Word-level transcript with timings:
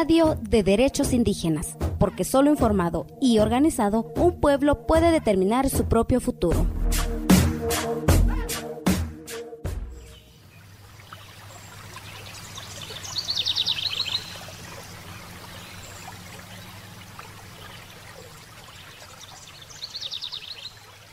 radio 0.00 0.38
de 0.40 0.62
derechos 0.62 1.12
indígenas, 1.12 1.76
porque 1.98 2.24
solo 2.24 2.48
informado 2.48 3.06
y 3.20 3.38
organizado 3.38 4.10
un 4.16 4.40
pueblo 4.40 4.86
puede 4.86 5.10
determinar 5.10 5.68
su 5.68 5.84
propio 5.84 6.22
futuro. 6.22 6.64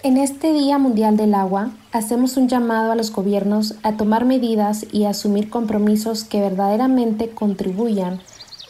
En 0.02 0.16
este 0.16 0.54
Día 0.54 0.78
Mundial 0.78 1.18
del 1.18 1.34
Agua, 1.34 1.72
hacemos 1.92 2.38
un 2.38 2.48
llamado 2.48 2.94
a 2.94 2.96
los 2.96 3.12
gobiernos 3.12 3.76
a 3.84 3.98
tomar 3.98 4.24
medidas 4.24 4.86
y 4.93 5.04
asumir 5.04 5.50
compromisos 5.50 6.24
que 6.24 6.39
verdaderamente 6.39 7.32
contribuyan 7.32 8.21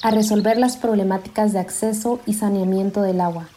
a 0.01 0.11
resolver 0.11 0.57
las 0.57 0.77
problemáticas 0.77 1.53
de 1.53 1.59
acceso 1.59 2.19
y 2.25 2.33
saneamiento 2.33 3.01
del 3.01 3.21
agua, 3.21 3.47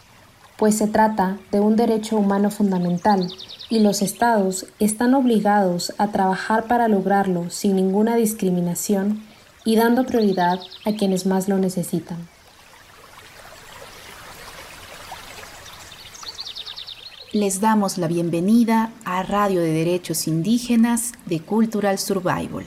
pues 0.57 0.77
se 0.77 0.87
trata 0.87 1.39
de 1.53 1.61
un 1.61 1.77
derecho 1.77 2.17
humano 2.17 2.51
fundamental 2.51 3.31
y 3.69 3.81
los 3.81 4.03
estados 4.03 4.67
están 4.79 5.15
obligados 5.15 5.93
a 5.98 6.09
trabajar 6.09 6.65
para 6.65 6.89
lograrlo 6.89 7.51
sin 7.51 7.77
ninguna 7.77 8.17
discriminación 8.17 9.23
y 9.65 9.77
dando 9.77 10.07
prioridad 10.07 10.61
a 10.84 10.93
quienes 10.93 11.27
más 11.27 11.48
lo 11.48 11.59
necesitan. 11.59 12.29
Les 17.33 17.61
damos 17.61 17.97
la 17.97 18.09
bienvenida 18.09 18.91
a 19.05 19.23
Radio 19.23 19.61
de 19.61 19.70
Derechos 19.70 20.27
Indígenas 20.27 21.12
de 21.27 21.39
Cultural 21.39 21.97
Survival. 21.98 22.67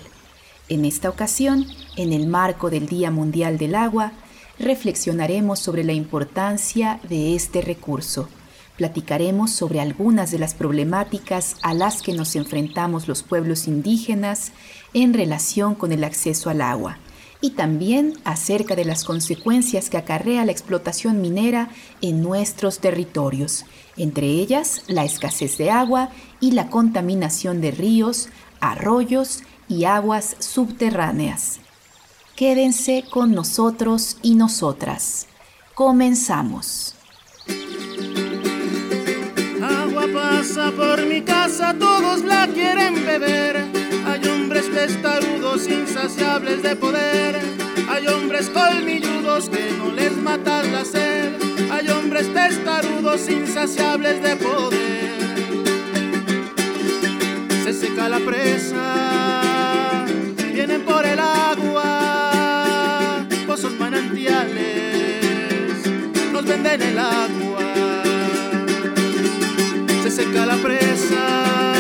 En 0.70 0.86
esta 0.86 1.10
ocasión, 1.10 1.66
en 1.98 2.14
el 2.14 2.26
marco 2.26 2.70
del 2.70 2.88
Día 2.88 3.12
Mundial 3.12 3.58
del 3.58 3.76
Agua, 3.76 4.14
reflexionaremos 4.60 5.60
sobre 5.60 5.84
la 5.84 5.92
importancia 5.92 7.02
de 7.10 7.36
este 7.36 7.62
recurso. 7.62 8.30
Platicaremos 8.78 9.52
sobre 9.52 9.82
algunas 9.82 10.32
de 10.32 10.40
las 10.40 10.54
problemáticas 10.54 11.58
a 11.64 11.74
las 11.74 12.02
que 12.02 12.14
nos 12.14 12.36
enfrentamos 12.38 13.10
los 13.10 13.24
pueblos 13.24 13.68
indígenas 13.68 14.54
en 14.94 15.14
relación 15.14 15.76
con 15.76 15.92
el 15.92 16.04
acceso 16.04 16.50
al 16.50 16.62
agua 16.62 16.98
y 17.42 17.52
también 17.52 18.14
acerca 18.24 18.74
de 18.78 18.86
las 18.86 19.04
consecuencias 19.04 19.90
que 19.90 19.98
acarrea 19.98 20.46
la 20.46 20.54
explotación 20.54 21.20
minera 21.20 21.70
en 22.02 22.22
nuestros 22.24 22.80
territorios, 22.80 23.66
entre 23.98 24.28
ellas 24.28 24.86
la 24.88 25.04
escasez 25.04 25.58
de 25.58 25.70
agua 25.70 26.10
y 26.40 26.52
la 26.52 26.70
contaminación 26.70 27.60
de 27.60 27.72
ríos, 27.72 28.30
arroyos 28.62 29.44
y 29.68 29.86
aguas 29.86 30.36
subterráneas. 30.40 31.60
Quédense 32.36 33.04
con 33.10 33.34
nosotros 33.34 34.18
y 34.22 34.36
nosotras. 34.36 35.28
Comenzamos. 35.76 36.96
Agua 39.62 40.06
pasa 40.14 40.72
por 40.72 41.06
mi 41.06 41.22
casa, 41.22 41.76
todos 41.78 42.24
la 42.24 42.48
quieren 42.48 43.06
beber 43.06 43.84
hay 44.14 44.28
hombres 44.28 44.70
testarudos, 44.72 45.68
insaciables 45.68 46.62
de 46.62 46.76
poder. 46.76 47.40
Hay 47.90 48.06
hombres 48.08 48.50
colmilludos 48.50 49.50
que 49.50 49.72
no 49.78 49.92
les 49.92 50.16
mata 50.18 50.62
la 50.64 50.86
sed. 50.86 51.34
Hay 51.72 51.90
hombres 51.90 52.32
testarudos, 52.34 53.30
insaciables 53.30 54.22
de 54.22 54.36
poder. 54.36 55.14
Se 57.64 57.74
seca 57.74 58.10
la 58.10 58.20
presa, 58.20 59.13
nos 66.44 66.52
venden 66.52 66.82
el 66.82 67.00
agua. 67.00 68.04
Se 70.04 70.12
seca 70.12 70.46
la 70.46 70.58
presa 70.58 71.74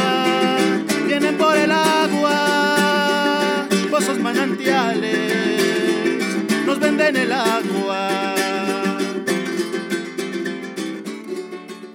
por 1.37 1.55
el 1.57 1.71
agua, 1.71 3.67
pozos 3.89 4.19
manantiales, 4.19 6.21
nos 6.65 6.79
venden 6.79 7.15
el 7.15 7.31
agua. 7.31 8.35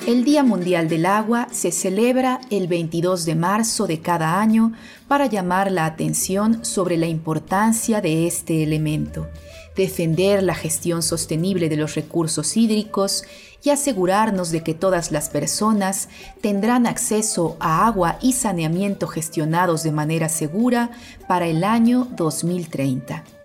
El 0.06 0.24
Día 0.24 0.42
Mundial 0.42 0.88
del 0.88 1.06
Agua 1.06 1.48
se 1.50 1.70
celebra 1.70 2.40
el 2.50 2.66
22 2.66 3.26
de 3.26 3.34
marzo 3.34 3.86
de 3.86 4.00
cada 4.00 4.40
año 4.40 4.72
para 5.06 5.26
llamar 5.26 5.70
la 5.70 5.84
atención 5.84 6.64
sobre 6.64 6.96
la 6.96 7.06
importancia 7.06 8.00
de 8.00 8.26
este 8.26 8.62
elemento, 8.62 9.28
defender 9.78 10.42
la 10.42 10.56
gestión 10.56 11.02
sostenible 11.02 11.68
de 11.68 11.76
los 11.76 11.94
recursos 11.94 12.56
hídricos 12.56 13.22
y 13.62 13.70
asegurarnos 13.70 14.50
de 14.50 14.62
que 14.64 14.74
todas 14.74 15.12
las 15.12 15.30
personas 15.30 16.08
tendrán 16.42 16.86
acceso 16.86 17.56
a 17.60 17.86
agua 17.86 18.18
y 18.20 18.32
saneamiento 18.32 19.06
gestionados 19.06 19.84
de 19.84 19.92
manera 19.92 20.28
segura 20.28 20.90
para 21.28 21.46
el 21.46 21.62
año 21.62 22.08
2030. 22.10 23.37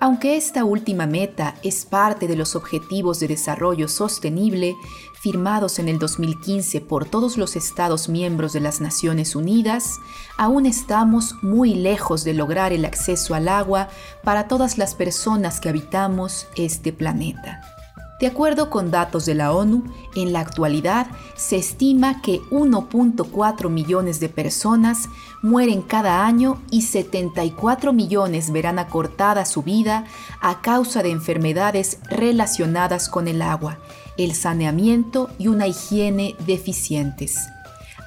Aunque 0.00 0.36
esta 0.36 0.64
última 0.64 1.06
meta 1.06 1.56
es 1.64 1.84
parte 1.84 2.28
de 2.28 2.36
los 2.36 2.54
Objetivos 2.54 3.18
de 3.18 3.26
Desarrollo 3.26 3.88
Sostenible 3.88 4.76
firmados 5.20 5.80
en 5.80 5.88
el 5.88 5.98
2015 5.98 6.80
por 6.82 7.04
todos 7.04 7.36
los 7.36 7.56
Estados 7.56 8.08
miembros 8.08 8.52
de 8.52 8.60
las 8.60 8.80
Naciones 8.80 9.34
Unidas, 9.34 9.98
aún 10.36 10.66
estamos 10.66 11.34
muy 11.42 11.74
lejos 11.74 12.22
de 12.22 12.34
lograr 12.34 12.72
el 12.72 12.84
acceso 12.84 13.34
al 13.34 13.48
agua 13.48 13.88
para 14.22 14.46
todas 14.46 14.78
las 14.78 14.94
personas 14.94 15.58
que 15.58 15.68
habitamos 15.68 16.46
este 16.54 16.92
planeta. 16.92 17.77
De 18.20 18.26
acuerdo 18.26 18.68
con 18.68 18.90
datos 18.90 19.26
de 19.26 19.36
la 19.36 19.52
ONU, 19.52 19.84
en 20.16 20.32
la 20.32 20.40
actualidad 20.40 21.06
se 21.36 21.56
estima 21.56 22.20
que 22.20 22.40
1.4 22.50 23.70
millones 23.70 24.18
de 24.18 24.28
personas 24.28 25.08
mueren 25.40 25.82
cada 25.82 26.26
año 26.26 26.60
y 26.72 26.82
74 26.82 27.92
millones 27.92 28.50
verán 28.50 28.80
acortada 28.80 29.44
su 29.44 29.62
vida 29.62 30.04
a 30.40 30.60
causa 30.62 31.04
de 31.04 31.10
enfermedades 31.10 32.00
relacionadas 32.10 33.08
con 33.08 33.28
el 33.28 33.40
agua, 33.40 33.78
el 34.16 34.34
saneamiento 34.34 35.30
y 35.38 35.46
una 35.46 35.68
higiene 35.68 36.34
deficientes. 36.44 37.38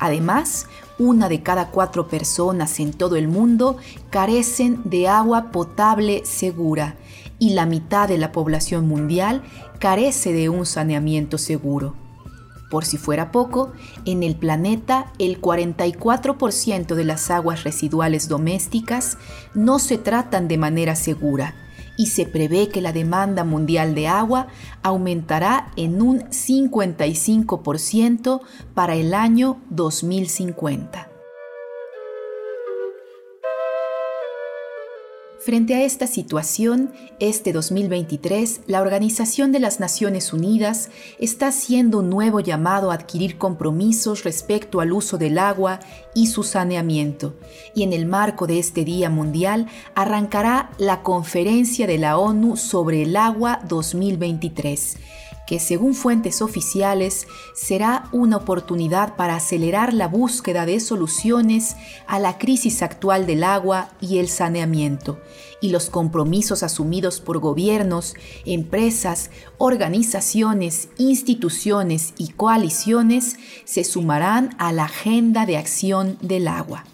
Además, 0.02 0.68
una 1.00 1.30
de 1.30 1.42
cada 1.42 1.70
cuatro 1.70 2.10
personas 2.10 2.82
en 2.82 2.92
todo 2.92 3.16
el 3.16 3.30
mundo 3.30 3.78
carecen 4.10 4.82
de 4.84 5.08
agua 5.08 5.52
potable 5.52 6.26
segura 6.26 6.98
y 7.42 7.50
la 7.50 7.66
mitad 7.66 8.08
de 8.08 8.18
la 8.20 8.32
población 8.32 8.88
mundial 8.88 9.42
carece 9.80 10.32
de 10.32 10.50
un 10.50 10.68
saneamiento 10.68 11.40
seguro. 11.40 11.96
Por 12.70 12.86
si 12.86 12.98
fuera 12.98 13.32
poco, 13.32 13.72
en 14.06 14.22
el 14.22 14.36
planeta 14.36 15.12
el 15.18 15.42
44% 15.42 16.94
de 16.94 17.04
las 17.04 17.32
aguas 17.32 17.64
residuales 17.64 18.30
domésticas 18.30 19.18
no 19.56 19.80
se 19.80 19.98
tratan 19.98 20.48
de 20.48 20.60
manera 20.60 20.96
segura 20.96 21.56
y 21.98 22.06
se 22.06 22.28
prevé 22.28 22.70
que 22.70 22.80
la 22.80 22.94
demanda 22.94 23.44
mundial 23.44 23.96
de 23.96 24.08
agua 24.08 24.46
aumentará 24.84 25.72
en 25.78 26.04
un 26.04 26.20
55% 26.30 28.42
para 28.76 28.94
el 28.94 29.16
año 29.16 29.58
2050. 29.72 31.11
Frente 35.44 35.74
a 35.74 35.82
esta 35.82 36.06
situación, 36.06 36.92
este 37.20 37.52
2023, 37.52 38.62
la 38.68 38.80
Organización 38.80 39.52
de 39.52 39.60
las 39.60 39.80
Naciones 39.80 40.34
Unidas 40.34 40.92
está 41.18 41.48
haciendo 41.48 41.98
un 41.98 42.12
nuevo 42.12 42.42
llamado 42.42 42.92
a 42.92 42.94
adquirir 42.94 43.40
compromisos 43.40 44.24
respecto 44.24 44.82
al 44.82 44.92
uso 44.92 45.18
del 45.18 45.40
agua 45.40 45.80
y 46.14 46.28
su 46.28 46.44
saneamiento, 46.44 47.34
y 47.74 47.82
en 47.82 47.92
el 47.92 48.06
marco 48.06 48.46
de 48.46 48.60
este 48.60 48.86
Día 48.86 49.10
Mundial 49.10 49.66
arrancará 49.96 50.70
la 50.78 51.02
Conferencia 51.02 51.88
de 51.88 51.98
la 51.98 52.20
ONU 52.20 52.56
sobre 52.56 53.02
el 53.02 53.16
Agua 53.16 53.62
2023 53.68 54.98
que 55.52 55.60
según 55.60 55.96
fuentes 55.96 56.42
oficiales 56.42 57.28
será 57.54 58.08
una 58.14 58.38
oportunidad 58.38 59.18
para 59.18 59.36
acelerar 59.36 59.94
la 59.94 60.08
búsqueda 60.08 60.66
de 60.66 60.80
soluciones 60.80 61.76
a 62.08 62.20
la 62.20 62.38
crisis 62.38 62.82
actual 62.82 63.26
del 63.26 63.44
agua 63.44 63.90
y 64.00 64.20
el 64.20 64.30
saneamiento, 64.30 65.20
y 65.60 65.72
los 65.72 65.90
compromisos 65.90 66.64
asumidos 66.64 67.20
por 67.20 67.40
gobiernos, 67.40 68.16
empresas, 68.46 69.30
organizaciones, 69.58 70.88
instituciones 70.98 72.14
y 72.18 72.30
coaliciones 72.30 73.36
se 73.66 73.84
sumarán 73.84 74.56
a 74.58 74.72
la 74.72 74.86
agenda 74.86 75.46
de 75.46 75.58
acción 75.58 76.18
del 76.22 76.48
agua. 76.48 76.86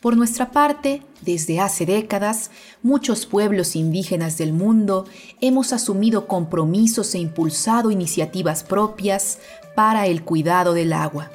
Por 0.00 0.16
nuestra 0.16 0.50
parte, 0.50 1.04
desde 1.22 1.60
hace 1.60 1.86
décadas, 1.86 2.50
muchos 2.82 3.26
pueblos 3.26 3.76
indígenas 3.76 4.38
del 4.38 4.52
mundo 4.52 5.06
hemos 5.40 5.72
asumido 5.72 6.26
compromisos 6.26 7.14
e 7.14 7.18
impulsado 7.18 7.90
iniciativas 7.90 8.62
propias 8.62 9.38
para 9.74 10.06
el 10.06 10.22
cuidado 10.22 10.74
del 10.74 10.92
agua. 10.92 11.30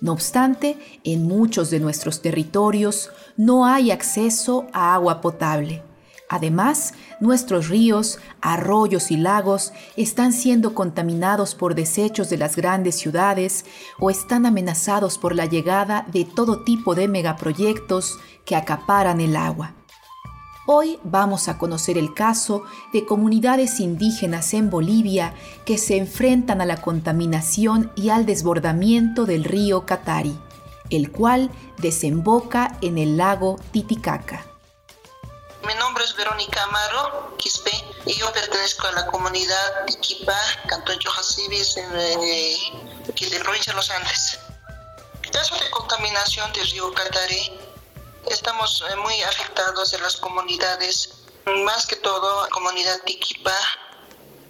No 0.00 0.12
obstante, 0.12 0.76
en 1.04 1.26
muchos 1.26 1.70
de 1.70 1.80
nuestros 1.80 2.22
territorios 2.22 3.10
no 3.36 3.66
hay 3.66 3.90
acceso 3.90 4.66
a 4.72 4.94
agua 4.94 5.20
potable. 5.20 5.82
Además, 6.28 6.92
nuestros 7.20 7.68
ríos, 7.68 8.18
arroyos 8.42 9.10
y 9.10 9.16
lagos 9.16 9.72
están 9.96 10.34
siendo 10.34 10.74
contaminados 10.74 11.54
por 11.54 11.74
desechos 11.74 12.28
de 12.28 12.36
las 12.36 12.54
grandes 12.54 12.96
ciudades 12.96 13.64
o 13.98 14.10
están 14.10 14.44
amenazados 14.44 15.16
por 15.16 15.34
la 15.34 15.46
llegada 15.46 16.06
de 16.12 16.26
todo 16.26 16.64
tipo 16.64 16.94
de 16.94 17.08
megaproyectos 17.08 18.18
que 18.44 18.56
acaparan 18.56 19.22
el 19.22 19.36
agua. 19.36 19.74
Hoy 20.66 20.98
vamos 21.02 21.48
a 21.48 21.56
conocer 21.56 21.96
el 21.96 22.12
caso 22.12 22.64
de 22.92 23.06
comunidades 23.06 23.80
indígenas 23.80 24.52
en 24.52 24.68
Bolivia 24.68 25.32
que 25.64 25.78
se 25.78 25.96
enfrentan 25.96 26.60
a 26.60 26.66
la 26.66 26.82
contaminación 26.82 27.90
y 27.96 28.10
al 28.10 28.26
desbordamiento 28.26 29.24
del 29.24 29.44
río 29.44 29.86
Catari, 29.86 30.38
el 30.90 31.10
cual 31.10 31.50
desemboca 31.78 32.76
en 32.82 32.98
el 32.98 33.16
lago 33.16 33.58
Titicaca. 33.72 34.47
Mi 35.68 35.74
nombre 35.74 36.02
es 36.02 36.16
Verónica 36.16 36.62
Amaro 36.62 37.36
Quispe 37.36 37.70
y 38.06 38.14
yo 38.14 38.32
pertenezco 38.32 38.86
a 38.86 38.92
la 38.92 39.06
comunidad 39.08 39.86
Iquipa, 39.86 40.34
Cantón 40.66 40.98
Chojasibis, 40.98 41.76
en 41.76 41.94
eh, 41.94 42.56
de 43.04 43.40
provincia 43.40 43.74
de 43.74 43.76
los 43.76 43.90
Andes. 43.90 44.38
Caso 45.30 45.56
de 45.56 45.68
contaminación 45.68 46.50
del 46.54 46.70
río 46.70 46.90
Catari 46.94 47.60
estamos 48.30 48.82
eh, 48.88 48.96
muy 48.96 49.20
afectados 49.24 49.92
en 49.92 50.02
las 50.02 50.16
comunidades, 50.16 51.10
más 51.44 51.84
que 51.84 51.96
todo 51.96 52.44
la 52.44 52.48
comunidad 52.48 53.02
Tiquipa, 53.04 53.54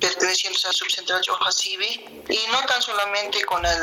pertenecientes 0.00 0.64
al 0.64 0.72
subcentral 0.72 1.22
Ojasibi, 1.28 2.22
y 2.28 2.38
no 2.50 2.64
tan 2.66 2.80
solamente 2.82 3.44
con 3.44 3.64
el 3.64 3.82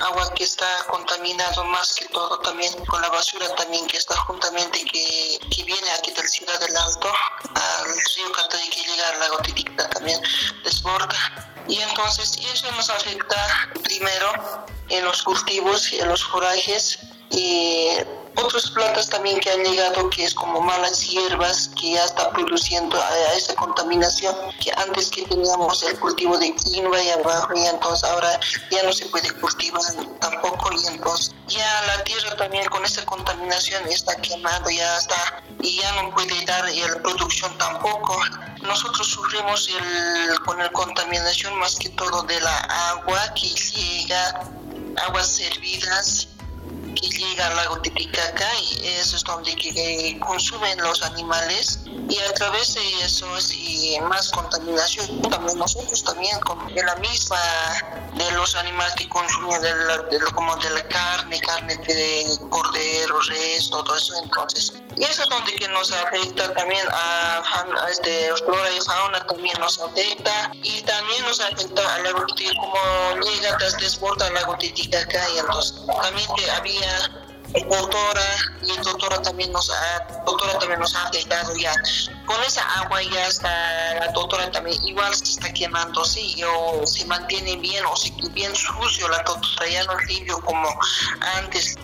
agua 0.00 0.32
que 0.34 0.44
está 0.44 0.66
contaminado, 0.88 1.64
más 1.64 1.94
que 1.94 2.06
todo 2.08 2.38
también 2.40 2.72
con 2.86 3.00
la 3.00 3.08
basura 3.08 3.54
también 3.54 3.86
que 3.86 3.96
está 3.96 4.16
juntamente, 4.22 4.84
que, 4.84 5.38
que 5.54 5.64
viene 5.64 5.90
aquí 5.92 6.10
de 6.12 6.22
la 6.22 6.28
ciudad 6.28 6.60
del 6.60 6.76
Alto, 6.76 7.12
al 7.54 7.84
río 8.16 8.32
Catay 8.32 8.68
que 8.70 8.80
llega 8.80 9.08
al 9.08 9.20
lago 9.20 9.38
Titicaca 9.38 9.88
también 9.90 10.20
desborda. 10.64 11.52
Y 11.68 11.78
entonces 11.78 12.36
eso 12.52 12.70
nos 12.72 12.90
afecta 12.90 13.70
primero 13.84 14.32
en 14.88 15.04
los 15.04 15.22
cultivos 15.22 15.92
y 15.92 16.00
en 16.00 16.08
los 16.08 16.24
forajes 16.24 16.98
y 17.30 17.88
otras 18.36 18.70
plantas 18.70 19.08
también 19.08 19.38
que 19.40 19.50
han 19.50 19.62
llegado 19.62 20.08
que 20.10 20.24
es 20.24 20.34
como 20.34 20.60
malas 20.60 21.08
hierbas 21.08 21.70
que 21.80 21.92
ya 21.92 22.04
está 22.04 22.30
produciendo 22.30 23.00
a, 23.00 23.34
esa 23.34 23.54
contaminación 23.54 24.34
que 24.62 24.72
antes 24.76 25.10
que 25.10 25.22
teníamos 25.22 25.82
el 25.82 25.98
cultivo 25.98 26.38
de 26.38 26.54
quinoa 26.54 27.02
y 27.02 27.10
abajo 27.10 27.52
y 27.54 27.66
entonces 27.66 28.08
ahora 28.08 28.40
ya 28.70 28.82
no 28.82 28.92
se 28.92 29.06
puede 29.06 29.30
cultivar 29.32 29.82
tampoco 30.20 30.70
y 30.72 30.86
entonces 30.86 31.34
ya 31.48 31.82
la 31.86 32.02
tierra 32.04 32.36
también 32.36 32.66
con 32.66 32.84
esa 32.84 33.04
contaminación 33.04 33.86
está 33.88 34.16
quemando 34.16 34.70
ya 34.70 34.98
está 34.98 35.42
y 35.60 35.80
ya 35.80 35.92
no 36.02 36.10
puede 36.10 36.44
dar 36.44 36.64
la 36.68 37.02
producción 37.02 37.56
tampoco. 37.58 38.20
Nosotros 38.62 39.08
sufrimos 39.08 39.68
el, 39.68 40.40
con 40.40 40.58
la 40.58 40.70
contaminación 40.70 41.54
más 41.58 41.76
que 41.76 41.88
todo 41.90 42.22
de 42.22 42.40
la 42.40 42.56
agua 42.90 43.32
que 43.34 43.48
llega 43.48 44.40
aguas 45.06 45.28
servidas 45.28 46.28
que 46.94 47.08
llega 47.08 47.46
al 47.46 47.56
lago 47.56 47.80
Titicaca 47.80 48.48
y 48.60 48.86
eso 48.86 49.16
es 49.16 49.24
donde 49.24 49.54
que 49.56 50.18
consumen 50.20 50.78
los 50.78 51.02
animales 51.02 51.80
y 52.08 52.18
a 52.18 52.32
través 52.34 52.74
de 52.74 53.04
eso 53.04 53.26
y 53.52 53.98
más 54.02 54.30
contaminación 54.30 55.22
también 55.22 55.58
nosotros 55.58 56.02
también 56.04 56.38
de 56.74 56.82
la 56.82 56.96
misma 56.96 57.38
de 58.14 58.30
los 58.32 58.54
animales 58.56 58.94
que 58.94 59.08
consumen 59.08 59.60
de 59.62 60.20
como 60.34 60.56
de 60.56 60.70
la 60.70 60.82
carne 60.88 61.40
carne 61.40 61.76
de 61.76 62.38
cordero 62.50 63.20
res 63.20 63.70
todo 63.70 63.96
eso 63.96 64.14
entonces 64.22 64.72
y 64.96 65.04
eso 65.04 65.22
es 65.22 65.28
donde 65.28 65.54
que 65.54 65.68
nos 65.68 65.90
afecta 65.92 66.52
también 66.54 66.86
a, 66.92 67.38
a 67.38 67.90
este 67.90 68.32
flora 68.44 68.70
y 68.70 68.80
fauna 68.80 69.26
también 69.26 69.58
nos 69.58 69.78
afecta 69.80 70.50
y 70.62 70.82
también 70.82 71.22
nos 71.22 71.40
afecta 71.40 71.94
al 71.94 72.02
lago 72.04 72.26
como 72.26 73.24
llega 73.24 73.56
desborda 73.80 74.28
el 74.28 74.34
lago 74.34 74.56
Titicaca 74.58 75.30
y 75.34 75.38
entonces 75.38 75.74
también 76.02 76.28
había 76.54 76.81
doctora 77.68 78.22
y 78.62 78.70
el 78.70 78.82
doctora 78.82 79.20
también 79.22 79.52
nos 79.52 79.70
ha, 79.70 80.22
doctora 80.24 80.58
también 80.58 80.80
nos 80.80 80.94
ha 80.94 81.08
afectado 81.08 81.54
ya. 81.56 81.74
Con 82.26 82.42
esa 82.42 82.62
agua 82.80 83.02
ya 83.02 83.26
está, 83.26 83.94
la 83.94 84.08
doctora 84.12 84.50
también 84.50 84.82
igual 84.84 85.14
se 85.14 85.24
está 85.24 85.52
quemando, 85.52 86.04
sí, 86.04 86.40
o 86.44 86.86
se 86.86 87.04
mantiene 87.06 87.56
bien 87.56 87.84
o 87.84 87.96
se 87.96 88.10
bien 88.30 88.54
sucio 88.54 89.08
la 89.08 89.18
doctora, 89.18 89.68
ya 89.68 89.84
no 89.84 89.98
limpio 90.00 90.40
como 90.40 90.68
antes. 91.36 91.76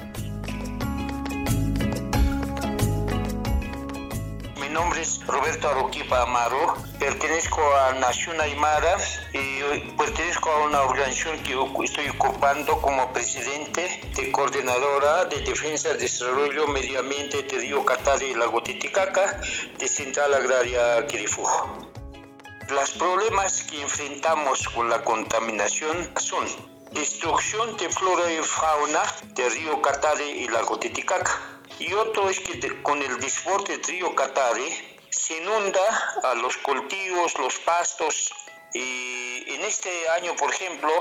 Mi 4.69 4.75
nombre 4.75 5.00
es 5.00 5.26
Roberto 5.26 5.67
Aroquipa 5.70 6.25
Amaro, 6.25 6.76
pertenezco 6.99 7.59
a 7.75 7.94
Nación 7.94 8.38
Aymara 8.38 8.99
y 9.32 9.61
pertenezco 9.97 10.50
a 10.50 10.65
una 10.67 10.82
organización 10.82 11.43
que 11.43 11.85
estoy 11.85 12.11
ocupando 12.11 12.79
como 12.82 13.11
presidente 13.15 14.03
de 14.15 14.31
coordinadora 14.31 15.25
de 15.25 15.41
defensa, 15.41 15.94
desarrollo, 15.94 16.67
medio 16.67 17.00
ambiente 17.00 17.44
de 17.44 17.59
Río 17.61 17.82
Catari 17.82 18.26
y 18.26 18.35
Lago 18.35 18.62
Titicaca 18.62 19.41
de 19.79 19.88
Central 19.88 20.35
Agraria 20.35 21.06
Quirifú. 21.06 21.49
Los 22.69 22.91
problemas 22.91 23.62
que 23.62 23.81
enfrentamos 23.81 24.69
con 24.69 24.91
la 24.91 25.03
contaminación 25.03 26.11
son 26.19 26.44
destrucción 26.93 27.75
de 27.79 27.88
flora 27.88 28.31
y 28.31 28.37
fauna 28.43 29.00
de 29.35 29.49
Río 29.49 29.81
Catari 29.81 30.25
y 30.25 30.49
Lago 30.49 30.79
Titicaca 30.79 31.57
y 31.78 31.92
otro 31.92 32.28
es 32.28 32.40
que 32.40 32.82
con 32.82 33.02
el 33.02 33.19
desborde 33.20 33.76
del 33.76 33.84
río 33.84 34.14
Catare 34.14 34.98
se 35.10 35.36
inunda 35.38 35.80
a 36.22 36.34
los 36.34 36.56
cultivos, 36.58 37.38
los 37.38 37.58
pastos 37.60 38.32
y 38.75 39.44
en 39.54 39.62
este 39.62 40.08
año, 40.10 40.36
por 40.36 40.52
ejemplo, 40.52 40.92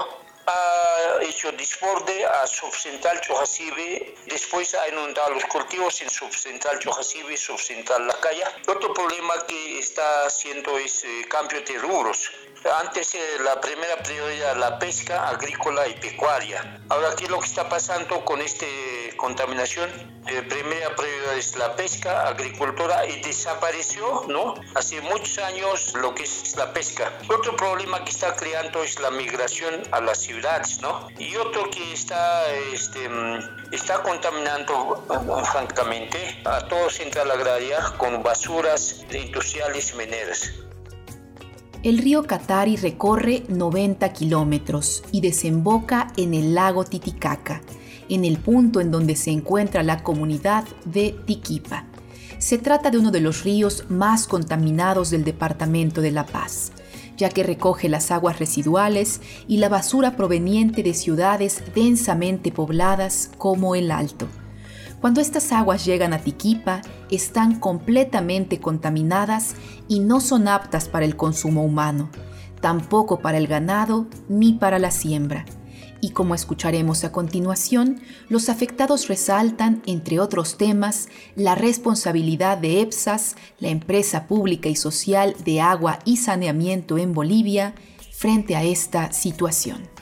ha 0.47 1.21
hecho 1.21 1.51
desborde 1.51 2.25
a 2.25 2.47
subcentral 2.47 3.19
Chojasibe, 3.19 4.15
después 4.27 4.73
ha 4.75 4.87
inundado 4.87 5.31
los 5.31 5.45
cultivos 5.45 6.01
en 6.01 6.09
subcentral 6.09 6.79
Chojasibe, 6.79 7.35
subcentral 7.35 8.07
Lacaya. 8.07 8.55
Otro 8.67 8.93
problema 8.93 9.33
que 9.45 9.79
está 9.79 10.25
haciendo 10.25 10.77
es 10.77 11.03
eh, 11.03 11.25
cambio 11.27 11.61
de 11.61 11.77
rubros. 11.79 12.31
Antes 12.65 13.15
eh, 13.15 13.19
la 13.43 13.61
primera 13.61 13.97
prioridad 14.03 14.57
la 14.57 14.79
pesca 14.79 15.29
agrícola 15.29 15.87
y 15.87 15.93
pecuaria. 15.95 16.79
Ahora, 16.89 17.15
¿qué 17.15 17.25
es 17.25 17.29
lo 17.29 17.39
que 17.39 17.45
está 17.45 17.69
pasando 17.69 18.25
con 18.25 18.41
esta 18.41 18.65
contaminación? 19.15 19.89
Eh, 20.27 20.41
primera 20.41 20.93
prioridad 20.95 21.37
es 21.37 21.55
la 21.55 21.75
pesca, 21.75 22.27
agricultura 22.27 23.05
y 23.07 23.21
desapareció, 23.21 24.25
¿no? 24.27 24.55
Hace 24.75 24.99
muchos 25.01 25.37
años 25.37 25.93
lo 25.93 26.13
que 26.13 26.23
es 26.23 26.55
la 26.57 26.73
pesca. 26.73 27.13
Otro 27.29 27.55
problema 27.55 28.03
que 28.03 28.11
está 28.11 28.35
creando 28.35 28.83
es 28.83 28.99
la 28.99 29.11
migración 29.11 29.83
a 29.91 30.01
las 30.01 30.19
ciudades, 30.19 30.81
¿no? 30.81 31.07
Y 31.17 31.35
otro 31.37 31.69
que 31.69 31.93
está, 31.93 32.51
este, 32.73 33.07
mm, 33.07 33.73
está 33.73 34.01
contaminando 34.03 35.05
francamente 35.51 36.41
a 36.43 36.67
todo 36.67 36.89
Central 36.89 37.31
Agraria 37.31 37.93
con 37.97 38.21
basuras 38.23 39.05
industriales 39.11 39.95
mineras. 39.95 40.66
El 41.87 41.99
río 41.99 42.23
Catari 42.23 42.75
recorre 42.75 43.43
90 43.47 44.11
kilómetros 44.11 45.03
y 45.13 45.21
desemboca 45.21 46.11
en 46.17 46.33
el 46.33 46.53
lago 46.53 46.83
Titicaca, 46.83 47.61
en 48.09 48.25
el 48.25 48.39
punto 48.39 48.81
en 48.81 48.91
donde 48.91 49.15
se 49.15 49.31
encuentra 49.31 49.83
la 49.83 50.03
comunidad 50.03 50.65
de 50.83 51.15
Tiquipa. 51.25 51.85
Se 52.39 52.57
trata 52.57 52.91
de 52.91 52.97
uno 52.97 53.09
de 53.09 53.21
los 53.21 53.45
ríos 53.45 53.85
más 53.87 54.27
contaminados 54.27 55.11
del 55.11 55.23
departamento 55.23 56.01
de 56.01 56.11
La 56.11 56.25
Paz, 56.25 56.73
ya 57.15 57.29
que 57.29 57.43
recoge 57.43 57.87
las 57.87 58.11
aguas 58.11 58.37
residuales 58.37 59.21
y 59.47 59.59
la 59.59 59.69
basura 59.69 60.17
proveniente 60.17 60.83
de 60.83 60.93
ciudades 60.93 61.63
densamente 61.73 62.51
pobladas 62.51 63.31
como 63.37 63.75
el 63.75 63.91
Alto. 63.91 64.27
Cuando 65.01 65.21
estas 65.21 65.51
aguas 65.51 65.85
llegan 65.85 66.13
a 66.13 66.19
Tiquipa, 66.19 66.81
están 67.11 67.59
completamente 67.59 68.59
contaminadas 68.59 69.55
y 69.87 69.99
no 69.99 70.19
son 70.19 70.47
aptas 70.47 70.89
para 70.89 71.05
el 71.05 71.15
consumo 71.15 71.63
humano, 71.63 72.09
tampoco 72.61 73.19
para 73.19 73.37
el 73.37 73.47
ganado 73.47 74.07
ni 74.27 74.53
para 74.53 74.79
la 74.79 74.89
siembra. 74.89 75.45
Y 76.01 76.11
como 76.11 76.35
escucharemos 76.35 77.03
a 77.03 77.11
continuación, 77.11 78.01
los 78.27 78.49
afectados 78.49 79.07
resaltan, 79.07 79.81
entre 79.85 80.19
otros 80.19 80.57
temas, 80.57 81.09
la 81.35 81.55
responsabilidad 81.55 82.57
de 82.57 82.81
EPSAS, 82.81 83.35
la 83.59 83.69
empresa 83.69 84.27
pública 84.27 84.69
y 84.69 84.75
social 84.75 85.35
de 85.43 85.61
agua 85.61 85.99
y 86.05 86.17
saneamiento 86.17 86.97
en 86.97 87.13
Bolivia, 87.13 87.73
frente 88.11 88.55
a 88.55 88.63
esta 88.63 89.11
situación. 89.11 89.96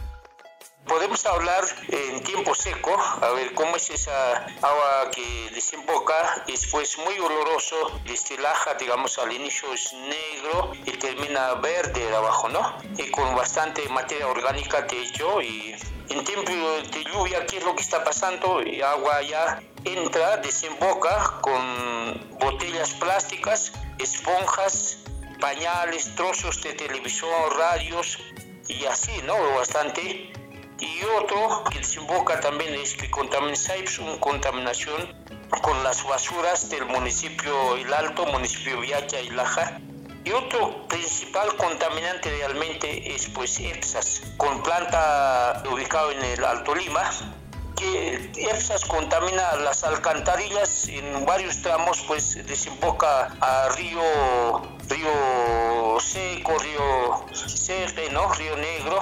Podemos 0.87 1.25
hablar 1.25 1.63
en 1.89 2.23
tiempo 2.23 2.53
seco, 2.53 2.95
a 3.21 3.29
ver 3.31 3.53
cómo 3.55 3.75
es 3.75 3.89
esa 3.89 4.45
agua 4.61 5.09
que 5.11 5.49
desemboca, 5.51 6.43
después 6.45 6.97
muy 6.99 7.17
oloroso, 7.19 7.99
destilaja, 8.05 8.75
digamos, 8.75 9.17
al 9.17 9.33
inicio 9.33 9.73
es 9.73 9.93
negro 9.93 10.73
y 10.85 10.91
termina 10.91 11.55
verde 11.55 12.15
abajo, 12.15 12.49
¿no? 12.49 12.77
Y 12.97 13.09
con 13.09 13.35
bastante 13.35 13.87
materia 13.89 14.27
orgánica 14.27 14.81
de 14.83 15.01
hecho 15.01 15.41
y 15.41 15.75
en 16.09 16.23
tiempo 16.23 16.51
de 16.51 17.03
lluvia, 17.03 17.45
¿qué 17.47 17.57
es 17.57 17.63
lo 17.63 17.75
que 17.75 17.81
está 17.81 18.03
pasando? 18.03 18.61
Y 18.61 18.81
agua 18.81 19.21
ya 19.23 19.63
entra, 19.85 20.37
desemboca 20.37 21.39
con 21.41 22.37
botellas 22.39 22.91
plásticas, 22.93 23.73
esponjas, 23.97 24.99
pañales, 25.39 26.13
trozos 26.15 26.61
de 26.61 26.73
televisor, 26.73 27.57
radios 27.57 28.19
y 28.67 28.85
así, 28.85 29.19
¿no? 29.23 29.35
Bastante. 29.55 30.31
Y 30.79 31.03
otro 31.03 31.63
que 31.71 31.79
desemboca 31.79 32.39
también 32.41 32.75
es 32.75 32.95
que 32.95 33.09
contamina, 33.09 33.57
una 34.01 34.19
contaminación 34.19 35.15
con 35.61 35.83
las 35.83 36.03
basuras 36.03 36.69
del 36.69 36.85
municipio 36.85 37.77
El 37.77 37.93
Alto, 37.93 38.25
municipio 38.25 38.79
Viacha 38.81 39.21
y 39.21 39.29
Laja. 39.29 39.79
Y 40.25 40.31
otro 40.31 40.87
principal 40.87 41.55
contaminante 41.55 42.29
realmente 42.29 43.13
es 43.13 43.29
pues 43.29 43.59
EPSAS, 43.59 44.23
con 44.37 44.63
planta 44.63 45.63
ubicado 45.71 46.11
en 46.11 46.23
el 46.23 46.43
Alto 46.43 46.73
Lima, 46.75 47.09
que 47.77 48.31
EPSAS 48.35 48.85
contamina 48.85 49.55
las 49.57 49.83
alcantarillas 49.83 50.87
en 50.87 51.25
varios 51.25 51.61
tramos, 51.61 52.01
pues 52.01 52.45
desemboca 52.47 53.35
a 53.39 53.69
río, 53.77 54.01
río 54.89 55.99
seco, 55.99 56.57
río 56.57 57.25
Cerre, 57.33 58.09
¿no? 58.09 58.33
río 58.33 58.57
Negro, 58.57 58.99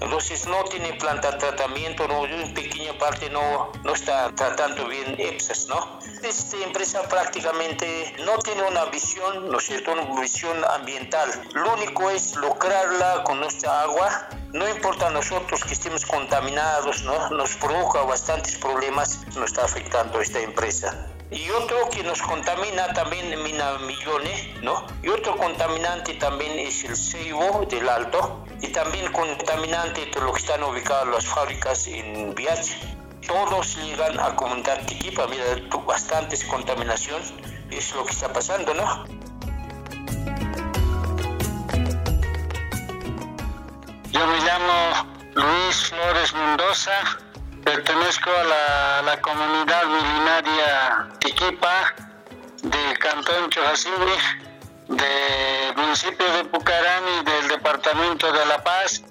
entonces 0.00 0.46
no 0.46 0.64
tiene 0.64 0.94
planta 0.94 1.30
de 1.32 1.38
tratamiento, 1.38 2.08
no, 2.08 2.24
en 2.24 2.54
pequeña 2.54 2.96
parte 2.98 3.28
no, 3.30 3.70
no 3.84 3.92
está 3.92 4.34
tratando 4.34 4.86
bien 4.88 5.14
EPSAS, 5.18 5.68
¿no? 5.68 5.98
Esta 6.22 6.56
empresa 6.58 7.02
prácticamente 7.08 8.14
no 8.24 8.38
tiene 8.38 8.62
una 8.62 8.86
visión, 8.86 9.50
¿no 9.50 9.58
es 9.58 9.64
cierto?, 9.66 9.92
una 9.92 10.20
visión 10.20 10.64
ambiental. 10.64 11.30
Lo 11.52 11.74
único 11.74 12.10
es 12.10 12.34
lucrarla 12.36 13.22
con 13.24 13.40
nuestra 13.40 13.82
agua. 13.82 14.28
No 14.52 14.68
importa 14.68 15.10
nosotros 15.10 15.62
que 15.64 15.74
estemos 15.74 16.04
contaminados, 16.04 17.02
¿no? 17.02 17.30
Nos 17.30 17.56
provoca 17.56 18.02
bastantes 18.02 18.56
problemas, 18.56 19.20
nos 19.36 19.46
está 19.46 19.64
afectando 19.64 20.20
esta 20.20 20.40
empresa. 20.40 21.06
Y 21.32 21.48
otro 21.50 21.88
que 21.90 22.02
nos 22.02 22.20
contamina 22.22 22.92
también 22.92 23.40
Mina 23.42 23.78
Millones, 23.78 24.48
¿no? 24.62 24.84
Y 25.02 25.08
otro 25.08 25.36
contaminante 25.36 26.14
también 26.14 26.58
es 26.58 26.82
el 26.84 26.96
ceibo 26.96 27.64
del 27.70 27.88
Alto. 27.88 28.44
Y 28.60 28.68
también 28.68 29.12
contaminante 29.12 30.06
de 30.06 30.20
lo 30.20 30.32
que 30.32 30.40
están 30.40 30.62
ubicadas 30.64 31.06
las 31.06 31.26
fábricas 31.26 31.86
en 31.86 32.34
Viaje. 32.34 32.76
Todos 33.26 33.76
llegan 33.76 34.18
a 34.18 34.34
comunidad 34.34 34.84
Tiquipa, 34.86 35.28
mira, 35.28 35.44
bastantes 35.86 36.44
contaminación. 36.44 37.22
Es 37.70 37.94
lo 37.94 38.04
que 38.04 38.10
está 38.10 38.32
pasando, 38.32 38.74
¿no? 38.74 39.04
Yo 44.10 44.26
me 44.26 44.38
llamo 44.40 45.08
Luis 45.34 45.90
Flores 45.90 46.34
Mendoza 46.34 47.29
Pertenezco 47.64 48.30
a 48.30 49.02
la, 49.02 49.20
comunidad 49.20 49.84
milenaria 49.84 51.08
Tiquipa 51.18 51.94
del 52.62 52.98
Cantón 52.98 53.50
Chojasibi, 53.50 54.16
del 54.88 55.76
municipio 55.76 56.26
de 56.32 56.44
Pucarani, 56.44 57.22
del 57.24 57.48
departamento 57.48 58.32
de 58.32 58.46
La 58.46 58.62
Paz. 58.62 59.02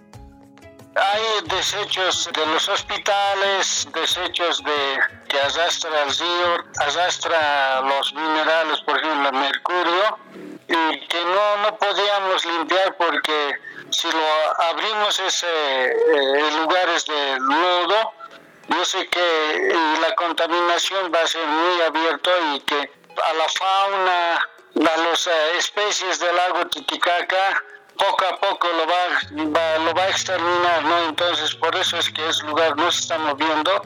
Hay 0.96 1.48
desechos 1.48 2.30
de 2.34 2.46
los 2.48 2.68
hospitales, 2.68 3.88
desechos 3.94 4.64
de 4.64 5.00
que 5.28 5.40
arrastra 5.40 6.04
el 6.04 6.18
río, 6.18 6.66
arrastra 6.80 7.82
los 7.82 8.14
minerales, 8.14 8.80
por 8.82 8.98
ejemplo, 8.98 9.30
el 9.30 9.36
mercurio, 9.36 10.18
y 10.70 11.08
que 11.08 11.26
no, 11.26 11.58
no 11.58 11.78
podíamos 11.78 12.46
limpiar 12.46 12.96
porque 12.98 13.60
si 13.90 14.08
lo 14.12 14.62
abrimos 14.70 15.20
ese 15.20 15.48
eh, 15.48 16.52
lugares 16.62 17.06
de 17.06 17.40
lodo, 17.40 18.14
yo 18.68 18.86
sé 18.86 19.08
que 19.08 19.74
la 20.00 20.14
contaminación 20.16 21.12
va 21.14 21.22
a 21.22 21.28
ser 21.28 21.46
muy 21.48 21.82
abierta 21.82 22.30
y 22.54 22.60
que 22.62 22.76
a 22.78 23.34
la 23.34 23.50
fauna, 23.50 24.36
a 24.36 24.98
las 25.10 25.26
eh, 25.26 25.58
especies 25.58 26.20
del 26.20 26.36
lago 26.36 26.68
Titicaca, 26.68 27.64
poco 27.98 28.26
a 28.26 28.40
poco 28.40 28.68
lo 28.68 28.86
va, 28.88 29.78
lo 29.80 29.94
va 29.94 30.04
a 30.04 30.10
exterminar, 30.10 30.84
¿no? 30.84 31.10
Entonces, 31.10 31.56
por 31.56 31.76
eso 31.76 31.98
es 31.98 32.10
que 32.12 32.30
ese 32.30 32.44
lugar 32.46 32.78
no 32.78 32.92
se 32.92 33.00
está 33.00 33.18
moviendo. 33.18 33.82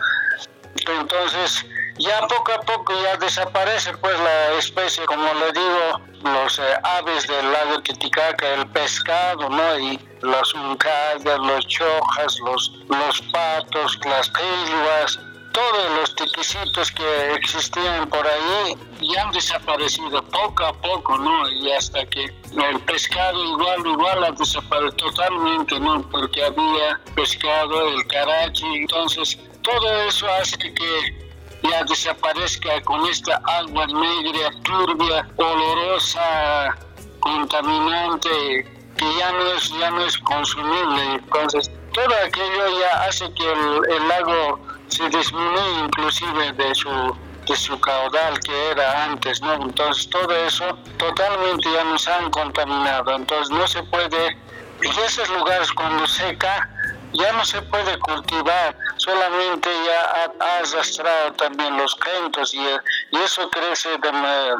Entonces, 0.85 1.65
ya 1.97 2.27
poco 2.27 2.51
a 2.53 2.59
poco 2.61 2.93
ya 3.03 3.17
desaparece 3.17 3.95
pues 3.97 4.17
la 4.19 4.53
especie, 4.53 5.05
como 5.05 5.33
le 5.33 5.51
digo, 5.51 6.01
los 6.23 6.59
eh, 6.59 6.63
aves 6.83 7.27
del 7.27 7.51
lago 7.51 7.81
Titicaca, 7.81 8.53
el 8.53 8.67
pescado, 8.67 9.49
¿no? 9.49 9.79
Y 9.79 9.99
las 10.21 10.53
uncallas, 10.53 11.39
los 11.39 11.67
chojas, 11.67 12.39
los, 12.39 12.71
los 12.87 13.21
patos, 13.31 13.99
las 14.05 14.29
pilvas, 14.29 15.19
todos 15.53 15.91
los 15.99 16.15
tiquicitos 16.15 16.91
que 16.91 17.33
existían 17.35 18.09
por 18.09 18.25
ahí 18.25 18.75
ya 19.01 19.21
han 19.21 19.31
desaparecido 19.31 20.23
poco 20.29 20.65
a 20.65 20.73
poco, 20.73 21.17
¿no? 21.17 21.49
Y 21.51 21.71
hasta 21.71 22.05
que 22.07 22.23
el 22.25 22.79
pescado 22.81 23.43
igual, 23.43 23.85
igual 23.85 24.23
ha 24.23 24.31
desaparecido 24.31 25.11
totalmente, 25.11 25.79
¿no? 25.79 26.01
Porque 26.09 26.43
había 26.43 26.99
pescado, 27.15 27.87
el 27.87 28.07
carachi, 28.07 28.65
entonces 28.65 29.37
todo 29.61 30.01
eso 30.07 30.27
hace 30.33 30.57
que 30.57 31.23
ya 31.63 31.83
desaparezca 31.83 32.81
con 32.81 33.05
esta 33.07 33.41
agua 33.45 33.87
negra, 33.87 34.51
turbia, 34.63 35.27
olorosa, 35.37 36.75
contaminante, 37.19 38.65
que 38.97 39.15
ya 39.17 39.31
no 39.31 39.47
es, 39.53 39.69
ya 39.79 39.91
no 39.91 40.05
es 40.05 40.17
consumible. 40.19 41.15
Entonces, 41.15 41.71
todo 41.93 42.13
aquello 42.25 42.79
ya 42.79 43.03
hace 43.05 43.31
que 43.33 43.51
el, 43.51 44.07
lago 44.07 44.59
se 44.87 45.07
disminuya 45.09 45.85
inclusive 45.85 46.51
de 46.53 46.75
su 46.75 47.15
de 47.47 47.55
su 47.57 47.77
caudal 47.81 48.39
que 48.39 48.71
era 48.71 49.03
antes, 49.03 49.41
¿no? 49.41 49.53
Entonces 49.55 50.09
todo 50.09 50.33
eso 50.45 50.65
totalmente 50.97 51.69
ya 51.73 51.83
nos 51.83 52.07
han 52.07 52.31
contaminado, 52.31 53.15
entonces 53.15 53.49
no 53.49 53.67
se 53.67 53.83
puede, 53.83 54.27
en 54.27 54.91
esos 55.05 55.29
lugares 55.29 55.69
cuando 55.73 56.07
seca, 56.07 56.69
ya 57.11 57.33
no 57.33 57.43
se 57.43 57.61
puede 57.63 57.99
cultivar, 57.99 58.77
solamente 59.03 59.69
ya 59.85 60.29
ha, 60.39 60.59
arrastrado 60.59 61.33
también 61.33 61.75
los 61.77 61.93
cantos 61.95 62.53
y, 62.53 62.59
y, 62.59 63.17
eso 63.17 63.49
crece 63.49 63.89
de 63.97 64.11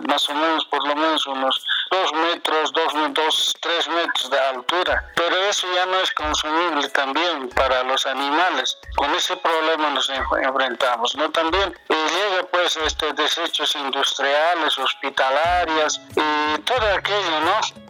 más 0.07 0.29
o 0.29 0.33
menos 0.33 0.65
por 0.65 0.85
lo 0.87 0.95
menos 0.95 1.25
unos 1.27 1.65
dos 1.91 2.13
metros, 2.13 2.71
dos, 2.73 2.93
dos, 3.13 3.55
tres 3.61 3.87
metros 3.87 4.29
de 4.29 4.39
altura. 4.39 5.05
Pero 5.15 5.35
eso 5.45 5.67
ya 5.73 5.85
no 5.85 5.99
es 5.99 6.11
consumible 6.11 6.89
también 6.89 7.49
para 7.49 7.83
los 7.83 8.05
animales. 8.05 8.77
Con 8.95 9.13
ese 9.15 9.35
problema 9.37 9.89
nos 9.91 10.09
enfrentamos, 10.09 11.15
¿no? 11.15 11.29
También 11.31 11.73
llega 11.89 12.43
pues 12.51 12.77
este 12.77 13.13
desechos 13.13 13.75
industriales, 13.75 14.77
hospitalarias 14.77 15.99
y 16.15 16.61
todo 16.61 16.93
aquello, 16.95 17.39
¿no? 17.41 17.82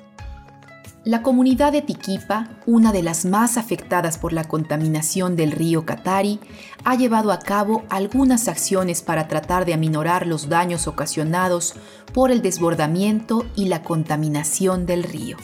La 1.05 1.21
comunidad 1.21 1.73
de 1.73 1.81
Tiquipa, 1.81 2.47
una 2.65 2.93
de 2.93 3.03
las 3.03 3.25
más 3.25 3.57
afectadas 3.57 4.17
por 4.17 4.31
la 4.31 4.45
contaminación 4.45 5.35
del 5.35 5.51
río 5.51 5.85
Catari, 5.85 6.39
ha 6.85 6.95
llevado 6.95 7.33
a 7.33 7.39
cabo 7.39 7.83
algunas 7.89 8.47
acciones 8.47 9.01
para 9.01 9.27
tratar 9.27 9.65
de 9.65 9.73
aminorar 9.73 10.25
los 10.25 10.47
daños 10.47 10.87
ocasionados 10.87 11.73
por 12.13 12.31
el 12.31 12.41
desbordamiento 12.41 13.45
y 13.53 13.65
la 13.65 13.83
contaminación 13.83 14.85
del 14.85 15.03
río. 15.03 15.35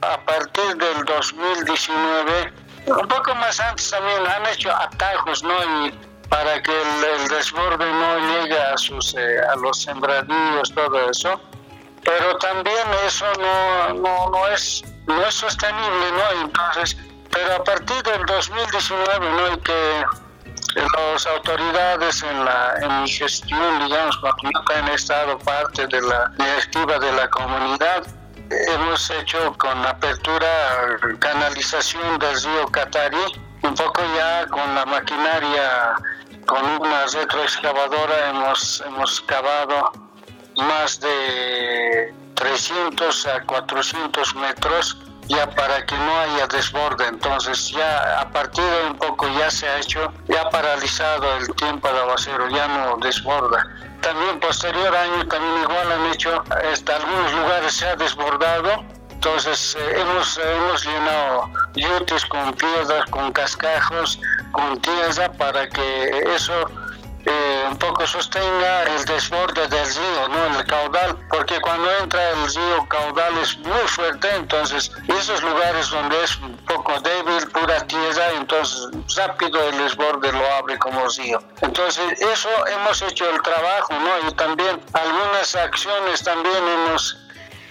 A 0.00 0.24
partir 0.24 0.76
del 0.76 1.04
2019, 1.06 2.52
un 2.86 3.08
poco 3.08 3.34
más 3.34 3.58
antes 3.58 3.90
también 3.90 4.20
han 4.28 4.46
hecho 4.54 4.70
atajos, 4.70 5.42
¿no? 5.42 5.54
para 6.28 6.62
que 6.62 6.70
el, 6.70 7.28
desborde 7.28 7.84
no 7.84 8.18
llegue 8.18 8.60
a, 8.60 8.78
sus, 8.78 9.12
eh, 9.16 9.40
a 9.52 9.56
los 9.56 9.82
sembradíos, 9.82 10.72
todo 10.72 11.10
eso 11.10 11.40
pero 12.04 12.36
también 12.38 12.86
eso 13.06 13.26
no, 13.38 13.94
no, 13.94 14.30
no, 14.30 14.48
es, 14.48 14.84
no 15.06 15.24
es 15.24 15.34
sostenible, 15.34 16.12
¿no? 16.12 16.42
Entonces, 16.42 16.96
pero 17.30 17.56
a 17.56 17.64
partir 17.64 18.02
del 18.02 18.24
2019, 18.26 19.30
¿no? 19.30 19.54
Y 19.54 19.58
que 19.58 20.04
las 20.74 21.26
autoridades 21.26 22.22
en, 22.22 22.44
la, 22.44 22.74
en 22.80 23.02
mi 23.02 23.08
gestión, 23.08 23.84
digamos, 23.84 24.16
cuando 24.18 24.50
yo 24.50 24.76
han 24.76 24.88
estado 24.88 25.38
parte 25.38 25.86
de 25.86 26.00
la 26.00 26.28
directiva 26.38 26.98
de 26.98 27.12
la 27.12 27.28
comunidad, 27.28 28.06
hemos 28.50 29.10
hecho 29.10 29.54
con 29.58 29.84
apertura 29.86 30.98
canalización 31.18 32.18
del 32.18 32.42
río 32.42 32.66
Catari, 32.68 33.40
un 33.62 33.74
poco 33.74 34.02
ya 34.16 34.46
con 34.48 34.74
la 34.74 34.84
maquinaria, 34.86 35.94
con 36.46 36.64
una 36.64 37.06
retroexcavadora 37.06 38.30
hemos, 38.30 38.82
hemos 38.86 39.20
cavado 39.22 39.92
más 40.56 41.00
de 41.00 42.12
300 42.34 43.26
a 43.26 43.42
400 43.42 44.34
metros 44.36 44.96
ya 45.28 45.48
para 45.50 45.84
que 45.86 45.96
no 45.96 46.18
haya 46.20 46.46
desborde. 46.48 47.06
Entonces 47.06 47.70
ya 47.70 48.20
a 48.20 48.30
partir 48.30 48.64
de 48.64 48.90
un 48.90 48.98
poco 48.98 49.28
ya 49.38 49.50
se 49.50 49.66
ha 49.68 49.78
hecho, 49.78 50.12
ya 50.28 50.48
paralizado 50.50 51.36
el 51.36 51.54
tiempo 51.54 51.88
de 51.88 51.98
aguacero, 51.98 52.48
ya 52.50 52.68
no 52.68 52.96
desborda. 52.98 53.66
También 54.00 54.40
posterior 54.40 54.94
año 54.94 55.26
también 55.28 55.62
igual 55.62 55.92
han 55.92 56.06
hecho, 56.12 56.42
hasta 56.72 56.96
algunos 56.96 57.32
lugares 57.32 57.72
se 57.72 57.86
ha 57.86 57.96
desbordado. 57.96 58.84
Entonces 59.10 59.76
eh, 59.78 60.00
hemos, 60.00 60.36
hemos 60.38 60.84
llenado 60.84 61.50
yutes 61.74 62.26
con 62.26 62.52
piedras, 62.54 63.06
con 63.10 63.30
cascajos, 63.32 64.18
con 64.50 64.80
tierra 64.80 65.30
para 65.32 65.68
que 65.68 66.24
eso 66.34 66.68
eh, 67.24 67.64
un 67.70 67.78
poco 67.78 68.06
sostenga 68.06 68.82
el 68.84 69.04
desborde 69.04 69.66
del 69.68 69.86
río, 69.86 70.28
¿no? 70.28 70.58
El 70.58 70.66
caudal, 70.66 71.16
porque 71.30 71.60
cuando 71.60 71.90
entra 71.98 72.30
el 72.30 72.54
río 72.54 72.86
caudal 72.88 73.38
es 73.38 73.56
muy 73.58 73.86
fuerte, 73.86 74.28
entonces 74.34 74.90
esos 75.06 75.42
lugares 75.42 75.88
donde 75.90 76.22
es 76.22 76.36
un 76.38 76.56
poco 76.66 76.98
débil, 77.00 77.48
pura 77.48 77.86
tierra, 77.86 78.32
entonces 78.36 78.88
rápido 79.16 79.62
el 79.68 79.78
desborde 79.78 80.32
lo 80.32 80.54
abre 80.54 80.78
como 80.78 81.06
río. 81.16 81.40
Entonces 81.60 82.20
eso 82.20 82.48
hemos 82.66 83.00
hecho 83.02 83.28
el 83.30 83.40
trabajo, 83.42 83.94
¿no? 83.94 84.28
Y 84.28 84.32
también 84.34 84.80
algunas 84.92 85.54
acciones 85.54 86.22
también 86.24 86.56
hemos 86.56 87.16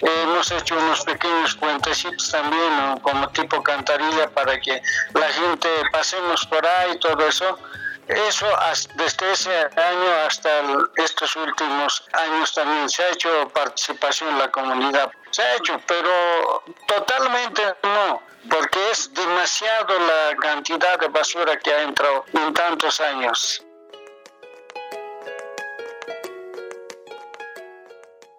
hemos 0.02 0.52
hecho 0.52 0.76
unos 0.78 1.02
pequeños 1.02 1.56
puentecitos 1.56 2.32
también, 2.32 2.98
como 3.02 3.28
tipo 3.30 3.62
cantarilla, 3.62 4.30
para 4.32 4.60
que 4.60 4.82
la 5.14 5.28
gente 5.28 5.70
pasemos 5.92 6.46
por 6.48 6.66
ahí, 6.66 6.98
todo 7.00 7.28
eso. 7.28 7.60
Eso 8.08 8.48
desde 8.96 9.32
ese 9.32 9.56
año 9.56 10.12
hasta 10.28 10.50
estos 10.98 11.36
últimos 11.36 12.04
años 12.14 12.54
también 12.54 12.90
se 12.90 13.04
ha 13.04 13.10
hecho 13.10 13.50
participación 13.54 14.30
en 14.32 14.40
la 14.40 14.52
comunidad. 14.52 15.12
Se 15.30 15.42
ha 15.42 15.56
hecho, 15.56 15.80
pero 15.88 16.64
totalmente 16.88 17.62
no, 17.84 18.22
porque 18.50 18.92
es 18.92 19.14
demasiado 19.14 19.98
la 20.00 20.36
cantidad 20.42 21.00
de 21.00 21.08
basura 21.08 21.58
que 21.60 21.72
ha 21.72 21.84
entrado 21.84 22.26
en 22.34 22.54
tantos 22.54 23.00
años. 23.00 23.64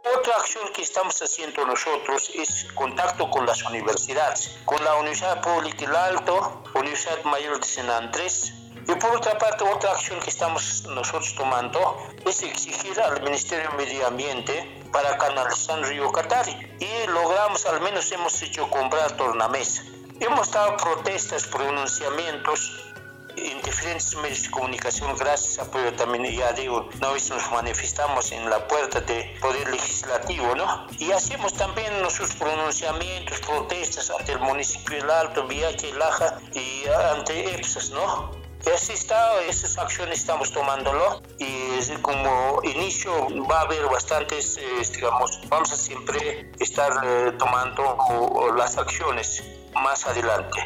Otra 0.04 0.36
acción 0.36 0.70
que 0.74 0.82
estamos 0.82 1.22
haciendo 1.22 1.64
nosotros 1.64 2.30
es 2.34 2.66
contacto 2.74 3.30
con 3.30 3.46
las 3.46 3.62
universidades, 3.62 4.58
con 4.66 4.84
la 4.84 4.96
Universidad 4.96 5.40
Pública 5.40 5.86
del 5.86 5.96
Alto, 5.96 6.62
Universidad 6.74 7.22
Mayor 7.24 7.58
de 7.58 7.66
San 7.66 7.88
Andrés, 7.88 8.52
y 8.88 8.94
por 8.96 9.16
otra 9.16 9.38
parte, 9.38 9.64
otra 9.64 9.92
acción 9.92 10.18
que 10.20 10.30
estamos 10.30 10.84
nosotros 10.88 11.34
tomando 11.36 11.96
es 12.26 12.42
exigir 12.42 13.00
al 13.00 13.22
Ministerio 13.22 13.70
de 13.70 13.76
Medio 13.76 14.06
Ambiente 14.06 14.82
para 14.92 15.16
canalizar 15.18 15.78
el 15.78 15.86
río 15.86 16.10
Catari. 16.10 16.52
Y 16.80 17.06
logramos, 17.08 17.64
al 17.66 17.80
menos 17.80 18.10
hemos 18.12 18.40
hecho 18.42 18.68
comprar 18.70 19.12
tornamesa. 19.16 19.82
Hemos 20.20 20.50
dado 20.50 20.76
protestas, 20.76 21.46
pronunciamientos 21.46 22.92
en 23.36 23.62
diferentes 23.62 24.14
medios 24.16 24.42
de 24.42 24.50
comunicación, 24.50 25.16
gracias 25.16 25.58
a 25.58 25.62
apoyo 25.62 25.92
también, 25.94 26.24
ya 26.36 26.52
digo, 26.52 26.88
una 26.94 27.10
vez 27.12 27.30
nos 27.30 27.50
manifestamos 27.50 28.30
en 28.30 28.48
la 28.50 28.66
puerta 28.68 29.00
del 29.00 29.38
Poder 29.40 29.70
Legislativo, 29.70 30.54
¿no? 30.54 30.86
Y 30.98 31.12
hacemos 31.12 31.54
también 31.54 32.00
nuestros 32.02 32.34
pronunciamientos, 32.34 33.40
protestas 33.40 34.10
ante 34.10 34.32
el 34.32 34.40
municipio 34.40 34.96
del 34.96 35.10
Alto, 35.10 35.46
Viaje, 35.46 35.92
Laja 35.94 36.38
y 36.52 36.84
ante 36.88 37.54
EPSAS, 37.54 37.90
¿no? 37.90 38.41
Así 38.70 38.92
está, 38.92 39.42
esas 39.48 39.76
acciones 39.76 40.20
estamos 40.20 40.52
tomándolo 40.52 41.22
y 41.38 41.62
como 42.00 42.60
inicio 42.62 43.12
va 43.50 43.60
a 43.60 43.62
haber 43.62 43.84
bastantes, 43.86 44.56
eh, 44.56 44.62
digamos, 44.94 45.40
vamos 45.48 45.72
a 45.72 45.76
siempre 45.76 46.50
estar 46.60 46.92
eh, 47.04 47.32
tomando 47.38 48.54
las 48.56 48.78
acciones 48.78 49.42
más 49.74 50.06
adelante. 50.06 50.58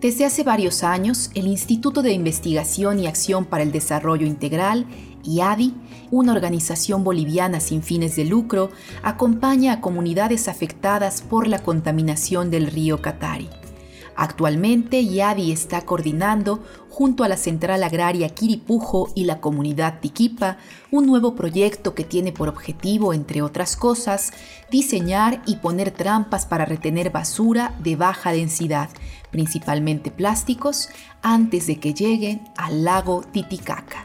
Desde 0.00 0.24
hace 0.24 0.44
varios 0.44 0.82
años, 0.82 1.30
el 1.34 1.46
Instituto 1.46 2.02
de 2.02 2.12
Investigación 2.12 3.00
y 3.00 3.06
Acción 3.06 3.44
para 3.44 3.62
el 3.62 3.72
Desarrollo 3.72 4.26
Integral, 4.26 4.86
IADI, 5.24 5.74
una 6.10 6.32
organización 6.32 7.04
boliviana 7.04 7.60
sin 7.60 7.82
fines 7.82 8.16
de 8.16 8.24
lucro, 8.24 8.70
acompaña 9.02 9.74
a 9.74 9.80
comunidades 9.80 10.48
afectadas 10.48 11.20
por 11.20 11.48
la 11.48 11.62
contaminación 11.62 12.50
del 12.50 12.68
río 12.68 13.02
Catari. 13.02 13.50
Actualmente, 14.20 15.00
IADI 15.00 15.52
está 15.52 15.82
coordinando, 15.82 16.60
junto 16.90 17.22
a 17.22 17.28
la 17.28 17.36
Central 17.36 17.84
Agraria 17.84 18.28
Quiripujo 18.30 19.12
y 19.14 19.26
la 19.26 19.40
comunidad 19.40 20.00
Tiquipa, 20.00 20.56
un 20.90 21.06
nuevo 21.06 21.36
proyecto 21.36 21.94
que 21.94 22.02
tiene 22.02 22.32
por 22.32 22.48
objetivo, 22.48 23.14
entre 23.14 23.42
otras 23.42 23.76
cosas, 23.76 24.32
diseñar 24.72 25.40
y 25.46 25.56
poner 25.56 25.92
trampas 25.92 26.46
para 26.46 26.64
retener 26.64 27.10
basura 27.10 27.76
de 27.78 27.94
baja 27.94 28.32
densidad, 28.32 28.90
principalmente 29.30 30.10
plásticos, 30.10 30.88
antes 31.22 31.68
de 31.68 31.78
que 31.78 31.94
lleguen 31.94 32.42
al 32.56 32.82
lago 32.82 33.22
Titicaca. 33.22 34.04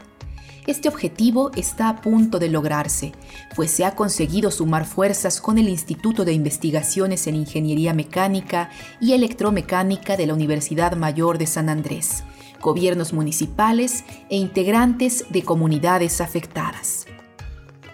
Este 0.66 0.88
objetivo 0.88 1.50
está 1.56 1.90
a 1.90 2.00
punto 2.00 2.38
de 2.38 2.48
lograrse, 2.48 3.12
pues 3.54 3.70
se 3.70 3.84
ha 3.84 3.94
conseguido 3.94 4.50
sumar 4.50 4.86
fuerzas 4.86 5.42
con 5.42 5.58
el 5.58 5.68
Instituto 5.68 6.24
de 6.24 6.32
Investigaciones 6.32 7.26
en 7.26 7.34
Ingeniería 7.34 7.92
Mecánica 7.92 8.70
y 8.98 9.12
Electromecánica 9.12 10.16
de 10.16 10.26
la 10.26 10.32
Universidad 10.32 10.96
Mayor 10.96 11.36
de 11.36 11.46
San 11.46 11.68
Andrés, 11.68 12.24
gobiernos 12.62 13.12
municipales 13.12 14.04
e 14.30 14.36
integrantes 14.36 15.26
de 15.28 15.42
comunidades 15.42 16.22
afectadas. 16.22 17.06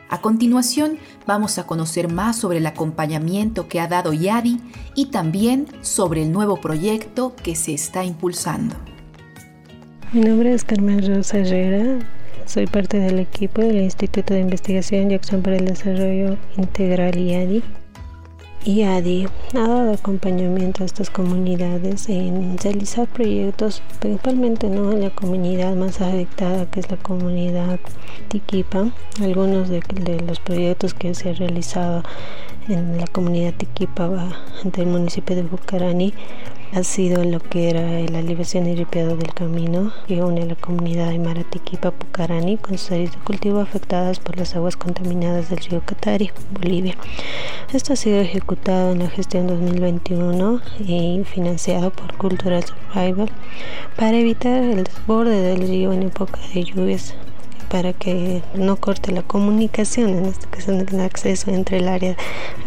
A 0.09 0.21
continuación, 0.21 0.99
vamos 1.27 1.59
a 1.59 1.67
conocer 1.67 2.13
más 2.13 2.37
sobre 2.37 2.59
el 2.59 2.67
acompañamiento 2.67 3.67
que 3.67 3.81
ha 3.81 3.89
dado 3.89 4.13
YADI 4.13 4.61
y 4.95 5.07
también 5.07 5.67
sobre 5.83 6.23
el 6.23 6.31
nuevo 6.31 6.61
proyecto 6.61 7.35
que 7.43 7.57
se 7.57 7.75
está 7.75 8.05
impulsando. 8.05 8.77
Mi 10.13 10.23
nombre 10.23 10.53
es 10.53 10.65
Carmen 10.65 11.07
Rosa 11.07 11.39
Herrera, 11.39 11.99
soy 12.51 12.67
parte 12.67 12.99
del 12.99 13.21
equipo 13.21 13.63
del 13.63 13.77
Instituto 13.77 14.35
de 14.35 14.41
Investigación 14.41 15.09
y 15.09 15.15
Acción 15.15 15.41
para 15.41 15.57
el 15.57 15.67
Desarrollo 15.67 16.37
Integral 16.57 17.17
IADI. 17.17 17.63
IADI 18.65 19.29
ha 19.55 19.69
dado 19.69 19.93
acompañamiento 19.93 20.83
a 20.83 20.87
estas 20.87 21.11
comunidades 21.11 22.09
en 22.09 22.59
realizar 22.59 23.07
proyectos, 23.07 23.85
principalmente 24.01 24.69
¿no? 24.69 24.91
en 24.91 25.01
la 25.01 25.11
comunidad 25.11 25.77
más 25.77 26.01
afectada, 26.01 26.69
que 26.69 26.81
es 26.81 26.91
la 26.91 26.97
comunidad 26.97 27.79
Tiquipa. 28.27 28.91
Algunos 29.23 29.69
de, 29.69 29.81
los 30.27 30.41
proyectos 30.41 30.93
que 30.93 31.15
se 31.15 31.29
han 31.29 31.37
realizado 31.37 32.03
en 32.69 32.99
la 32.99 33.07
comunidad 33.07 33.55
Tiquipa 33.55 34.11
del 34.65 34.87
municipio 34.89 35.37
de 35.37 35.43
Bucarani 35.43 36.13
ha 36.73 36.85
sido 36.85 37.25
lo 37.25 37.41
que 37.41 37.69
era 37.69 37.83
la 37.83 38.19
aliviación 38.21 38.67
y 38.67 38.77
ripiado 38.77 39.17
del 39.17 39.35
camino 39.35 39.93
que 40.07 40.23
une 40.23 40.47
la 40.47 40.55
comunidad 40.55 41.11
de 41.11 41.19
Maratiquipa 41.19 41.91
Pucarani 41.91 42.59
con 42.59 42.79
sus 42.79 42.93
áreas 42.93 43.11
de 43.11 43.19
cultivo 43.19 43.59
afectadas 43.59 44.21
por 44.21 44.39
las 44.39 44.55
aguas 44.55 44.77
contaminadas 44.77 45.51
del 45.51 45.59
río 45.59 45.83
Catari, 45.85 46.31
Bolivia. 46.53 46.97
Esto 47.73 47.93
ha 47.93 47.97
sido 47.97 48.21
ejecutado 48.21 48.93
en 48.93 49.01
la 49.01 49.11
gestión 49.11 49.49
2021 49.49 50.61
y 50.87 51.23
financiado 51.25 51.91
por 51.91 52.17
Cultural 52.17 52.63
Survival 52.65 53.31
para 53.97 54.19
evitar 54.19 54.63
el 54.63 54.85
desborde 54.85 55.41
del 55.41 55.67
río 55.67 55.93
en 55.93 56.05
época 56.05 56.39
de 56.55 56.63
lluvias 56.63 57.15
para 57.69 57.93
que 57.93 58.43
no 58.55 58.77
corte 58.77 59.13
la 59.13 59.23
comunicación, 59.23 60.11
en 60.11 60.25
este 60.27 60.47
caso 60.49 60.73
el 60.73 61.01
acceso 61.01 61.51
entre 61.51 61.79
el 61.79 61.89
área 61.89 62.17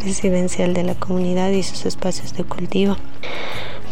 residencial 0.01 0.73
de 0.73 0.83
la 0.83 0.95
comunidad 0.95 1.51
y 1.51 1.63
sus 1.63 1.85
espacios 1.85 2.33
de 2.33 2.43
cultivo. 2.45 2.95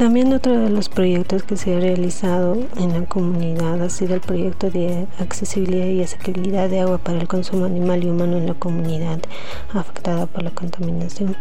También 0.01 0.33
otro 0.33 0.59
de 0.59 0.71
los 0.71 0.89
proyectos 0.89 1.43
que 1.43 1.55
se 1.57 1.75
ha 1.75 1.79
realizado 1.79 2.57
en 2.75 2.91
la 2.91 3.05
comunidad 3.05 3.79
ha 3.83 3.89
sido 3.91 4.15
el 4.15 4.21
proyecto 4.21 4.71
de 4.71 5.05
accesibilidad 5.19 5.85
y 5.85 6.01
asequibilidad 6.01 6.67
de 6.71 6.79
agua 6.79 6.97
para 6.97 7.21
el 7.21 7.27
consumo 7.27 7.65
animal 7.65 8.03
y 8.03 8.09
humano 8.09 8.37
en 8.37 8.47
la 8.47 8.55
comunidad 8.55 9.19
afectada 9.71 10.25
por 10.25 10.41
la 10.41 10.49
contaminación 10.49 11.35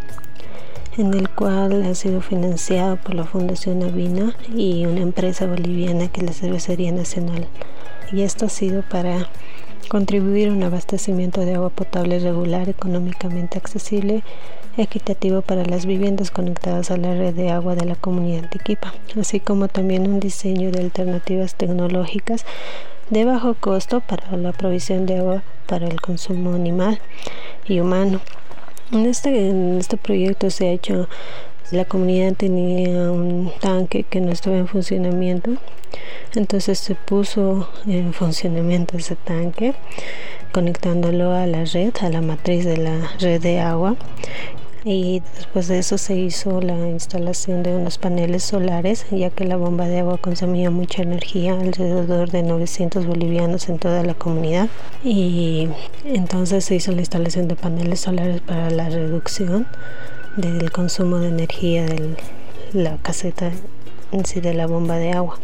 en 0.95 1.11
el 1.15 1.27
cual 1.29 1.81
ha 1.81 1.95
sido 1.95 2.21
financiado 2.21 2.97
por 2.97 3.15
la 3.15 3.23
Fundación 3.23 3.81
Avina 3.81 4.35
y 4.55 4.85
una 4.85 5.01
empresa 5.01 5.47
boliviana 5.47 6.09
que 6.09 6.19
es 6.19 6.27
la 6.27 6.33
Cervecería 6.33 6.91
Nacional. 6.91 7.47
Y 8.11 8.21
esto 8.21 8.45
ha 8.45 8.49
sido 8.49 8.83
para 8.83 9.27
contribuir 9.91 10.47
a 10.47 10.53
un 10.53 10.63
abastecimiento 10.63 11.41
de 11.41 11.55
agua 11.55 11.69
potable 11.69 12.17
regular, 12.17 12.69
económicamente 12.69 13.57
accesible, 13.57 14.23
equitativo 14.77 15.41
para 15.41 15.65
las 15.65 15.85
viviendas 15.85 16.31
conectadas 16.31 16.91
a 16.91 16.95
la 16.95 17.13
red 17.13 17.33
de 17.33 17.51
agua 17.51 17.75
de 17.75 17.83
la 17.83 17.95
comunidad 17.95 18.49
de 18.49 18.57
Equipa, 18.57 18.93
así 19.19 19.41
como 19.41 19.67
también 19.67 20.07
un 20.07 20.21
diseño 20.21 20.71
de 20.71 20.79
alternativas 20.79 21.55
tecnológicas 21.55 22.45
de 23.09 23.25
bajo 23.25 23.53
costo 23.55 23.99
para 23.99 24.37
la 24.37 24.53
provisión 24.53 25.05
de 25.05 25.17
agua 25.17 25.43
para 25.67 25.87
el 25.89 25.99
consumo 25.99 26.53
animal 26.53 27.01
y 27.67 27.81
humano. 27.81 28.21
En 28.93 29.05
este, 29.05 29.49
en 29.49 29.77
este 29.77 29.97
proyecto 29.97 30.49
se 30.51 30.69
ha 30.69 30.71
hecho 30.71 31.09
la 31.71 31.85
comunidad 31.85 32.33
tenía 32.33 33.11
un 33.11 33.51
tanque 33.59 34.03
que 34.03 34.19
no 34.19 34.31
estaba 34.31 34.57
en 34.57 34.67
funcionamiento, 34.67 35.51
entonces 36.35 36.79
se 36.79 36.95
puso 36.95 37.69
en 37.87 38.13
funcionamiento 38.13 38.97
ese 38.97 39.15
tanque 39.15 39.73
conectándolo 40.51 41.31
a 41.33 41.47
la 41.47 41.65
red, 41.65 41.93
a 42.01 42.09
la 42.09 42.21
matriz 42.21 42.65
de 42.65 42.77
la 42.77 43.11
red 43.19 43.41
de 43.41 43.59
agua. 43.59 43.95
Y 44.83 45.21
después 45.35 45.67
de 45.67 45.77
eso 45.77 45.99
se 45.99 46.15
hizo 46.15 46.59
la 46.59 46.89
instalación 46.89 47.61
de 47.61 47.75
unos 47.75 47.99
paneles 47.99 48.43
solares 48.43 49.05
ya 49.11 49.29
que 49.29 49.45
la 49.45 49.55
bomba 49.55 49.87
de 49.87 49.99
agua 49.99 50.17
consumía 50.17 50.71
mucha 50.71 51.03
energía 51.03 51.53
alrededor 51.53 52.31
de 52.31 52.41
900 52.41 53.05
bolivianos 53.05 53.69
en 53.69 53.77
toda 53.77 54.01
la 54.01 54.15
comunidad. 54.15 54.69
Y 55.03 55.69
entonces 56.03 56.65
se 56.65 56.75
hizo 56.75 56.91
la 56.93 57.01
instalación 57.01 57.47
de 57.47 57.55
paneles 57.55 58.01
solares 58.01 58.41
para 58.41 58.71
la 58.71 58.89
reducción 58.89 59.67
del 60.37 60.71
consumo 60.71 61.17
de 61.17 61.27
energía 61.27 61.85
de 61.85 62.15
la 62.73 62.97
caseta 62.97 63.51
en 64.11 64.25
sí 64.25 64.39
de 64.39 64.53
la 64.53 64.67
bomba 64.67 64.97
de 64.97 65.11
agua. 65.11 65.37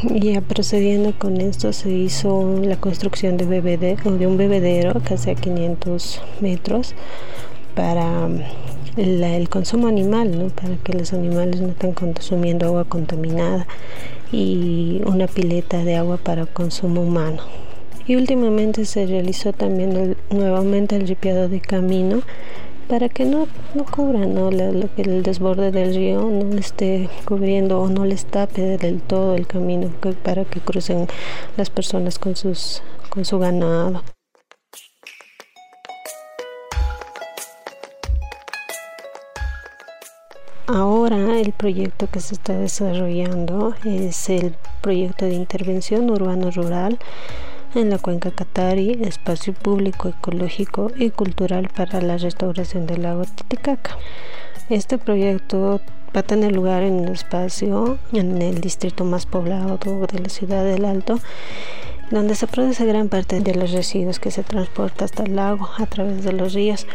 Ya 0.00 0.42
procediendo 0.42 1.14
con 1.18 1.40
esto 1.40 1.72
se 1.72 1.90
hizo 1.90 2.60
la 2.62 2.76
construcción 2.76 3.38
de, 3.38 3.46
de 3.46 4.26
un 4.26 4.36
bebedero 4.36 5.00
casi 5.02 5.30
a 5.30 5.34
500 5.34 6.20
metros 6.40 6.94
para 7.74 8.28
el 8.96 9.48
consumo 9.48 9.86
animal, 9.86 10.38
¿no? 10.38 10.48
para 10.50 10.76
que 10.76 10.92
los 10.92 11.12
animales 11.12 11.60
no 11.60 11.68
estén 11.68 11.92
consumiendo 11.92 12.66
agua 12.66 12.84
contaminada 12.84 13.66
y 14.32 15.00
una 15.06 15.26
pileta 15.26 15.82
de 15.84 15.96
agua 15.96 16.18
para 16.18 16.46
consumo 16.46 17.02
humano. 17.02 17.42
Y 18.06 18.16
últimamente 18.16 18.84
se 18.84 19.06
realizó 19.06 19.52
también 19.52 20.16
nuevamente 20.30 20.94
el 20.94 21.08
ripiado 21.08 21.48
de 21.48 21.60
camino 21.60 22.22
para 22.88 23.08
que 23.08 23.24
no, 23.24 23.48
no 23.74 23.84
cubran 23.84 24.34
¿no? 24.34 24.50
Que 24.50 25.02
el 25.02 25.22
desborde 25.22 25.70
del 25.70 25.94
río 25.94 26.22
no 26.22 26.56
esté 26.58 27.08
cubriendo 27.24 27.80
o 27.80 27.88
no 27.88 28.04
les 28.04 28.24
tape 28.26 28.78
del 28.78 29.00
todo 29.00 29.34
el 29.34 29.46
camino 29.46 29.90
para 30.22 30.44
que 30.44 30.60
crucen 30.60 31.06
las 31.56 31.70
personas 31.70 32.18
con, 32.18 32.36
sus, 32.36 32.82
con 33.10 33.24
su 33.24 33.38
ganado. 33.38 34.02
Ahora 40.68 41.38
el 41.38 41.52
proyecto 41.52 42.08
que 42.10 42.18
se 42.18 42.34
está 42.34 42.56
desarrollando 42.56 43.74
es 43.84 44.28
el 44.28 44.56
proyecto 44.80 45.24
de 45.24 45.34
intervención 45.34 46.10
urbano-rural 46.10 46.98
en 47.76 47.90
la 47.90 47.98
cuenca 47.98 48.30
Catari, 48.30 48.98
espacio 49.02 49.52
público, 49.52 50.08
ecológico 50.08 50.90
y 50.96 51.10
cultural 51.10 51.68
para 51.74 52.00
la 52.00 52.16
restauración 52.16 52.86
del 52.86 53.02
lago 53.02 53.24
Titicaca. 53.24 53.98
Este 54.70 54.96
proyecto 54.98 55.80
va 56.14 56.20
a 56.20 56.22
tener 56.22 56.52
lugar 56.52 56.82
en 56.82 56.94
un 56.94 57.08
espacio 57.08 57.98
en 58.12 58.40
el 58.40 58.60
distrito 58.60 59.04
más 59.04 59.26
poblado 59.26 59.78
de 59.78 60.18
la 60.18 60.28
ciudad 60.28 60.64
del 60.64 60.86
Alto, 60.86 61.20
donde 62.10 62.34
se 62.34 62.46
produce 62.46 62.86
gran 62.86 63.08
parte 63.08 63.40
de 63.40 63.54
los 63.54 63.72
residuos 63.72 64.20
que 64.20 64.30
se 64.30 64.42
transporta 64.42 65.04
hasta 65.04 65.24
el 65.24 65.36
lago 65.36 65.68
a 65.76 65.86
través 65.86 66.24
de 66.24 66.32
los 66.32 66.54
ríos. 66.54 66.86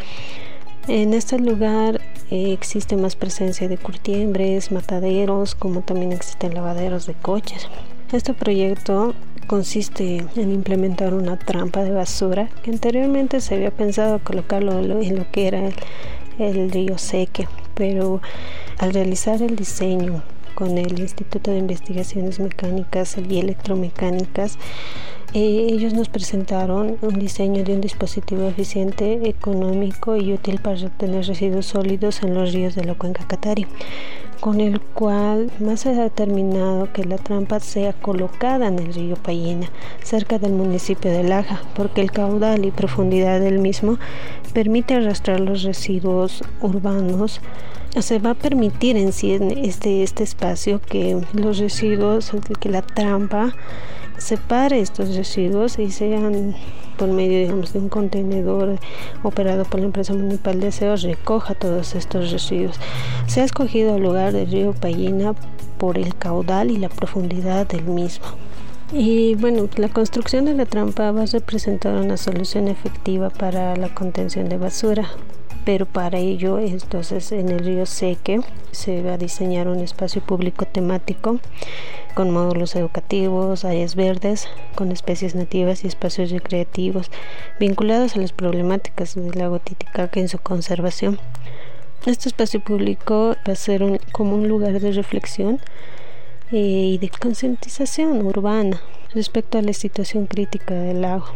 En 0.88 1.14
este 1.14 1.38
lugar 1.38 2.00
eh, 2.30 2.52
existe 2.52 2.96
más 2.96 3.14
presencia 3.14 3.68
de 3.68 3.78
curtiembres, 3.78 4.72
mataderos, 4.72 5.54
como 5.54 5.82
también 5.82 6.10
existen 6.10 6.54
lavaderos 6.54 7.06
de 7.06 7.14
coches. 7.14 7.68
Este 8.10 8.34
proyecto 8.34 9.14
consiste 9.46 10.24
en 10.36 10.52
implementar 10.52 11.14
una 11.14 11.38
trampa 11.38 11.82
de 11.82 11.92
basura 11.92 12.48
que 12.62 12.70
anteriormente 12.70 13.40
se 13.40 13.54
había 13.54 13.70
pensado 13.70 14.18
colocarlo 14.20 14.80
en 14.80 15.16
lo 15.16 15.30
que 15.30 15.48
era 15.48 15.70
el 16.38 16.70
río 16.70 16.98
Seque, 16.98 17.48
pero 17.74 18.20
al 18.78 18.92
realizar 18.92 19.42
el 19.42 19.56
diseño 19.56 20.22
con 20.54 20.78
el 20.78 20.98
Instituto 20.98 21.50
de 21.50 21.58
Investigaciones 21.58 22.40
Mecánicas 22.40 23.16
y 23.18 23.38
Electromecánicas, 23.38 24.58
eh, 25.34 25.68
ellos 25.70 25.94
nos 25.94 26.10
presentaron 26.10 26.98
un 27.00 27.18
diseño 27.18 27.64
de 27.64 27.72
un 27.72 27.80
dispositivo 27.80 28.46
eficiente, 28.48 29.28
económico 29.28 30.16
y 30.16 30.32
útil 30.34 30.60
para 30.60 30.76
retener 30.76 31.24
residuos 31.24 31.66
sólidos 31.66 32.22
en 32.22 32.34
los 32.34 32.52
ríos 32.52 32.74
de 32.74 32.84
la 32.84 32.94
cuenca 32.94 33.26
Catari, 33.26 33.66
con 34.42 34.60
el 34.60 34.80
cual 34.80 35.52
más 35.60 35.82
se 35.82 35.90
ha 35.90 35.92
determinado 35.92 36.92
que 36.92 37.04
la 37.04 37.16
trampa 37.16 37.60
sea 37.60 37.92
colocada 37.92 38.66
en 38.66 38.80
el 38.80 38.92
río 38.92 39.14
Payina, 39.14 39.70
cerca 40.02 40.40
del 40.40 40.50
municipio 40.50 41.12
de 41.12 41.22
Laja, 41.22 41.62
porque 41.76 42.00
el 42.00 42.10
caudal 42.10 42.64
y 42.64 42.72
profundidad 42.72 43.38
del 43.38 43.60
mismo 43.60 43.98
permite 44.52 44.94
arrastrar 44.94 45.38
los 45.38 45.62
residuos 45.62 46.42
urbanos. 46.60 47.40
Se 48.00 48.18
va 48.18 48.30
a 48.30 48.34
permitir 48.34 48.96
en 48.96 49.12
sí 49.12 49.32
en 49.34 49.52
este, 49.52 50.02
este 50.02 50.24
espacio 50.24 50.80
que 50.80 51.24
los 51.34 51.58
residuos, 51.58 52.32
que 52.58 52.68
la 52.68 52.82
trampa 52.82 53.54
separe 54.18 54.80
estos 54.80 55.14
residuos 55.14 55.78
y 55.78 55.92
sean 55.92 56.56
por 57.02 57.10
medio 57.10 57.40
digamos, 57.40 57.72
de 57.72 57.80
un 57.80 57.88
contenedor 57.88 58.78
operado 59.24 59.64
por 59.64 59.80
la 59.80 59.86
empresa 59.86 60.14
municipal 60.14 60.60
de 60.60 60.68
aseo 60.68 60.94
recoja 60.94 61.52
todos 61.56 61.96
estos 61.96 62.30
residuos. 62.30 62.76
Se 63.26 63.40
ha 63.40 63.44
escogido 63.44 63.96
el 63.96 64.04
lugar 64.04 64.32
del 64.32 64.48
río 64.48 64.72
Payina 64.72 65.34
por 65.78 65.98
el 65.98 66.14
caudal 66.14 66.70
y 66.70 66.76
la 66.76 66.88
profundidad 66.88 67.66
del 67.66 67.82
mismo. 67.86 68.26
Y 68.92 69.34
bueno, 69.34 69.68
la 69.78 69.88
construcción 69.88 70.44
de 70.44 70.54
la 70.54 70.64
trampa 70.64 71.10
va 71.10 71.22
a 71.22 71.26
representar 71.26 71.96
una 71.96 72.16
solución 72.16 72.68
efectiva 72.68 73.30
para 73.30 73.74
la 73.74 73.92
contención 73.92 74.48
de 74.48 74.58
basura, 74.58 75.08
pero 75.64 75.86
para 75.86 76.18
ello 76.18 76.58
entonces 76.58 77.32
en 77.32 77.48
el 77.48 77.60
río 77.60 77.86
Seque 77.86 78.40
se 78.70 79.02
va 79.02 79.14
a 79.14 79.18
diseñar 79.18 79.68
un 79.68 79.80
espacio 79.80 80.22
público 80.22 80.66
temático 80.66 81.38
con 82.14 82.30
módulos 82.30 82.76
educativos, 82.76 83.64
áreas 83.64 83.94
verdes, 83.94 84.48
con 84.74 84.92
especies 84.92 85.34
nativas 85.34 85.84
y 85.84 85.86
espacios 85.86 86.30
recreativos 86.30 87.10
vinculados 87.58 88.16
a 88.16 88.20
las 88.20 88.32
problemáticas 88.32 89.14
del 89.14 89.38
lago 89.38 89.58
Titicaca 89.58 90.20
en 90.20 90.28
su 90.28 90.38
conservación. 90.38 91.18
Este 92.04 92.28
espacio 92.28 92.60
público 92.60 93.36
va 93.48 93.52
a 93.52 93.56
ser 93.56 94.00
como 94.10 94.34
un 94.34 94.48
lugar 94.48 94.80
de 94.80 94.92
reflexión 94.92 95.60
eh, 96.50 96.56
y 96.56 96.98
de 96.98 97.08
concientización 97.08 98.26
urbana 98.26 98.82
respecto 99.14 99.58
a 99.58 99.62
la 99.62 99.72
situación 99.72 100.26
crítica 100.26 100.74
del 100.74 101.02
lago. 101.02 101.26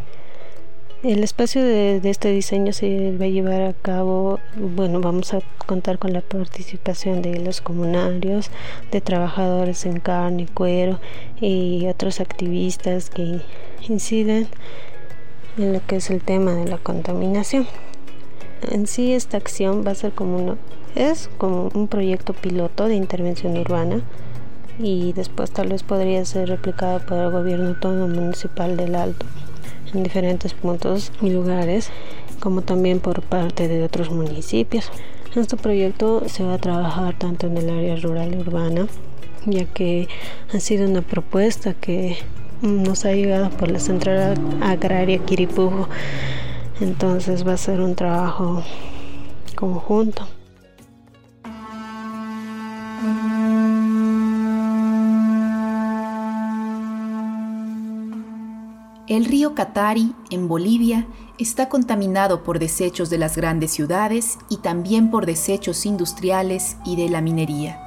El 1.06 1.22
espacio 1.22 1.62
de, 1.62 2.00
este 2.02 2.32
diseño 2.32 2.72
se 2.72 3.16
va 3.16 3.26
a 3.26 3.28
llevar 3.28 3.62
a 3.62 3.74
cabo, 3.74 4.40
bueno, 4.56 5.00
vamos 5.00 5.34
a 5.34 5.40
contar 5.64 6.00
con 6.00 6.12
la 6.12 6.20
participación 6.20 7.22
de 7.22 7.38
los 7.38 7.60
comunarios, 7.60 8.50
de 8.90 9.00
trabajadores 9.00 9.86
en 9.86 10.00
carne 10.00 10.42
y 10.42 10.46
cuero 10.46 10.98
y 11.40 11.86
otros 11.86 12.18
activistas 12.18 13.08
que 13.08 13.40
inciden 13.88 14.48
en 15.56 15.74
lo 15.74 15.86
que 15.86 15.94
es 15.96 16.10
el 16.10 16.22
tema 16.22 16.54
de 16.54 16.66
la 16.66 16.78
contaminación. 16.78 17.68
En 18.68 18.88
sí 18.88 19.12
esta 19.12 19.36
acción 19.36 19.84
va 19.86 19.92
a 19.92 19.94
ser 19.94 20.10
como 20.10 20.38
uno, 20.38 20.58
es 20.96 21.30
como 21.38 21.70
un 21.72 21.86
proyecto 21.86 22.32
piloto 22.32 22.88
de 22.88 22.96
intervención 22.96 23.56
urbana 23.56 24.00
y 24.80 25.12
después 25.12 25.52
tal 25.52 25.68
vez 25.68 25.84
podría 25.84 26.24
ser 26.24 26.48
replicado 26.48 26.98
por 27.06 27.18
el 27.18 27.30
gobierno 27.30 27.68
autónomo 27.68 28.08
municipal 28.08 28.76
del 28.76 28.96
Alto 28.96 29.24
en 29.96 30.02
diferentes 30.02 30.54
puntos 30.54 31.12
y 31.20 31.30
lugares, 31.30 31.90
como 32.40 32.62
también 32.62 33.00
por 33.00 33.22
parte 33.22 33.68
de 33.68 33.82
otros 33.82 34.10
municipios. 34.10 34.90
Este 35.34 35.56
proyecto 35.56 36.22
se 36.28 36.44
va 36.44 36.54
a 36.54 36.58
trabajar 36.58 37.18
tanto 37.18 37.46
en 37.46 37.58
el 37.58 37.68
área 37.68 37.96
rural 37.96 38.34
y 38.34 38.38
urbana, 38.38 38.86
ya 39.44 39.64
que 39.66 40.08
ha 40.54 40.60
sido 40.60 40.88
una 40.88 41.02
propuesta 41.02 41.74
que 41.74 42.16
nos 42.62 43.04
ha 43.04 43.12
llegado 43.12 43.50
por 43.50 43.70
la 43.70 43.78
Central 43.78 44.38
Agraria 44.62 45.18
Quiripujo. 45.18 45.88
Entonces 46.80 47.46
va 47.46 47.52
a 47.52 47.58
ser 47.58 47.80
un 47.80 47.94
trabajo 47.94 48.62
conjunto. 49.56 50.26
Catari, 59.56 60.14
en 60.30 60.46
Bolivia, 60.46 61.08
está 61.38 61.68
contaminado 61.68 62.44
por 62.44 62.60
desechos 62.60 63.10
de 63.10 63.18
las 63.18 63.36
grandes 63.36 63.72
ciudades 63.72 64.38
y 64.48 64.58
también 64.58 65.10
por 65.10 65.26
desechos 65.26 65.84
industriales 65.84 66.76
y 66.84 66.94
de 66.94 67.08
la 67.08 67.20
minería. 67.20 67.80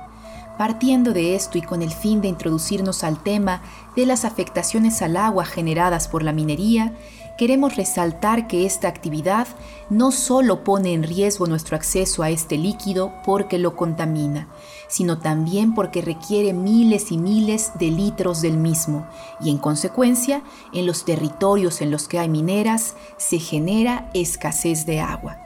Partiendo 0.57 1.13
de 1.13 1.35
esto 1.35 1.57
y 1.57 1.61
con 1.61 1.81
el 1.81 1.91
fin 1.91 2.19
de 2.19 2.27
introducirnos 2.27 3.05
al 3.05 3.23
tema 3.23 3.61
de 3.95 4.05
las 4.05 4.25
afectaciones 4.25 5.01
al 5.01 5.15
agua 5.15 5.45
generadas 5.45 6.09
por 6.09 6.21
la 6.21 6.33
minería, 6.33 6.93
queremos 7.37 7.77
resaltar 7.77 8.47
que 8.47 8.65
esta 8.65 8.89
actividad 8.89 9.47
no 9.89 10.11
solo 10.11 10.63
pone 10.63 10.93
en 10.93 11.03
riesgo 11.03 11.47
nuestro 11.47 11.75
acceso 11.75 12.23
a 12.23 12.29
este 12.29 12.57
líquido 12.57 13.13
porque 13.25 13.57
lo 13.57 13.75
contamina, 13.75 14.47
sino 14.87 15.19
también 15.19 15.73
porque 15.73 16.01
requiere 16.01 16.53
miles 16.53 17.11
y 17.11 17.17
miles 17.17 17.71
de 17.79 17.87
litros 17.87 18.41
del 18.41 18.57
mismo 18.57 19.07
y 19.41 19.49
en 19.49 19.57
consecuencia, 19.57 20.43
en 20.73 20.85
los 20.85 21.05
territorios 21.05 21.81
en 21.81 21.91
los 21.91 22.07
que 22.07 22.19
hay 22.19 22.29
mineras 22.29 22.95
se 23.17 23.39
genera 23.39 24.09
escasez 24.13 24.85
de 24.85 24.99
agua. 24.99 25.37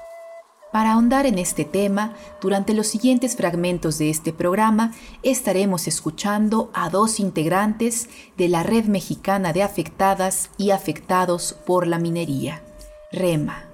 Para 0.74 0.94
ahondar 0.94 1.28
en 1.28 1.38
este 1.38 1.66
tema, 1.66 2.16
durante 2.42 2.74
los 2.74 2.88
siguientes 2.88 3.36
fragmentos 3.36 4.00
de 4.00 4.10
este 4.10 4.34
programa 4.34 4.92
estaremos 5.22 5.88
escuchando 5.88 6.72
a 6.74 6.90
dos 6.90 7.20
integrantes 7.20 8.10
de 8.38 8.50
la 8.50 8.64
Red 8.64 8.86
Mexicana 8.86 9.54
de 9.54 9.62
Afectadas 9.62 10.50
y 10.58 10.72
Afectados 10.72 11.56
por 11.68 11.86
la 11.86 12.00
Minería, 12.00 12.64
REMA. 13.12 13.73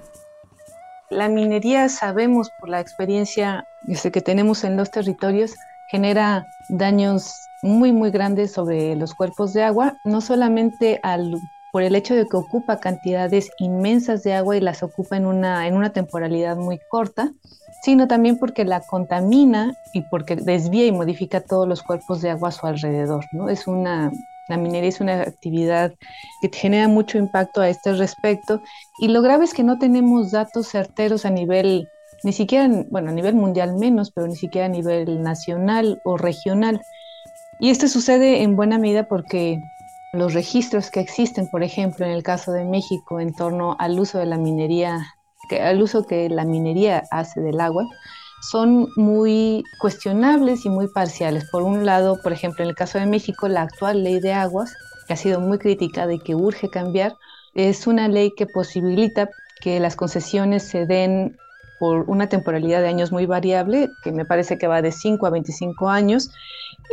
La 1.09 1.27
minería, 1.27 1.89
sabemos 1.89 2.51
por 2.59 2.69
la 2.69 2.79
experiencia 2.79 3.65
este, 3.87 4.11
que 4.11 4.21
tenemos 4.21 4.63
en 4.63 4.77
los 4.77 4.91
territorios, 4.91 5.55
genera 5.89 6.45
daños 6.69 7.33
muy, 7.61 7.91
muy 7.91 8.11
grandes 8.11 8.51
sobre 8.51 8.95
los 8.95 9.15
cuerpos 9.15 9.53
de 9.53 9.63
agua, 9.63 9.97
no 10.05 10.21
solamente 10.21 10.99
al 11.03 11.35
por 11.71 11.83
el 11.83 11.95
hecho 11.95 12.15
de 12.15 12.25
que 12.25 12.37
ocupa 12.37 12.79
cantidades 12.79 13.51
inmensas 13.59 14.23
de 14.23 14.33
agua 14.33 14.57
y 14.57 14.61
las 14.61 14.83
ocupa 14.83 15.17
en 15.17 15.25
una, 15.25 15.67
en 15.67 15.75
una 15.75 15.91
temporalidad 15.91 16.57
muy 16.57 16.79
corta, 16.89 17.31
sino 17.83 18.07
también 18.07 18.37
porque 18.37 18.65
la 18.65 18.81
contamina 18.81 19.73
y 19.93 20.01
porque 20.01 20.35
desvía 20.35 20.85
y 20.85 20.91
modifica 20.91 21.41
todos 21.41 21.67
los 21.67 21.83
cuerpos 21.83 22.21
de 22.21 22.31
agua 22.31 22.49
a 22.49 22.53
su 22.53 22.65
alrededor. 22.65 23.25
¿no? 23.31 23.49
Es, 23.49 23.67
una, 23.67 24.11
La 24.49 24.57
minería 24.57 24.89
es 24.89 24.99
una 24.99 25.21
actividad 25.21 25.93
que 26.41 26.49
genera 26.51 26.87
mucho 26.87 27.17
impacto 27.17 27.61
a 27.61 27.69
este 27.69 27.93
respecto 27.93 28.61
y 28.99 29.07
lo 29.07 29.21
grave 29.21 29.45
es 29.45 29.53
que 29.53 29.63
no 29.63 29.77
tenemos 29.77 30.31
datos 30.31 30.67
certeros 30.67 31.25
a 31.25 31.29
nivel, 31.29 31.87
ni 32.23 32.33
siquiera, 32.33 32.67
bueno, 32.89 33.11
a 33.11 33.13
nivel 33.13 33.35
mundial 33.35 33.75
menos, 33.77 34.11
pero 34.11 34.27
ni 34.27 34.35
siquiera 34.35 34.65
a 34.65 34.69
nivel 34.69 35.21
nacional 35.21 36.01
o 36.03 36.17
regional. 36.17 36.81
Y 37.59 37.69
esto 37.69 37.87
sucede 37.87 38.41
en 38.41 38.55
buena 38.55 38.79
medida 38.79 39.07
porque 39.07 39.61
los 40.13 40.33
registros 40.33 40.89
que 40.89 40.99
existen, 40.99 41.47
por 41.47 41.61
ejemplo, 41.61 42.05
en 42.05 42.11
el 42.11 42.23
caso 42.23 42.51
de 42.51 42.65
México 42.65 43.19
en 43.19 43.33
torno 43.33 43.75
al 43.79 43.99
uso 43.99 44.17
de 44.17 44.25
la 44.25 44.37
minería, 44.37 45.13
al 45.61 45.81
uso 45.81 46.05
que 46.05 46.29
la 46.29 46.45
minería 46.45 47.03
hace 47.11 47.39
del 47.41 47.61
agua, 47.61 47.85
son 48.41 48.89
muy 48.95 49.63
cuestionables 49.79 50.65
y 50.65 50.69
muy 50.69 50.87
parciales. 50.87 51.45
Por 51.49 51.63
un 51.63 51.85
lado, 51.85 52.21
por 52.21 52.31
ejemplo, 52.31 52.63
en 52.63 52.69
el 52.69 52.75
caso 52.75 52.97
de 52.99 53.05
México, 53.05 53.47
la 53.47 53.63
actual 53.63 54.03
ley 54.03 54.19
de 54.19 54.33
aguas, 54.33 54.73
que 55.07 55.13
ha 55.13 55.17
sido 55.17 55.39
muy 55.39 55.57
criticada 55.57 56.13
y 56.13 56.19
que 56.19 56.35
urge 56.35 56.69
cambiar, 56.69 57.15
es 57.53 57.87
una 57.87 58.07
ley 58.07 58.31
que 58.35 58.45
posibilita 58.45 59.29
que 59.59 59.79
las 59.79 59.95
concesiones 59.95 60.63
se 60.63 60.85
den 60.85 61.37
por 61.79 62.09
una 62.09 62.27
temporalidad 62.27 62.81
de 62.81 62.89
años 62.89 63.11
muy 63.11 63.25
variable, 63.25 63.89
que 64.03 64.11
me 64.11 64.25
parece 64.25 64.57
que 64.57 64.67
va 64.67 64.81
de 64.81 64.91
5 64.91 65.25
a 65.25 65.29
25 65.29 65.89
años, 65.89 66.29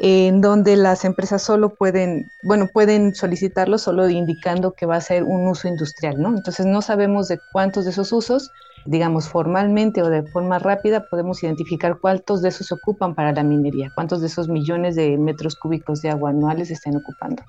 en 0.00 0.40
donde 0.40 0.76
las 0.76 1.04
empresas 1.04 1.42
solo 1.42 1.74
pueden, 1.74 2.30
bueno, 2.44 2.68
pueden 2.72 3.14
solicitarlo 3.14 3.78
solo 3.78 4.08
indicando 4.08 4.72
que 4.72 4.86
va 4.86 4.96
a 4.96 5.00
ser 5.00 5.24
un 5.24 5.48
uso 5.48 5.66
industrial, 5.66 6.20
¿no? 6.20 6.28
Entonces 6.28 6.66
no 6.66 6.82
sabemos 6.82 7.26
de 7.28 7.40
cuántos 7.52 7.84
de 7.84 7.90
esos 7.90 8.12
usos, 8.12 8.50
digamos 8.86 9.28
formalmente 9.28 10.02
o 10.02 10.08
de 10.08 10.22
forma 10.22 10.58
rápida, 10.58 11.06
podemos 11.10 11.42
identificar 11.42 11.98
cuántos 12.00 12.42
de 12.42 12.48
esos 12.48 12.72
ocupan 12.72 13.14
para 13.14 13.32
la 13.32 13.42
minería, 13.42 13.90
cuántos 13.94 14.20
de 14.20 14.28
esos 14.28 14.48
millones 14.48 14.96
de 14.96 15.18
metros 15.18 15.56
cúbicos 15.56 16.02
de 16.02 16.10
agua 16.10 16.30
anuales 16.30 16.70
están 16.70 16.96
ocupando. 16.96 17.42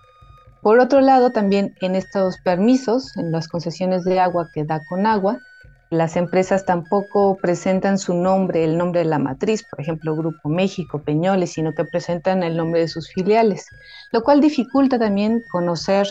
Por 0.62 0.80
otro 0.80 1.02
lado, 1.02 1.32
también 1.32 1.76
en 1.82 1.96
estos 1.96 2.38
permisos, 2.44 3.16
en 3.18 3.32
las 3.32 3.48
concesiones 3.48 4.04
de 4.04 4.20
agua 4.20 4.50
que 4.54 4.66
da 4.66 4.82
con 4.90 5.06
agua, 5.06 5.40
las 5.90 6.18
empresas 6.18 6.66
tampoco 6.66 7.38
presentan 7.38 7.98
su 7.98 8.14
nombre, 8.14 8.66
el 8.66 8.78
nombre 8.78 9.00
de 9.00 9.06
la 9.06 9.20
matriz, 9.20 9.64
por 9.64 9.80
ejemplo, 9.80 10.16
Grupo 10.18 10.50
México, 10.50 11.02
Peñoles, 11.02 11.54
sino 11.54 11.74
que 11.74 11.86
presentan 11.86 12.44
el 12.44 12.58
nombre 12.58 12.82
de 12.82 12.90
sus 12.90 13.08
filiales, 13.10 13.68
lo 14.12 14.22
cual 14.22 14.42
dificulta 14.42 15.00
también 15.00 15.42
conocer 15.50 16.08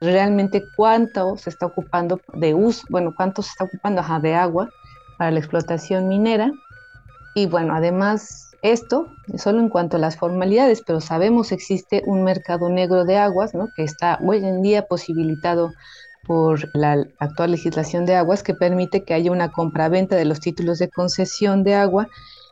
realmente 0.00 0.64
cuánto 0.76 1.36
se 1.36 1.50
está 1.50 1.66
ocupando 1.66 2.20
de 2.34 2.54
uso, 2.54 2.86
bueno, 2.90 3.14
cuánto 3.16 3.42
se 3.42 3.50
está 3.50 3.64
ocupando 3.64 4.02
de 4.20 4.34
agua 4.34 4.70
para 5.16 5.30
la 5.30 5.38
explotación 5.38 6.08
minera. 6.08 6.50
Y 7.34 7.46
bueno, 7.46 7.74
además 7.74 8.48
esto, 8.62 9.08
solo 9.36 9.60
en 9.60 9.68
cuanto 9.68 9.96
a 9.96 10.00
las 10.00 10.16
formalidades, 10.16 10.82
pero 10.86 11.00
sabemos 11.00 11.52
existe 11.52 12.02
un 12.06 12.24
mercado 12.24 12.68
negro 12.68 13.04
de 13.04 13.16
aguas, 13.16 13.54
¿no? 13.54 13.68
que 13.74 13.84
está 13.84 14.18
hoy 14.24 14.44
en 14.44 14.62
día 14.62 14.86
posibilitado 14.86 15.72
por 16.26 16.68
la 16.74 17.06
actual 17.20 17.52
legislación 17.52 18.04
de 18.04 18.16
aguas 18.16 18.42
que 18.42 18.54
permite 18.54 19.04
que 19.04 19.14
haya 19.14 19.30
una 19.30 19.50
compraventa 19.50 20.16
de 20.16 20.24
los 20.24 20.40
títulos 20.40 20.78
de 20.78 20.90
concesión 20.90 21.62
de 21.62 21.74
agua 21.74 22.08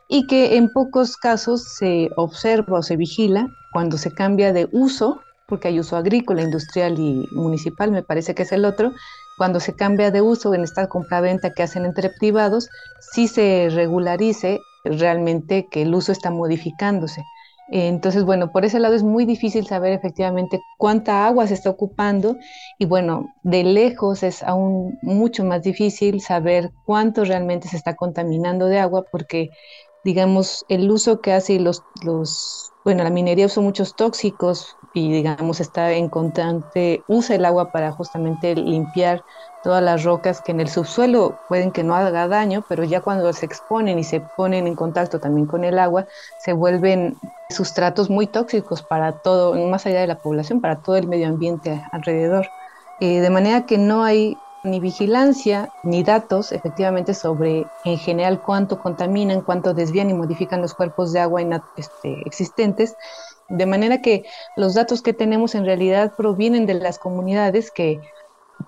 y 0.07 0.25
que 0.27 0.55
en 0.55 0.69
pocos 0.69 1.17
casos 1.17 1.63
se 1.77 2.09
observa 2.15 2.79
o 2.79 2.83
se 2.83 2.95
vigila 2.95 3.49
cuando 3.73 3.97
se 3.97 4.11
cambia 4.11 4.53
de 4.53 4.69
uso, 4.71 5.21
porque 5.47 5.69
hay 5.69 5.79
uso 5.79 5.95
agrícola, 5.95 6.41
industrial 6.41 6.99
y 6.99 7.27
municipal, 7.31 7.91
me 7.91 8.03
parece 8.03 8.35
que 8.35 8.43
es 8.43 8.51
el 8.51 8.65
otro, 8.65 8.91
cuando 9.37 9.59
se 9.59 9.73
cambia 9.73 10.11
de 10.11 10.21
uso 10.21 10.53
en 10.53 10.63
esta 10.63 10.87
compraventa 10.87 11.51
que 11.53 11.63
hacen 11.63 11.85
entre 11.85 12.09
privados, 12.09 12.69
sí 12.99 13.27
se 13.27 13.69
regularice 13.71 14.59
realmente 14.83 15.67
que 15.67 15.83
el 15.83 15.93
uso 15.95 16.11
está 16.11 16.31
modificándose. 16.31 17.23
Entonces, 17.69 18.23
bueno, 18.23 18.51
por 18.51 18.63
ese 18.63 18.79
lado 18.79 18.95
es 18.95 19.03
muy 19.03 19.25
difícil 19.25 19.67
saber 19.67 19.91
efectivamente 19.91 20.61
cuánta 20.77 21.27
agua 21.27 21.47
se 21.47 21.53
está 21.53 21.69
ocupando 21.69 22.37
y 22.79 22.85
bueno, 22.85 23.27
de 23.43 23.63
lejos 23.63 24.23
es 24.23 24.41
aún 24.41 24.97
mucho 25.01 25.43
más 25.43 25.63
difícil 25.63 26.21
saber 26.21 26.71
cuánto 26.85 27.25
realmente 27.25 27.67
se 27.67 27.75
está 27.75 27.95
contaminando 27.95 28.67
de 28.67 28.79
agua 28.79 29.03
porque, 29.11 29.49
digamos, 30.05 30.63
el 30.69 30.89
uso 30.89 31.19
que 31.19 31.33
hace 31.33 31.59
los, 31.59 31.83
los 32.05 32.71
bueno, 32.85 33.03
la 33.03 33.09
minería 33.09 33.47
usa 33.47 33.61
muchos 33.61 33.95
tóxicos 33.97 34.77
y, 34.97 35.11
digamos, 35.11 35.59
está 35.59 35.93
en 35.93 36.09
constante, 36.09 37.03
usa 37.07 37.35
el 37.35 37.45
agua 37.45 37.71
para 37.71 37.91
justamente 37.91 38.55
limpiar 38.55 39.23
todas 39.61 39.83
las 39.83 40.03
rocas 40.03 40.41
que 40.41 40.51
en 40.51 40.59
el 40.59 40.69
subsuelo 40.69 41.39
pueden 41.47 41.71
que 41.71 41.83
no 41.83 41.95
haga 41.95 42.27
daño, 42.27 42.63
pero 42.67 42.83
ya 42.83 43.01
cuando 43.01 43.31
se 43.33 43.45
exponen 43.45 43.99
y 43.99 44.03
se 44.03 44.21
ponen 44.21 44.67
en 44.67 44.75
contacto 44.75 45.19
también 45.19 45.47
con 45.47 45.63
el 45.63 45.77
agua, 45.79 46.07
se 46.37 46.53
vuelven 46.53 47.19
sustratos 47.49 48.09
muy 48.09 48.27
tóxicos 48.27 48.83
para 48.83 49.19
todo, 49.19 49.53
más 49.69 49.85
allá 49.85 50.01
de 50.01 50.07
la 50.07 50.19
población, 50.19 50.61
para 50.61 50.81
todo 50.81 50.95
el 50.97 51.07
medio 51.07 51.27
ambiente 51.27 51.83
alrededor. 51.91 52.51
Eh, 52.99 53.19
de 53.21 53.29
manera 53.29 53.65
que 53.65 53.77
no 53.77 54.03
hay 54.03 54.43
ni 54.63 54.79
vigilancia 54.79 55.71
ni 55.83 56.03
datos 56.03 56.51
efectivamente 56.51 57.13
sobre 57.13 57.71
en 57.83 57.97
general 57.97 58.41
cuánto 58.41 58.79
contaminan, 58.79 59.41
cuánto 59.41 59.73
desvían 59.73 60.09
y 60.09 60.13
modifican 60.13 60.61
los 60.61 60.73
cuerpos 60.73 61.13
de 61.13 61.19
agua 61.19 61.41
este, 61.75 62.27
existentes, 62.27 62.97
de 63.49 63.65
manera 63.65 64.01
que 64.01 64.25
los 64.55 64.73
datos 64.73 65.01
que 65.01 65.13
tenemos 65.13 65.55
en 65.55 65.65
realidad 65.65 66.13
provienen 66.15 66.65
de 66.65 66.75
las 66.75 66.99
comunidades 66.99 67.71
que, 67.71 67.99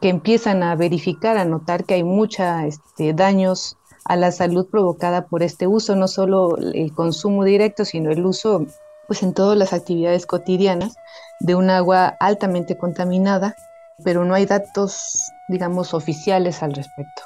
que 0.02 0.10
empiezan 0.10 0.64
a 0.64 0.76
verificar, 0.76 1.38
a 1.38 1.46
notar 1.46 1.84
que 1.84 1.96
hay 1.96 2.04
muchos 2.04 2.46
este, 2.64 3.14
daños 3.14 3.78
a 4.06 4.16
la 4.16 4.32
salud 4.32 4.68
provocada 4.70 5.28
por 5.28 5.44
este 5.44 5.68
uso, 5.68 5.96
no 5.96 6.08
solo 6.08 6.58
el 6.58 6.94
consumo 6.94 7.44
directo, 7.44 7.86
sino 7.86 8.12
el 8.12 8.26
uso 8.26 8.66
pues 9.08 9.24
en 9.24 9.34
todas 9.34 9.58
las 9.58 9.74
actividades 9.74 10.26
cotidianas 10.26 10.96
de 11.40 11.56
un 11.56 11.70
agua 11.70 12.16
altamente 12.20 12.78
contaminada 12.78 13.56
pero 14.04 14.26
no 14.26 14.34
hay 14.34 14.46
datos, 14.46 15.32
digamos, 15.48 15.94
oficiales 15.94 16.64
al 16.64 16.74
respecto. 16.74 17.24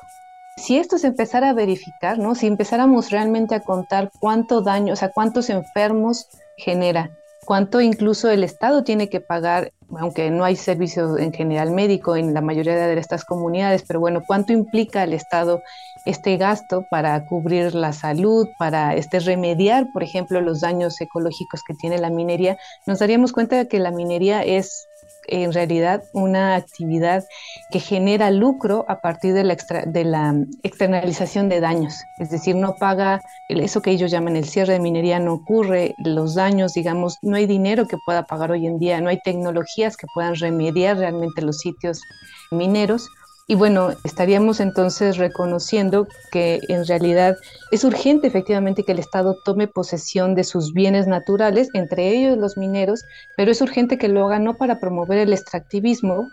Si 0.57 0.77
esto 0.77 0.97
se 0.97 1.07
empezara 1.07 1.49
a 1.49 1.53
verificar, 1.53 2.19
¿no? 2.19 2.35
Si 2.35 2.47
empezáramos 2.47 3.09
realmente 3.09 3.55
a 3.55 3.61
contar 3.61 4.11
cuánto 4.19 4.61
daño, 4.61 4.93
o 4.93 4.95
sea, 4.95 5.11
cuántos 5.11 5.49
enfermos 5.49 6.27
genera, 6.57 7.09
cuánto 7.45 7.81
incluso 7.81 8.29
el 8.29 8.43
Estado 8.43 8.83
tiene 8.83 9.09
que 9.09 9.19
pagar, 9.19 9.71
aunque 9.97 10.29
no 10.29 10.43
hay 10.43 10.55
servicio 10.55 11.17
en 11.17 11.33
general 11.33 11.71
médico 11.71 12.15
en 12.15 12.33
la 12.33 12.41
mayoría 12.41 12.75
de 12.75 12.99
estas 12.99 13.25
comunidades, 13.25 13.83
pero 13.87 13.99
bueno, 13.99 14.23
cuánto 14.25 14.53
implica 14.53 15.03
al 15.03 15.13
Estado 15.13 15.61
este 16.05 16.37
gasto 16.37 16.85
para 16.89 17.25
cubrir 17.27 17.75
la 17.75 17.93
salud, 17.93 18.47
para 18.59 18.95
este 18.95 19.19
remediar, 19.19 19.87
por 19.93 20.03
ejemplo, 20.03 20.41
los 20.41 20.61
daños 20.61 20.99
ecológicos 20.99 21.61
que 21.65 21.73
tiene 21.73 21.97
la 21.97 22.09
minería, 22.09 22.57
nos 22.85 22.99
daríamos 22.99 23.31
cuenta 23.31 23.55
de 23.57 23.67
que 23.67 23.79
la 23.79 23.91
minería 23.91 24.43
es 24.43 24.87
en 25.27 25.53
realidad 25.53 26.03
una 26.13 26.55
actividad 26.55 27.23
que 27.71 27.79
genera 27.79 28.31
lucro 28.31 28.85
a 28.87 29.01
partir 29.01 29.33
de 29.33 29.43
la, 29.43 29.55
de 29.85 30.03
la 30.03 30.35
externalización 30.63 31.49
de 31.49 31.59
daños, 31.59 31.95
es 32.19 32.29
decir, 32.29 32.55
no 32.55 32.75
paga 32.75 33.21
eso 33.47 33.81
que 33.81 33.91
ellos 33.91 34.11
llaman 34.11 34.35
el 34.35 34.45
cierre 34.45 34.73
de 34.73 34.79
minería, 34.79 35.19
no 35.19 35.33
ocurre, 35.33 35.95
los 36.03 36.35
daños, 36.35 36.73
digamos, 36.73 37.17
no 37.21 37.35
hay 37.35 37.45
dinero 37.45 37.87
que 37.87 37.97
pueda 38.05 38.25
pagar 38.25 38.51
hoy 38.51 38.65
en 38.65 38.79
día, 38.79 39.01
no 39.01 39.09
hay 39.09 39.19
tecnologías 39.21 39.97
que 39.97 40.07
puedan 40.13 40.35
remediar 40.35 40.97
realmente 40.97 41.41
los 41.41 41.59
sitios 41.59 42.01
mineros 42.51 43.07
y 43.45 43.55
bueno, 43.55 43.89
estaríamos 44.05 44.61
entonces 44.61 45.17
reconociendo 45.17 46.07
que 46.31 46.61
en 46.69 46.85
realidad 46.87 47.35
es 47.71 47.83
urgente 47.83 48.27
efectivamente 48.27 48.83
que 48.83 48.93
el 48.93 48.99
Estado 48.99 49.35
tome 49.43 49.67
posesión 49.67 50.33
de 50.33 50.45
sus 50.45 50.71
bienes 50.73 51.07
naturales, 51.07 51.67
entre 51.73 52.09
ellos 52.09 52.37
los 52.37 52.55
mineros, 52.55 53.03
pero 53.35 53.51
es 53.51 53.61
urgente 53.61 53.97
que 53.97 54.07
lo 54.07 54.25
haga 54.25 54.39
no 54.39 54.55
para 54.55 54.79
promover 54.79 55.17
el 55.17 55.33
extractivismo, 55.33 56.29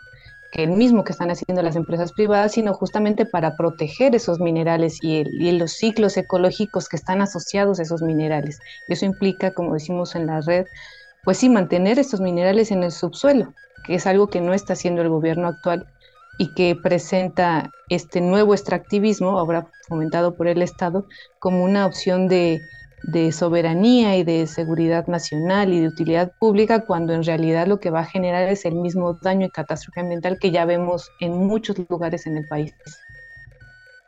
que 0.53 0.63
el 0.63 0.71
mismo 0.71 1.03
que 1.03 1.11
están 1.11 1.31
haciendo 1.31 1.63
las 1.63 1.75
empresas 1.75 2.13
privadas, 2.13 2.53
sino 2.53 2.75
justamente 2.75 3.27
para 3.27 3.57
proteger 3.57 4.15
esos 4.15 4.39
minerales 4.39 4.99
y, 5.03 5.25
y, 5.33 5.53
los 5.53 5.73
ciclos 5.73 6.17
ecológicos 6.17 6.89
que 6.89 6.97
están 6.97 7.23
asociados 7.23 7.79
a 7.79 7.83
esos 7.83 8.03
minerales. 8.03 8.61
Eso 8.89 9.05
implica, 9.05 9.53
como 9.53 9.75
decimos 9.75 10.15
en 10.15 10.27
la 10.27 10.41
red, 10.43 10.67
pues 11.25 11.39
sí, 11.39 11.49
mantener 11.49 11.99
estos 11.99 12.21
minerales 12.21 12.71
en 12.71 12.85
el 12.85 12.93
subsuelo, 12.93 13.53
que 13.85 13.97
es 13.97 14.07
algo 14.07 14.29
que 14.29 14.41
no 14.41 14.55
está 14.55 14.75
haciendo 14.75 15.03
el 15.03 15.09
gobierno 15.09 15.49
actual 15.49 15.87
y 16.39 16.55
que 16.55 16.75
presenta 16.75 17.71
este 17.89 18.21
nuevo 18.21 18.55
extractivismo, 18.55 19.39
ahora 19.39 19.67
fomentado 19.89 20.35
por 20.35 20.49
el 20.49 20.63
Estado, 20.63 21.07
como 21.39 21.65
una 21.65 21.87
opción 21.87 22.29
de, 22.29 22.61
soberanía 23.33 24.17
y 24.17 24.25
de 24.25 24.47
seguridad 24.47 25.07
nacional 25.07 25.73
y 25.73 25.81
de 25.81 25.89
utilidad 25.89 26.33
pública, 26.39 26.87
cuando 26.87 27.13
en 27.13 27.25
realidad 27.25 27.67
lo 27.67 27.81
que 27.81 27.91
va 27.91 28.01
a 28.01 28.05
generar 28.05 28.49
es 28.49 28.65
el 28.65 28.75
mismo 28.75 29.15
daño 29.15 29.47
y 29.47 29.51
catástrofe 29.51 30.01
ambiental 30.01 30.39
que 30.39 30.51
ya 30.51 30.65
vemos 30.65 31.11
en 31.21 31.33
muchos 31.33 31.77
lugares 31.89 32.27
en 32.27 32.37
el 32.37 32.47
país. 32.47 32.75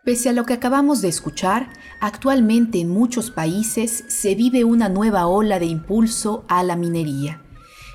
Pese 0.05 0.31
a 0.31 0.33
lo 0.33 0.45
que 0.45 0.55
acabamos 0.55 1.01
de 1.01 1.09
escuchar, 1.09 1.69
actualmente 2.01 2.81
en 2.81 2.89
muchos 2.89 3.31
países 3.31 4.05
se 4.09 4.35
vive 4.35 4.65
una 4.65 4.89
nueva 4.89 5.27
ola 5.27 5.59
de 5.59 5.67
impulso 5.67 6.45
a 6.49 6.63
la 6.63 6.77
minería 6.77 7.41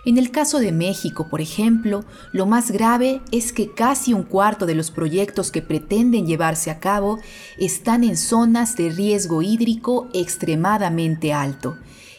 en 0.08 0.17
el 0.17 0.32
caso 0.32 0.60
de 0.60 0.72
México, 0.72 1.28
por 1.30 1.41
ejemplo, 1.41 2.06
lo 2.32 2.46
más 2.46 2.72
grave 2.72 3.22
es 3.34 3.52
que 3.52 3.74
casi 3.74 4.13
un 4.13 4.24
cuarto 4.24 4.65
de 4.65 4.74
los 4.74 4.89
proyectos 4.89 5.52
que 5.52 5.62
pretenden 5.62 6.26
llevarse 6.26 6.72
a 6.72 6.80
cabo 6.80 7.20
están 7.58 8.06
en 8.06 8.15
zonas 8.15 8.78
de 8.78 8.89
riesgo 8.89 9.41
hídrico 9.41 10.08
extremadamente 10.13 11.34
alto. 11.34 11.76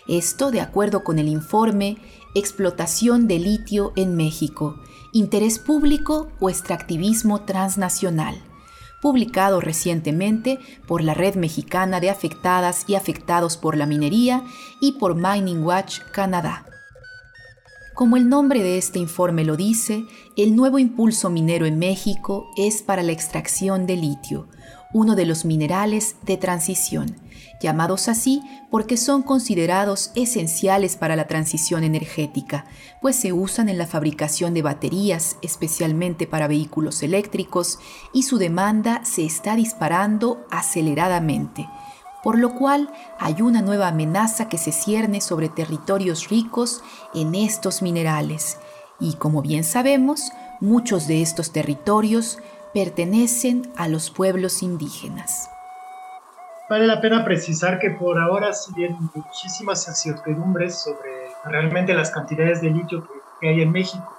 Esto 0.06 0.50
de 0.50 0.60
acuerdo 0.60 1.02
con 1.02 1.18
el 1.18 1.28
informe 1.28 1.96
Explotación 2.34 3.26
de 3.26 3.38
litio 3.38 3.94
en 3.96 4.16
México, 4.16 4.78
interés 5.14 5.58
público 5.58 6.28
o 6.40 6.50
extractivismo 6.50 7.46
transnacional, 7.46 8.36
publicado 9.00 9.62
recientemente 9.62 10.58
por 10.86 11.02
la 11.02 11.14
Red 11.14 11.36
Mexicana 11.36 12.00
de 12.00 12.10
Afectadas 12.10 12.84
y 12.86 12.96
Afectados 12.96 13.56
por 13.56 13.78
la 13.78 13.86
Minería 13.86 14.44
y 14.78 14.92
por 14.92 15.14
Mining 15.14 15.64
Watch 15.64 16.00
Canadá. 16.12 16.77
Como 17.98 18.16
el 18.16 18.28
nombre 18.28 18.62
de 18.62 18.78
este 18.78 19.00
informe 19.00 19.42
lo 19.42 19.56
dice, 19.56 20.04
el 20.36 20.54
nuevo 20.54 20.78
impulso 20.78 21.30
minero 21.30 21.66
en 21.66 21.80
México 21.80 22.48
es 22.56 22.80
para 22.80 23.02
la 23.02 23.10
extracción 23.10 23.88
de 23.88 23.96
litio, 23.96 24.46
uno 24.94 25.16
de 25.16 25.26
los 25.26 25.44
minerales 25.44 26.14
de 26.22 26.36
transición, 26.36 27.16
llamados 27.60 28.06
así 28.06 28.40
porque 28.70 28.96
son 28.96 29.22
considerados 29.24 30.12
esenciales 30.14 30.94
para 30.94 31.16
la 31.16 31.26
transición 31.26 31.82
energética, 31.82 32.66
pues 33.02 33.16
se 33.16 33.32
usan 33.32 33.68
en 33.68 33.78
la 33.78 33.86
fabricación 33.88 34.54
de 34.54 34.62
baterías, 34.62 35.36
especialmente 35.42 36.28
para 36.28 36.46
vehículos 36.46 37.02
eléctricos, 37.02 37.80
y 38.12 38.22
su 38.22 38.38
demanda 38.38 39.04
se 39.04 39.24
está 39.24 39.56
disparando 39.56 40.46
aceleradamente 40.52 41.68
por 42.22 42.38
lo 42.38 42.54
cual 42.54 42.90
hay 43.18 43.42
una 43.42 43.62
nueva 43.62 43.88
amenaza 43.88 44.48
que 44.48 44.58
se 44.58 44.72
cierne 44.72 45.20
sobre 45.20 45.48
territorios 45.48 46.28
ricos 46.28 46.82
en 47.14 47.34
estos 47.34 47.82
minerales, 47.82 48.58
y 49.00 49.14
como 49.14 49.42
bien 49.42 49.64
sabemos, 49.64 50.32
muchos 50.60 51.06
de 51.06 51.22
estos 51.22 51.52
territorios 51.52 52.38
pertenecen 52.74 53.72
a 53.76 53.88
los 53.88 54.10
pueblos 54.10 54.62
indígenas. 54.62 55.50
Vale 56.68 56.86
la 56.86 57.00
pena 57.00 57.24
precisar 57.24 57.78
que 57.78 57.90
por 57.90 58.18
ahora 58.18 58.52
sí 58.52 58.72
hay 58.84 58.94
muchísimas 59.14 59.88
incertidumbres 59.88 60.78
sobre 60.78 61.10
realmente 61.44 61.94
las 61.94 62.10
cantidades 62.10 62.60
de 62.60 62.70
litio 62.70 63.08
que 63.40 63.48
hay 63.48 63.62
en 63.62 63.72
México. 63.72 64.14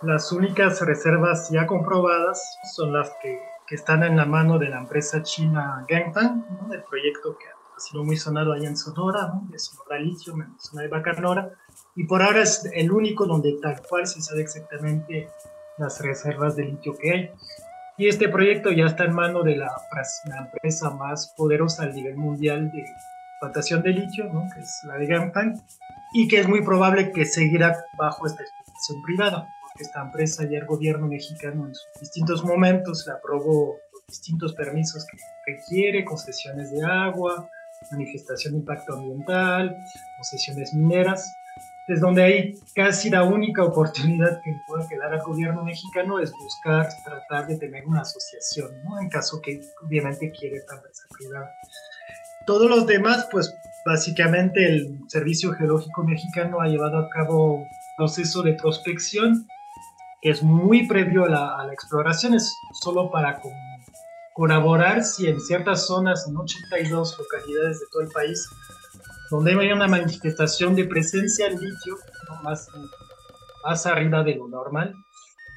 Las 0.00 0.32
únicas 0.32 0.80
reservas 0.80 1.50
ya 1.50 1.66
comprobadas 1.66 2.58
son 2.74 2.92
las 2.92 3.10
que 3.20 3.45
que 3.66 3.74
están 3.74 4.02
en 4.04 4.16
la 4.16 4.24
mano 4.24 4.58
de 4.58 4.68
la 4.68 4.78
empresa 4.78 5.22
china 5.22 5.84
Ganfeng, 5.88 6.44
¿no? 6.50 6.68
proyecto 6.88 7.36
que 7.36 7.46
ha 7.46 7.80
sido 7.80 8.04
muy 8.04 8.16
sonado 8.16 8.52
allá 8.52 8.68
en 8.68 8.76
Sonora, 8.76 9.28
¿no? 9.28 9.46
de 9.50 9.58
Sonora 9.58 9.98
Litio, 9.98 10.34
en 10.34 10.58
zona 10.58 10.82
de 10.82 10.88
Bacanora, 10.88 11.50
y 11.94 12.04
por 12.04 12.22
ahora 12.22 12.42
es 12.42 12.68
el 12.72 12.92
único 12.92 13.26
donde 13.26 13.58
tal 13.60 13.82
cual 13.88 14.06
se 14.06 14.20
sabe 14.22 14.42
exactamente 14.42 15.28
las 15.78 16.00
reservas 16.00 16.56
de 16.56 16.64
litio 16.64 16.96
que 16.96 17.10
hay. 17.10 17.30
Y 17.98 18.08
este 18.08 18.28
proyecto 18.28 18.70
ya 18.70 18.86
está 18.86 19.04
en 19.04 19.14
mano 19.14 19.42
de 19.42 19.56
la, 19.56 19.70
la 20.26 20.38
empresa 20.38 20.90
más 20.90 21.34
poderosa 21.36 21.84
a 21.84 21.86
nivel 21.86 22.16
mundial 22.16 22.70
de 22.70 22.80
explotación 22.80 23.82
de 23.82 23.90
litio, 23.90 24.24
¿no? 24.32 24.46
que 24.54 24.60
es 24.60 24.80
la 24.84 24.96
de 24.96 25.06
Ganfeng, 25.06 25.60
y 26.14 26.28
que 26.28 26.40
es 26.40 26.48
muy 26.48 26.62
probable 26.62 27.10
que 27.10 27.24
seguirá 27.24 27.76
bajo 27.98 28.26
esta 28.26 28.42
explotación 28.42 29.02
privada 29.02 29.48
esta 29.82 30.02
empresa 30.02 30.44
y 30.44 30.54
el 30.54 30.66
gobierno 30.66 31.06
mexicano 31.06 31.66
en 31.66 31.74
sus 31.74 32.00
distintos 32.00 32.44
momentos 32.44 33.04
le 33.06 33.12
aprobó 33.12 33.76
distintos 34.08 34.54
permisos 34.54 35.04
que 35.06 35.16
requiere, 35.52 36.04
concesiones 36.04 36.70
de 36.70 36.84
agua, 36.84 37.48
manifestación 37.90 38.54
de 38.54 38.60
impacto 38.60 38.94
ambiental, 38.94 39.76
concesiones 40.16 40.72
mineras. 40.74 41.32
Es 41.88 42.00
donde 42.00 42.22
hay 42.22 42.58
casi 42.74 43.10
la 43.10 43.22
única 43.22 43.62
oportunidad 43.62 44.40
que 44.42 44.60
pueda 44.66 44.88
quedar 44.88 45.12
al 45.12 45.22
gobierno 45.22 45.62
mexicano 45.62 46.18
es 46.18 46.32
buscar, 46.32 46.88
tratar 47.04 47.46
de 47.46 47.58
tener 47.58 47.86
una 47.86 48.00
asociación, 48.00 48.82
¿no? 48.82 49.00
En 49.00 49.08
caso 49.08 49.40
que 49.40 49.60
obviamente 49.84 50.32
quiere 50.32 50.56
esta 50.56 50.74
empresa 50.74 51.04
privada. 51.16 51.54
Todos 52.44 52.68
los 52.68 52.86
demás, 52.86 53.28
pues 53.30 53.54
básicamente 53.84 54.66
el 54.66 54.98
Servicio 55.08 55.52
Geológico 55.52 56.02
Mexicano 56.02 56.60
ha 56.60 56.66
llevado 56.66 56.98
a 56.98 57.08
cabo 57.08 57.64
proceso 57.96 58.42
de 58.42 58.54
prospección 58.54 59.46
es 60.30 60.42
muy 60.42 60.86
previo 60.86 61.24
a 61.24 61.64
la, 61.64 61.72
exploración, 61.72 62.34
es 62.34 62.56
solo 62.82 63.10
para 63.10 63.40
colaborar 64.34 65.02
si 65.02 65.28
en 65.28 65.40
ciertas 65.40 65.86
zonas, 65.86 66.26
en 66.28 66.36
82 66.36 67.18
localidades 67.18 67.80
de 67.80 67.86
todo 67.92 68.02
el 68.02 68.08
país, 68.10 68.48
donde 69.30 69.52
hay 69.52 69.72
una 69.72 69.88
manifestación 69.88 70.74
de 70.74 70.84
presencia 70.84 71.46
en 71.46 71.60
litio, 71.60 71.96
más, 72.42 72.68
más 73.64 73.86
arriba 73.86 74.22
de 74.22 74.36
lo 74.36 74.48
normal, 74.48 74.94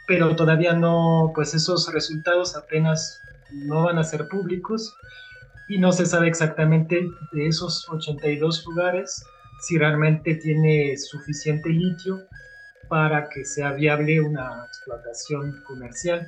pero 0.07 0.35
todavía 0.35 0.73
no, 0.73 1.31
pues 1.35 1.53
esos 1.53 1.91
resultados 1.93 2.55
apenas 2.55 3.19
no 3.51 3.83
van 3.83 3.97
a 3.97 4.03
ser 4.03 4.27
públicos 4.27 4.93
y 5.69 5.77
no 5.77 5.91
se 5.91 6.05
sabe 6.05 6.27
exactamente 6.27 7.07
de 7.31 7.47
esos 7.47 7.87
82 7.89 8.65
lugares 8.65 9.23
si 9.61 9.77
realmente 9.77 10.35
tiene 10.35 10.97
suficiente 10.97 11.69
litio 11.69 12.19
para 12.89 13.29
que 13.29 13.45
sea 13.45 13.71
viable 13.71 14.19
una 14.19 14.65
explotación 14.67 15.61
comercial. 15.65 16.27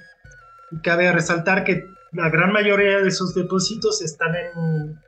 Y 0.71 0.79
cabe 0.79 1.11
resaltar 1.11 1.63
que 1.63 1.89
la 2.11 2.29
gran 2.29 2.53
mayoría 2.53 2.99
de 2.99 3.07
esos 3.07 3.33
depósitos 3.33 4.01
están 4.01 4.35
en, 4.35 4.99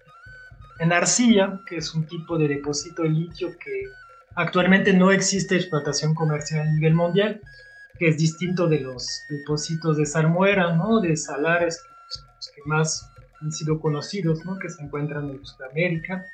en 0.80 0.92
arcilla, 0.92 1.62
que 1.68 1.78
es 1.78 1.94
un 1.94 2.06
tipo 2.06 2.38
de 2.38 2.48
depósito 2.48 3.04
de 3.04 3.10
litio 3.10 3.58
que 3.58 3.84
actualmente 4.36 4.94
no 4.94 5.12
existe 5.12 5.56
explotación 5.56 6.16
comercial 6.16 6.68
a 6.68 6.72
nivel 6.72 6.96
mundial, 6.96 7.40
que 8.00 8.08
es 8.10 8.18
distinto 8.18 8.68
de 8.68 8.80
los 8.80 9.24
depósitos 9.30 9.98
de 9.98 10.06
salmuera, 10.06 10.76
¿no? 10.76 11.00
de 11.00 11.16
salares, 11.16 11.82
que 11.82 12.20
los 12.36 12.52
que 12.56 12.62
más 12.66 13.10
han 13.42 13.52
sido 13.52 13.80
conocidos, 13.80 14.44
¿no? 14.46 14.58
que 14.58 14.70
se 14.70 14.82
encuentran 14.82 15.30
en 15.30 15.46
Sudamérica 15.46 16.26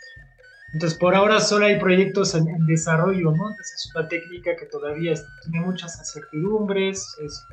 entonces, 0.74 0.98
por 0.98 1.16
ahora 1.16 1.40
solo 1.40 1.66
hay 1.66 1.80
proyectos 1.80 2.36
en, 2.36 2.66
desarrollo, 2.66 3.32
¿no? 3.32 3.56
es 3.60 3.92
una 3.96 4.08
técnica 4.08 4.56
que 4.56 4.66
todavía 4.66 5.14
tiene 5.44 5.66
muchas 5.66 5.98
incertidumbres, 6.00 7.16
es 7.22 7.46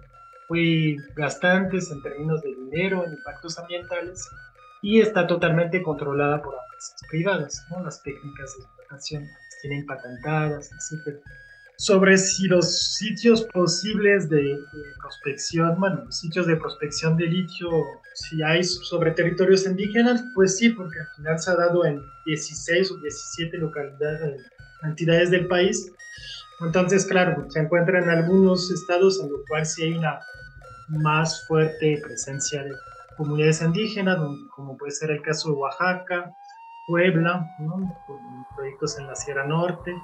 muy 0.48 0.96
gastantes 1.16 1.90
en 1.90 2.02
términos 2.02 2.42
de 2.42 2.54
dinero, 2.54 3.04
en 3.04 3.12
impactos 3.12 3.58
ambientales, 3.58 4.28
y 4.82 5.00
está 5.00 5.26
totalmente 5.26 5.82
controlada 5.82 6.42
por 6.42 6.54
empresas 6.54 7.00
privadas, 7.08 7.66
¿no? 7.70 7.82
Las 7.82 8.02
técnicas 8.02 8.54
de 8.56 8.64
explotación 8.64 9.26
tienen 9.62 9.86
patentadas, 9.86 10.70
etc 10.72 11.18
sobre 11.76 12.16
si 12.16 12.48
los 12.48 12.94
sitios 12.94 13.44
posibles 13.52 14.28
de, 14.28 14.58
prospección, 14.98 15.78
bueno, 15.78 16.04
los 16.04 16.18
sitios 16.18 16.46
de 16.46 16.56
prospección 16.56 17.16
de 17.16 17.26
litio, 17.26 17.70
si 18.16 18.42
hay 18.42 18.64
sobre 18.64 19.10
territorios 19.10 19.66
indígenas, 19.66 20.24
pues 20.34 20.56
sí, 20.56 20.70
porque 20.70 20.98
al 20.98 21.08
final 21.16 21.38
se 21.38 21.50
ha 21.50 21.54
dado 21.54 21.84
en 21.84 22.00
16 22.24 22.90
o 22.92 22.96
17 22.96 23.58
localidades, 23.58 24.42
entidades 24.82 25.30
del 25.30 25.46
país. 25.46 25.92
Entonces, 26.60 27.04
claro, 27.04 27.44
se 27.50 27.60
encuentra 27.60 27.98
en 27.98 28.08
algunos 28.08 28.70
estados 28.70 29.20
en 29.22 29.30
los 29.30 29.40
cuales 29.46 29.74
sí 29.74 29.82
hay 29.82 29.94
una 29.94 30.18
más 30.88 31.46
fuerte 31.46 32.00
presencia 32.02 32.62
de 32.62 32.72
comunidades 33.18 33.60
indígenas, 33.60 34.18
como 34.54 34.78
puede 34.78 34.92
ser 34.92 35.10
el 35.10 35.20
caso 35.20 35.50
de 35.50 35.56
Oaxaca, 35.56 36.32
Puebla, 36.86 37.54
¿no? 37.58 38.02
proyectos 38.56 38.98
en 38.98 39.08
la 39.08 39.14
Sierra 39.14 39.46
Norte, 39.46 39.94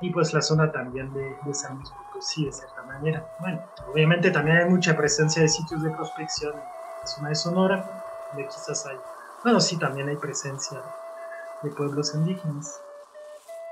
y 0.00 0.10
pues 0.10 0.34
la 0.34 0.42
zona 0.42 0.72
también 0.72 1.12
de, 1.14 1.36
de 1.44 1.54
San 1.54 1.76
Luis 1.76 1.90
Potosí 1.90 2.46
de 2.46 2.52
cierta 2.52 2.82
manera. 2.82 3.24
Bueno, 3.38 3.62
obviamente 3.92 4.32
también 4.32 4.56
hay 4.56 4.68
mucha 4.68 4.96
presencia 4.96 5.42
de 5.42 5.48
sitios 5.48 5.84
de 5.84 5.90
prospección 5.90 6.54
zona 7.06 7.30
de 7.30 7.34
Sonora, 7.34 8.04
donde 8.32 8.48
quizás 8.48 8.86
hay, 8.86 8.96
bueno, 9.42 9.60
sí, 9.60 9.76
también 9.76 10.08
hay 10.08 10.16
presencia 10.16 10.80
de 11.62 11.70
pueblos 11.70 12.14
indígenas. 12.14 12.80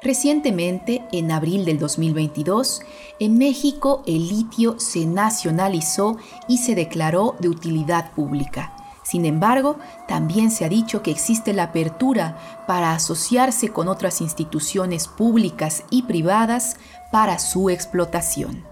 Recientemente, 0.02 1.04
en 1.12 1.30
abril 1.30 1.64
del 1.64 1.78
2022, 1.78 2.82
en 3.20 3.38
México 3.38 4.02
el 4.04 4.28
litio 4.28 4.80
se 4.80 5.06
nacionalizó 5.06 6.16
y 6.48 6.58
se 6.58 6.74
declaró 6.74 7.36
de 7.38 7.48
utilidad 7.48 8.10
pública. 8.12 8.74
Sin 9.04 9.26
embargo, 9.26 9.76
también 10.08 10.50
se 10.50 10.64
ha 10.64 10.68
dicho 10.68 11.02
que 11.02 11.12
existe 11.12 11.52
la 11.52 11.64
apertura 11.64 12.64
para 12.66 12.94
asociarse 12.94 13.68
con 13.68 13.86
otras 13.86 14.20
instituciones 14.20 15.06
públicas 15.06 15.84
y 15.90 16.02
privadas 16.02 16.76
para 17.12 17.38
su 17.38 17.70
explotación. 17.70 18.64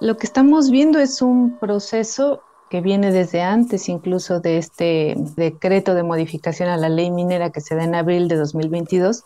Lo 0.00 0.16
que 0.16 0.26
estamos 0.26 0.70
viendo 0.70 0.98
es 0.98 1.22
un 1.22 1.58
proceso 1.58 2.42
que 2.70 2.80
viene 2.80 3.12
desde 3.12 3.42
antes 3.42 3.88
incluso 3.88 4.40
de 4.40 4.58
este 4.58 5.14
decreto 5.36 5.94
de 5.94 6.02
modificación 6.02 6.68
a 6.68 6.76
la 6.76 6.88
ley 6.88 7.10
minera 7.10 7.50
que 7.50 7.60
se 7.60 7.74
da 7.74 7.84
en 7.84 7.94
abril 7.94 8.28
de 8.28 8.36
2022, 8.36 9.24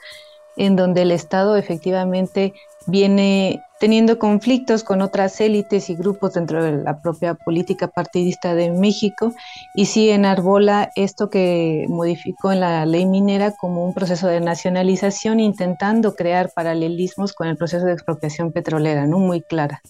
en 0.56 0.76
donde 0.76 1.02
el 1.02 1.12
Estado 1.12 1.56
efectivamente 1.56 2.54
viene 2.86 3.62
teniendo 3.80 4.18
conflictos 4.18 4.84
con 4.84 5.02
otras 5.02 5.40
élites 5.40 5.90
y 5.90 5.96
grupos 5.96 6.34
dentro 6.34 6.62
de 6.62 6.84
la 6.84 7.00
propia 7.00 7.34
política 7.34 7.88
partidista 7.88 8.54
de 8.54 8.70
México 8.70 9.32
y 9.74 9.86
sí 9.86 10.10
enarbola 10.10 10.90
esto 10.94 11.30
que 11.30 11.86
modificó 11.88 12.52
en 12.52 12.60
la 12.60 12.86
ley 12.86 13.06
minera 13.06 13.52
como 13.52 13.84
un 13.84 13.92
proceso 13.92 14.28
de 14.28 14.40
nacionalización 14.40 15.40
intentando 15.40 16.14
crear 16.14 16.52
paralelismos 16.54 17.32
con 17.32 17.48
el 17.48 17.56
proceso 17.56 17.86
de 17.86 17.92
expropiación 17.92 18.52
petrolera, 18.52 19.06
¿no? 19.06 19.18
Muy 19.18 19.42
clara. 19.42 19.82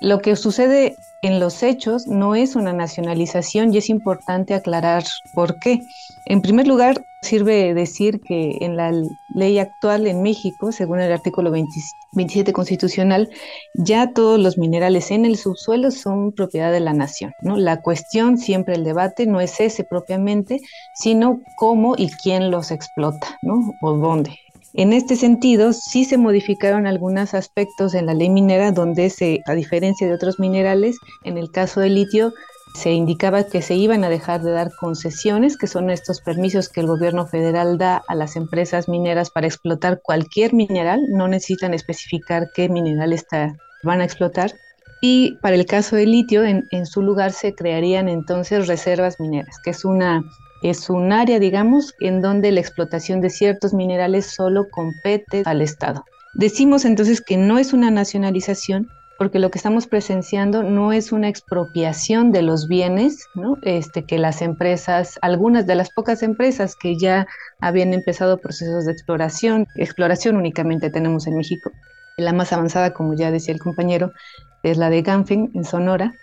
Lo 0.00 0.20
que 0.20 0.36
sucede 0.36 0.96
en 1.22 1.40
los 1.40 1.62
hechos 1.62 2.06
no 2.06 2.34
es 2.34 2.54
una 2.54 2.72
nacionalización 2.72 3.72
y 3.72 3.78
es 3.78 3.88
importante 3.88 4.54
aclarar 4.54 5.04
por 5.34 5.58
qué. 5.58 5.80
En 6.26 6.42
primer 6.42 6.66
lugar, 6.66 7.04
sirve 7.22 7.74
decir 7.74 8.20
que 8.20 8.58
en 8.60 8.76
la 8.76 8.92
ley 9.34 9.58
actual 9.58 10.06
en 10.06 10.22
México, 10.22 10.70
según 10.70 11.00
el 11.00 11.12
artículo 11.12 11.50
27 11.50 12.52
constitucional, 12.52 13.28
ya 13.74 14.12
todos 14.12 14.38
los 14.38 14.58
minerales 14.58 15.10
en 15.10 15.24
el 15.24 15.36
subsuelo 15.36 15.90
son 15.90 16.32
propiedad 16.32 16.72
de 16.72 16.80
la 16.80 16.92
nación. 16.92 17.32
La 17.40 17.80
cuestión, 17.80 18.38
siempre 18.38 18.74
el 18.74 18.84
debate, 18.84 19.26
no 19.26 19.40
es 19.40 19.60
ese 19.60 19.84
propiamente, 19.84 20.60
sino 20.94 21.40
cómo 21.56 21.94
y 21.96 22.10
quién 22.10 22.50
los 22.50 22.70
explota, 22.70 23.38
¿no? 23.42 23.72
o 23.80 23.92
dónde. 23.94 24.38
En 24.78 24.92
este 24.92 25.16
sentido, 25.16 25.72
sí 25.72 26.04
se 26.04 26.18
modificaron 26.18 26.86
algunos 26.86 27.32
aspectos 27.32 27.94
en 27.94 28.04
la 28.04 28.12
ley 28.12 28.28
minera 28.28 28.72
donde 28.72 29.10
a 29.46 29.54
diferencia 29.54 30.06
de 30.06 30.12
otros 30.12 30.38
minerales, 30.38 30.98
en 31.24 31.38
el 31.38 31.50
caso 31.50 31.80
del 31.80 31.94
litio, 31.94 32.34
se 32.74 32.92
indicaba 32.92 33.44
que 33.44 33.62
se 33.62 33.74
iban 33.74 34.04
a 34.04 34.10
dejar 34.10 34.42
de 34.42 34.50
dar 34.50 34.70
concesiones, 34.78 35.56
que 35.56 35.66
son 35.66 35.88
estos 35.88 36.20
permisos 36.20 36.68
que 36.68 36.80
el 36.80 36.88
gobierno 36.88 37.26
federal 37.26 37.78
da 37.78 38.02
a 38.06 38.14
las 38.14 38.36
empresas 38.36 38.86
mineras 38.86 39.30
para 39.30 39.46
explotar 39.46 40.02
cualquier 40.02 40.52
mineral, 40.52 41.00
no 41.08 41.26
necesitan 41.26 41.72
especificar 41.72 42.50
qué 42.54 42.68
mineral 42.68 43.14
está, 43.14 43.56
van 43.82 44.02
a 44.02 44.04
explotar. 44.04 44.52
Y 45.00 45.38
para 45.40 45.56
el 45.56 45.64
caso 45.64 45.96
del 45.96 46.10
litio, 46.10 46.44
en 46.44 46.84
su 46.84 47.00
lugar 47.00 47.32
se 47.32 47.54
crearían 47.54 48.10
entonces 48.10 48.66
reservas 48.66 49.20
mineras, 49.20 49.56
que 49.64 49.70
es 49.70 49.86
una 49.86 50.22
es 50.62 50.90
un 50.90 51.12
área, 51.12 51.38
digamos, 51.38 51.94
en 52.00 52.22
donde 52.22 52.52
la 52.52 52.60
explotación 52.60 53.20
de 53.20 53.30
ciertos 53.30 53.74
minerales 53.74 54.26
solo 54.26 54.68
compete 54.68 55.42
al 55.44 55.62
Estado. 55.62 56.04
Decimos 56.34 56.84
entonces 56.84 57.20
que 57.20 57.36
no 57.36 57.58
es 57.58 57.72
una 57.72 57.90
nacionalización 57.90 58.88
porque 59.18 59.38
lo 59.38 59.50
que 59.50 59.58
estamos 59.58 59.86
presenciando 59.86 60.62
no 60.62 60.92
es 60.92 61.12
una 61.12 61.28
expropiación 61.28 62.32
de 62.32 62.42
los 62.42 62.68
bienes, 62.68 63.26
¿no? 63.34 63.56
este, 63.62 64.04
que 64.04 64.18
las 64.18 64.42
empresas, 64.42 65.18
algunas 65.22 65.66
de 65.66 65.74
las 65.74 65.90
pocas 65.90 66.22
empresas 66.22 66.76
que 66.76 66.98
ya 66.98 67.26
habían 67.60 67.94
empezado 67.94 68.38
procesos 68.38 68.84
de 68.84 68.92
exploración, 68.92 69.66
exploración 69.76 70.36
únicamente 70.36 70.90
tenemos 70.90 71.26
en 71.26 71.36
México. 71.36 71.70
La 72.18 72.32
más 72.32 72.52
avanzada, 72.52 72.92
como 72.92 73.14
ya 73.14 73.30
decía 73.30 73.54
el 73.54 73.60
compañero, 73.60 74.12
es 74.62 74.76
la 74.78 74.90
de 74.90 75.02
Ganfeng 75.02 75.50
en 75.54 75.64
Sonora, 75.64 76.14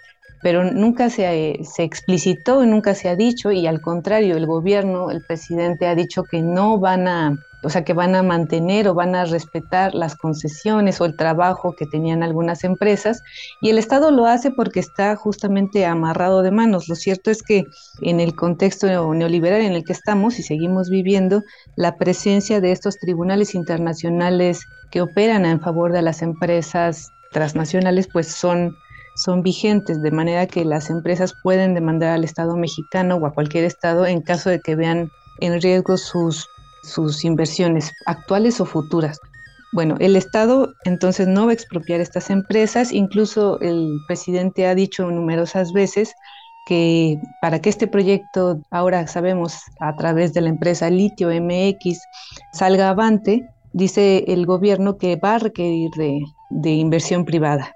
pero 0.44 0.66
nunca 0.66 1.10
se, 1.10 1.62
se 1.64 1.84
explicitó, 1.84 2.66
nunca 2.66 2.94
se 2.94 3.08
ha 3.08 3.16
dicho, 3.16 3.52
y 3.52 3.66
al 3.66 3.80
contrario, 3.80 4.36
el 4.36 4.46
gobierno, 4.46 5.10
el 5.10 5.24
presidente 5.24 5.88
ha 5.88 5.96
dicho 5.96 6.26
que 6.26 6.42
no 6.42 6.78
van 6.78 7.08
a, 7.08 7.40
o 7.64 7.70
sea, 7.70 7.86
que 7.86 7.94
van 7.94 8.14
a 8.14 8.24
mantener 8.24 8.90
o 8.90 8.94
van 8.94 9.16
a 9.16 9.24
respetar 9.24 9.96
las 9.96 10.18
concesiones 10.18 11.00
o 11.00 11.06
el 11.06 11.16
trabajo 11.16 11.78
que 11.78 11.86
tenían 11.86 12.24
algunas 12.24 12.66
empresas, 12.66 13.24
y 13.62 13.70
el 13.70 13.78
Estado 13.78 14.12
lo 14.12 14.26
hace 14.26 14.52
porque 14.52 14.82
está 14.82 15.16
justamente 15.16 15.86
amarrado 15.86 16.42
de 16.42 16.52
manos. 16.52 16.90
Lo 16.90 16.96
cierto 16.96 17.32
es 17.32 17.42
que 17.42 17.64
en 18.02 18.20
el 18.20 18.36
contexto 18.36 18.88
neoliberal 19.14 19.62
en 19.62 19.72
el 19.72 19.86
que 19.86 19.94
estamos 19.94 20.40
y 20.40 20.44
seguimos 20.44 20.90
viviendo, 20.90 21.42
la 21.78 21.96
presencia 21.96 22.60
de 22.60 22.74
estos 22.74 22.98
tribunales 22.98 23.56
internacionales 23.56 24.66
que 24.92 25.02
operan 25.02 25.46
en 25.46 25.62
favor 25.62 25.94
de 25.94 26.02
las 26.02 26.22
empresas 26.22 27.12
transnacionales, 27.32 28.10
pues 28.12 28.28
son 28.28 28.76
son 29.16 29.44
vigentes, 29.44 30.02
de 30.02 30.12
manera 30.12 30.48
que 30.48 30.66
las 30.66 30.90
empresas 30.90 31.34
pueden 31.44 31.74
demandar 31.74 32.12
al 32.12 32.24
Estado 32.24 32.56
mexicano 32.56 33.16
o 33.16 33.26
a 33.26 33.34
cualquier 33.34 33.64
Estado 33.64 34.06
en 34.06 34.22
caso 34.22 34.50
de 34.50 34.60
que 34.60 34.76
vean 34.76 35.12
en 35.40 35.62
riesgo 35.62 35.98
sus, 35.98 36.48
sus 36.84 37.24
inversiones 37.24 37.92
actuales 38.06 38.60
o 38.60 38.66
futuras. 38.66 39.20
Bueno, 39.72 39.96
el 40.00 40.16
Estado 40.16 40.74
entonces 40.84 41.28
no 41.28 41.46
va 41.46 41.52
a 41.52 41.56
expropiar 41.56 42.00
estas 42.00 42.30
empresas, 42.30 42.92
incluso 42.92 43.60
el 43.60 44.00
presidente 44.08 44.68
ha 44.68 44.76
dicho 44.76 45.10
numerosas 45.10 45.74
veces 45.74 46.14
que 46.66 47.20
para 47.42 47.60
que 47.60 47.70
este 47.70 47.88
proyecto, 47.88 48.62
ahora 48.72 49.06
sabemos 49.08 49.58
a 49.80 49.96
través 49.96 50.34
de 50.34 50.42
la 50.42 50.50
empresa 50.50 50.90
Litio 50.90 51.30
MX, 51.30 52.00
salga 52.54 52.90
avante, 52.90 53.50
dice 53.74 54.24
el 54.28 54.46
gobierno 54.46 54.98
que 54.98 55.18
va 55.18 55.36
a 55.36 55.40
requerir 55.40 55.90
de, 55.98 56.22
de 56.52 56.70
inversión 56.72 57.26
privada 57.26 57.76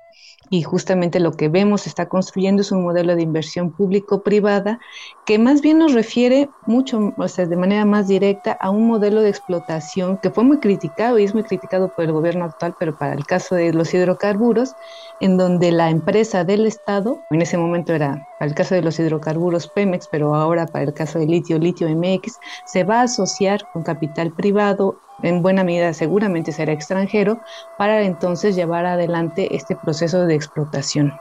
y 0.49 0.63
justamente 0.63 1.19
lo 1.19 1.33
que 1.33 1.49
vemos 1.49 1.87
está 1.87 2.07
construyendo 2.07 2.61
es 2.61 2.71
un 2.71 2.83
modelo 2.83 3.15
de 3.15 3.21
inversión 3.21 3.71
público-privada 3.73 4.79
que 5.25 5.39
más 5.39 5.61
bien 5.61 5.77
nos 5.79 5.93
refiere 5.93 6.51
mucho, 6.65 7.13
o 7.17 7.27
sea, 7.27 7.45
de 7.45 7.55
manera 7.57 7.85
más 7.85 8.07
directa 8.07 8.53
a 8.59 8.69
un 8.69 8.87
modelo 8.87 9.21
de 9.21 9.29
explotación 9.29 10.17
que 10.19 10.31
fue 10.31 10.43
muy 10.43 10.59
criticado 10.59 11.19
y 11.19 11.23
es 11.23 11.33
muy 11.33 11.43
criticado 11.43 11.91
por 11.93 12.05
el 12.05 12.11
gobierno 12.11 12.45
actual, 12.45 12.75
pero 12.79 12.95
para 12.97 13.13
el 13.13 13.25
caso 13.25 13.55
de 13.55 13.73
los 13.73 13.93
hidrocarburos, 13.93 14.75
en 15.19 15.37
donde 15.37 15.71
la 15.71 15.89
empresa 15.89 16.43
del 16.43 16.65
Estado, 16.65 17.23
en 17.29 17.41
ese 17.41 17.57
momento 17.57 17.93
era 17.93 18.25
para 18.37 18.49
el 18.49 18.55
caso 18.55 18.75
de 18.75 18.81
los 18.83 18.99
hidrocarburos 18.99 19.69
Pemex, 19.69 20.07
pero 20.07 20.35
ahora 20.35 20.67
para 20.67 20.85
el 20.85 20.93
caso 20.93 21.19
de 21.19 21.25
litio, 21.25 21.57
litio 21.57 21.87
MX, 21.87 22.39
se 22.65 22.83
va 22.83 22.99
a 23.01 23.03
asociar 23.03 23.67
con 23.69 23.83
capital 23.83 24.33
privado 24.33 25.01
en 25.23 25.41
buena 25.41 25.63
medida 25.63 25.93
seguramente 25.93 26.51
será 26.51 26.73
extranjero, 26.73 27.39
para 27.77 28.03
entonces 28.03 28.55
llevar 28.55 28.85
adelante 28.85 29.55
este 29.55 29.75
proceso 29.75 30.25
de 30.25 30.35
explotación. 30.35 31.13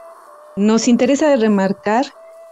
Nos 0.55 0.87
interesa 0.87 1.35
remarcar 1.35 2.05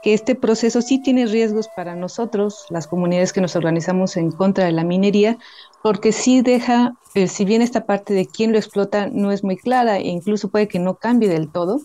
que 0.06 0.14
este 0.14 0.36
proceso 0.36 0.84
sí 0.84 1.02
tiene 1.02 1.26
riesgos 1.26 1.68
para 1.76 1.96
nosotros, 1.96 2.68
las 2.70 2.86
comunidades 2.86 3.34
que 3.34 3.42
nos 3.42 3.56
organizamos 3.56 4.18
en 4.18 4.32
contra 4.32 4.66
de 4.66 4.72
la 4.72 4.84
minería, 4.84 5.40
porque 5.82 6.12
sí 6.12 6.44
deja, 6.44 6.94
eh, 7.16 7.28
si 7.28 7.44
bien 7.44 7.64
esta 7.64 7.86
parte 7.88 8.14
de 8.14 8.28
quién 8.28 8.52
lo 8.52 8.60
explota 8.60 9.08
no 9.08 9.32
es 9.32 9.44
muy 9.44 9.58
clara 9.58 9.98
e 9.98 10.08
incluso 10.08 10.50
puede 10.50 10.68
que 10.68 10.78
no 10.78 10.96
cambie 10.96 11.28
del 11.28 11.52
todo, 11.52 11.82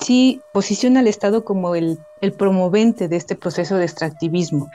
sí 0.00 0.40
posiciona 0.54 1.00
al 1.00 1.08
Estado 1.08 1.44
como 1.44 1.74
el, 1.74 1.98
promovente 2.38 3.08
de 3.08 3.16
este 3.16 3.36
proceso 3.36 3.76
de 3.76 3.84
extractivismo. 3.84 4.70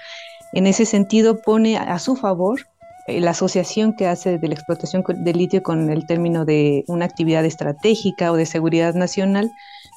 En 0.54 0.68
ese 0.68 0.86
sentido 0.86 1.42
pone 1.42 1.78
a 1.78 1.98
su 1.98 2.16
favor 2.16 2.60
la 3.08 3.32
asociación 3.32 3.94
que 3.94 4.08
hace 4.08 4.38
de 4.38 4.48
la 4.48 4.54
explotación 4.54 5.04
de 5.08 5.34
litio 5.34 5.64
con 5.64 5.90
el 5.90 6.06
término 6.06 6.44
de 6.44 6.84
una 6.88 7.06
actividad 7.06 7.46
estratégica 7.46 8.32
o 8.32 8.36
de 8.36 8.46
seguridad 8.46 8.94
nacional 8.96 9.52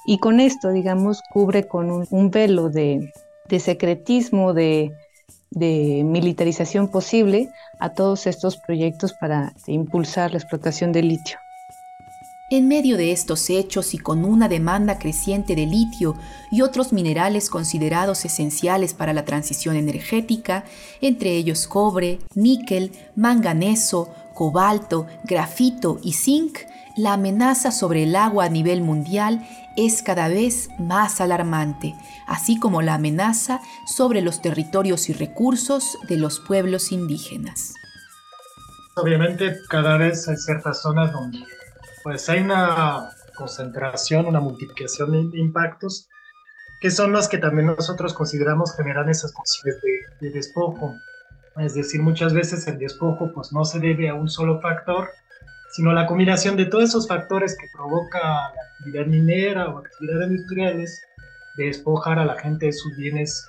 y 0.07 0.19
con 0.19 0.41
esto, 0.41 0.71
digamos, 0.71 1.21
cubre 1.31 1.67
con 1.67 2.07
un, 2.09 2.31
velo 2.31 2.71
de, 2.71 3.13
secretismo, 3.59 4.55
de, 4.55 4.93
de 5.51 6.03
militarización 6.05 6.89
posible 6.89 7.49
a 7.81 7.93
todos 7.93 8.27
estos 8.27 8.57
proyectos 8.57 9.13
para 9.13 9.53
impulsar 9.67 10.31
la 10.31 10.39
explotación 10.39 10.93
de 10.93 11.03
litio. 11.03 11.39
En 12.53 12.67
medio 12.67 12.97
de 12.97 13.13
estos 13.13 13.49
hechos 13.49 13.95
y 13.95 13.99
con 13.99 14.25
una 14.25 14.49
demanda 14.49 14.99
creciente 14.99 15.55
de 15.55 15.67
litio 15.67 16.17
y 16.51 16.63
otros 16.63 16.93
minerales 16.93 17.49
considerados 17.49 18.25
esenciales 18.25 18.93
para 18.93 19.13
la 19.13 19.25
transición 19.25 19.77
energética, 19.77 20.65
entre 21.01 21.31
ellos 21.37 21.69
cobre, 21.69 22.19
níquel, 22.35 22.91
manganeso, 23.15 24.13
cobalto, 24.35 25.07
grafito 25.23 26.01
y 26.03 26.15
zinc, 26.15 26.59
la 26.97 27.13
amenaza 27.13 27.71
sobre 27.71 28.03
el 28.03 28.17
agua 28.17 28.47
a 28.47 28.49
nivel 28.49 28.83
mundial 28.83 29.47
es 29.77 30.03
cada 30.03 30.27
vez 30.27 30.71
más 30.81 31.21
alarmante, 31.21 31.95
así 32.27 32.59
como 32.59 32.83
la 32.83 32.95
amenaza 32.95 33.61
sobre 33.87 34.23
los 34.23 34.43
territorios 34.43 35.09
y 35.09 35.13
recursos 35.13 35.97
de 36.09 36.17
los 36.17 36.41
pueblos 36.41 36.91
indígenas. 36.91 37.75
Obviamente 38.97 39.57
cada 39.69 39.97
vez 39.99 40.27
hay 40.27 40.37
ciertas 40.37 40.83
zonas 40.83 41.13
donde 41.13 41.39
pues 42.03 42.29
hay 42.29 42.41
una 42.41 43.11
concentración, 43.35 44.27
una 44.27 44.41
multiplicación 44.41 45.31
de 45.31 45.39
impactos 45.39 46.09
que 46.81 46.91
son 46.91 47.13
los 47.13 47.29
que 47.29 47.39
también 47.39 47.67
nosotros 47.67 48.15
consideramos 48.15 48.75
generan 48.75 49.09
esas 49.11 49.33
condiciones 49.33 49.81
de, 50.21 50.31
despojo. 50.31 50.95
Es 51.59 51.75
decir, 51.75 52.01
muchas 52.01 52.33
veces 52.33 52.67
el 52.69 52.79
despojo 52.79 53.31
pues 53.35 53.53
no 53.53 53.65
se 53.65 53.81
debe 53.81 54.09
a 54.09 54.15
un 54.15 54.31
solo 54.31 54.61
factor, 54.61 55.11
sino 55.73 55.91
a 55.91 55.95
la 55.95 56.07
combinación 56.07 56.57
de 56.57 56.65
todos 56.65 56.85
esos 56.85 57.07
factores 57.07 57.57
que 57.57 57.67
provoca 57.73 58.19
la 58.19 58.63
actividad 58.73 59.07
minera 59.07 59.69
o 59.69 59.79
actividades 59.79 60.31
industriales, 60.31 61.03
de 61.57 61.65
despojar 61.67 62.19
a 62.19 62.25
la 62.25 62.39
gente 62.39 62.67
de 62.67 62.73
sus 62.73 62.97
bienes 62.97 63.47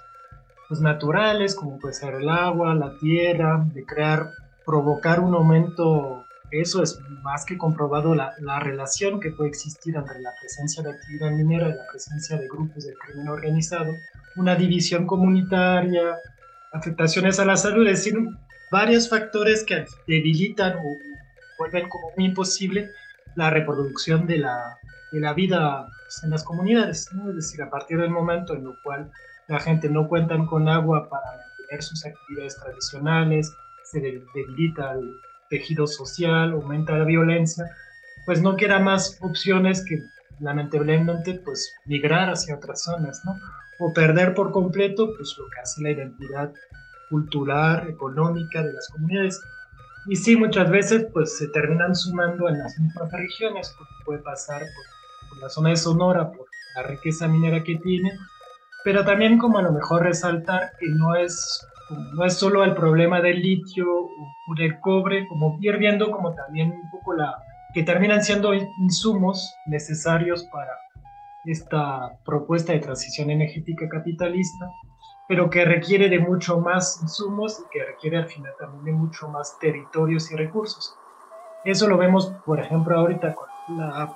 pues, 0.68 0.82
naturales, 0.82 1.56
como 1.56 1.80
puede 1.80 1.94
ser 1.94 2.16
el 2.16 2.30
agua, 2.30 2.76
la 2.76 2.98
tierra, 3.00 3.64
de 3.74 3.86
crear, 3.86 4.32
provocar 4.66 5.22
un 5.22 5.34
aumento 5.36 6.21
eso 6.52 6.84
es 6.84 7.00
más 7.24 7.46
que 7.46 7.58
comprobado 7.58 8.14
la, 8.14 8.34
la, 8.40 8.60
relación 8.60 9.20
que 9.20 9.32
puede 9.32 9.50
existir 9.50 9.96
entre 9.96 10.20
la 10.20 10.32
presencia 10.40 10.84
de 10.84 10.92
actividad 10.92 11.32
minera 11.32 11.70
y 11.70 11.74
la 11.74 11.88
presencia 11.90 12.38
de 12.38 12.48
grupos 12.48 12.86
de 12.86 12.94
crimen 12.96 13.30
organizado, 13.30 13.94
una 14.36 14.56
división 14.56 15.08
comunitaria, 15.08 16.18
afectaciones 16.74 17.40
a 17.40 17.46
la 17.46 17.56
salud, 17.56 17.88
es 17.88 18.04
decir, 18.04 18.18
varios 18.72 19.10
factores 19.10 19.64
que 19.64 19.86
debilitan 20.08 20.78
o 20.78 20.98
vuelven 21.58 21.90
como 21.90 22.12
muy 22.16 22.26
imposible 22.26 22.90
la 23.36 23.50
reproducción 23.50 24.28
de 24.28 24.38
la, 24.38 24.78
de 25.12 25.20
la 25.20 25.34
vida 25.34 25.88
en 26.24 26.30
las 26.30 26.44
comunidades, 26.44 27.10
es 27.30 27.36
decir, 27.36 27.62
a 27.62 27.70
partir 27.70 27.98
del 27.98 28.10
momento 28.10 28.54
en 28.54 28.66
el 28.66 28.74
cual 28.84 29.12
la 29.48 29.60
gente 29.60 29.90
no 29.90 30.08
cuenta 30.08 30.38
con 30.46 30.68
agua 30.68 31.10
para 31.10 31.26
mantener 31.26 31.84
sus 31.84 32.06
actividades 32.06 32.58
tradicionales, 32.58 33.54
se 33.84 34.00
debilita 34.00 34.94
el 34.94 35.14
tejido 35.52 35.86
social, 35.86 36.54
aumenta 36.54 36.98
la 36.98 37.06
violencia, 37.06 37.66
pues 38.26 38.42
no 38.42 38.56
queda 38.56 38.80
más 38.80 39.20
opciones 39.22 39.86
que 39.86 40.00
lamentablemente 40.40 41.36
pues 41.46 41.76
migrar 41.86 42.32
hacia 42.32 42.56
otras 42.56 42.82
zonas, 42.82 43.22
¿no? 43.26 43.36
O 43.80 43.94
perder 43.94 44.34
por 44.34 44.52
completo 44.52 45.14
pues 45.16 45.36
lo 45.38 45.46
que 45.50 45.60
hace 45.62 45.84
la 45.84 45.92
identidad 45.92 46.52
cultural, 47.10 47.88
económica 47.90 48.64
de 48.64 48.74
las 48.74 48.88
comunidades. 48.90 49.40
Y 50.08 50.16
sí, 50.16 50.36
muchas 50.36 50.72
veces 50.72 51.06
pues 51.14 51.38
se 51.38 51.48
terminan 51.50 51.96
sumando 51.96 52.50
en 52.50 52.58
las 52.58 52.80
mismas 52.80 53.12
regiones, 53.12 53.72
porque 53.78 53.94
puede 54.06 54.20
pasar 54.24 54.62
por, 54.62 55.30
por 55.30 55.38
la 55.44 55.50
zona 55.50 55.70
de 55.70 55.76
Sonora, 55.76 56.32
por 56.32 56.48
la 56.76 56.84
riqueza 56.84 57.28
minera 57.28 57.64
que 57.64 57.76
tiene, 57.76 58.12
pero 58.84 59.06
también 59.06 59.38
como 59.38 59.60
a 59.60 59.62
lo 59.62 59.72
mejor 59.72 60.04
resaltar 60.04 60.72
que 60.80 60.88
no 60.88 61.16
es, 61.16 61.68
no 62.14 62.26
es 62.26 62.36
solo 62.36 62.64
el 62.64 62.74
problema 62.74 63.22
del 63.22 63.42
litio 63.42 63.88
o 63.94 64.56
del 64.58 64.80
cobre, 64.80 65.28
como 65.28 65.58
ir 65.62 65.78
como 66.12 66.34
también 66.34 66.72
un 66.72 66.90
poco 66.90 67.14
la, 67.14 67.36
que 67.74 67.84
terminan 67.84 68.24
siendo 68.24 68.54
insumos 68.54 69.56
necesarios 69.66 70.44
para 70.52 70.72
esta 71.46 72.18
propuesta 72.24 72.74
de 72.74 72.80
transición 72.80 73.30
energética 73.30 73.88
capitalista, 73.90 74.70
pero 75.28 75.50
que 75.50 75.66
requiere 75.66 76.10
de 76.10 76.20
mucho 76.20 76.60
más 76.60 77.00
insumos 77.02 77.60
y 77.60 77.70
que 77.72 77.86
requiere 77.86 78.18
al 78.18 78.28
final 78.28 78.54
también 78.60 78.84
de 78.86 78.92
mucho 78.92 79.28
más 79.30 79.58
territorios 79.60 80.32
y 80.32 80.36
recursos. 80.36 80.96
Eso 81.64 81.88
lo 81.88 81.98
vemos, 81.98 82.34
por 82.46 82.60
ejemplo, 82.60 82.98
ahorita 82.98 83.34
con 83.34 83.48
la 83.78 84.14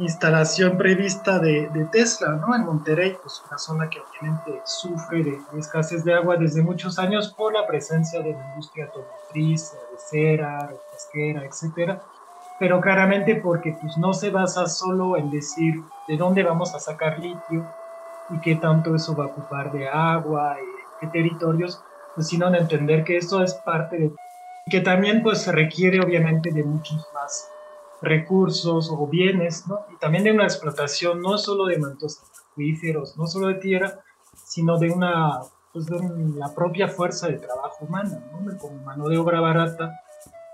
instalación 0.00 0.78
prevista 0.78 1.38
de, 1.38 1.88
Tesla, 1.90 2.32
¿no? 2.32 2.54
En 2.54 2.64
Monterrey, 2.64 3.16
pues 3.20 3.42
una 3.46 3.58
zona 3.58 3.90
que 3.90 3.98
obviamente 4.00 4.62
sufre 4.64 5.24
de, 5.24 5.38
escasez 5.58 6.04
de 6.04 6.14
agua 6.14 6.36
desde 6.36 6.62
muchos 6.62 6.98
años 6.98 7.32
por 7.32 7.52
la 7.52 7.66
presencia 7.66 8.20
de 8.20 8.32
la 8.32 8.48
industria 8.50 8.86
automotriz, 8.86 9.72
de 9.72 9.98
cera, 9.98 10.70
pesquera, 10.92 11.44
etcétera, 11.44 12.00
pero 12.58 12.80
claramente 12.80 13.36
porque 13.36 13.76
pues 13.80 13.96
no 13.98 14.12
se 14.14 14.30
basa 14.30 14.66
solo 14.66 15.16
en 15.16 15.30
decir 15.30 15.82
de 16.08 16.16
dónde 16.16 16.42
vamos 16.42 16.74
a 16.74 16.80
sacar 16.80 17.18
litio 17.18 17.66
y 18.30 18.40
qué 18.40 18.56
tanto 18.56 18.94
eso 18.94 19.14
va 19.16 19.24
a 19.24 19.28
ocupar 19.28 19.72
de 19.72 19.88
agua 19.88 20.56
y 20.60 21.00
qué 21.00 21.06
territorios, 21.08 21.82
pues 22.14 22.28
sino 22.28 22.48
en 22.48 22.54
entender 22.54 23.04
que 23.04 23.18
eso 23.18 23.42
es 23.42 23.54
parte 23.54 23.98
de 23.98 24.12
que 24.68 24.80
también 24.80 25.22
pues 25.22 25.46
requiere 25.46 26.00
obviamente 26.00 26.50
de 26.50 26.64
muchos 26.64 27.06
más 27.14 27.48
recursos 28.02 28.90
o 28.90 29.06
bienes, 29.06 29.66
¿no? 29.66 29.80
Y 29.94 29.98
también 29.98 30.24
de 30.24 30.32
una 30.32 30.44
explotación 30.44 31.20
no 31.20 31.38
solo 31.38 31.66
de 31.66 31.78
mantos 31.78 32.20
acuíferos, 32.52 33.16
no 33.16 33.26
solo 33.26 33.48
de 33.48 33.54
tierra, 33.54 34.00
sino 34.44 34.78
de 34.78 34.90
una, 34.90 35.40
pues 35.72 35.86
de 35.86 35.98
la 36.36 36.54
propia 36.54 36.88
fuerza 36.88 37.28
de 37.28 37.38
trabajo 37.38 37.84
humana, 37.84 38.22
¿no? 38.32 38.58
Como 38.58 38.82
mano 38.82 39.08
de 39.08 39.18
obra 39.18 39.40
barata. 39.40 40.00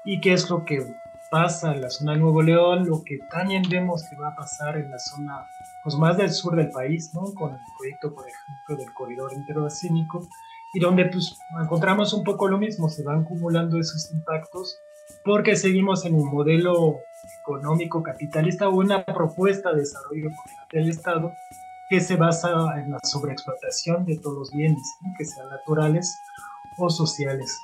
¿Y 0.04 0.20
qué 0.20 0.32
es 0.32 0.50
lo 0.50 0.64
que 0.64 0.84
pasa 1.30 1.74
en 1.74 1.82
la 1.82 1.90
zona 1.90 2.12
de 2.12 2.18
Nuevo 2.18 2.42
León? 2.42 2.86
Lo 2.86 3.02
que 3.04 3.18
también 3.30 3.62
vemos 3.68 4.02
que 4.08 4.16
va 4.16 4.28
a 4.28 4.36
pasar 4.36 4.76
en 4.76 4.90
la 4.90 4.98
zona, 4.98 5.46
pues 5.84 5.96
más 5.96 6.16
del 6.16 6.30
sur 6.30 6.56
del 6.56 6.70
país, 6.70 7.12
¿no? 7.14 7.32
Con 7.34 7.52
el 7.52 7.60
proyecto, 7.78 8.14
por 8.14 8.24
ejemplo, 8.26 8.76
del 8.76 8.92
corredor 8.94 9.32
interoceánico, 9.32 10.26
y 10.74 10.80
donde 10.80 11.06
pues 11.06 11.36
encontramos 11.60 12.12
un 12.14 12.24
poco 12.24 12.48
lo 12.48 12.58
mismo, 12.58 12.88
se 12.88 13.02
van 13.02 13.22
acumulando 13.22 13.78
esos 13.78 14.10
impactos 14.12 14.78
porque 15.24 15.56
seguimos 15.56 16.04
en 16.04 16.14
un 16.14 16.32
modelo 16.32 17.00
económico 17.40 18.02
capitalista 18.02 18.68
o 18.68 18.76
una 18.76 19.04
propuesta 19.04 19.72
de 19.72 19.80
desarrollo 19.80 20.30
del 20.72 20.88
Estado 20.88 21.32
que 21.88 22.00
se 22.00 22.16
basa 22.16 22.50
en 22.78 22.92
la 22.92 22.98
sobreexplotación 23.02 24.06
de 24.06 24.18
todos 24.18 24.38
los 24.38 24.50
bienes, 24.52 24.82
que 25.18 25.24
sean 25.24 25.48
naturales 25.50 26.18
o 26.78 26.88
sociales. 26.88 27.56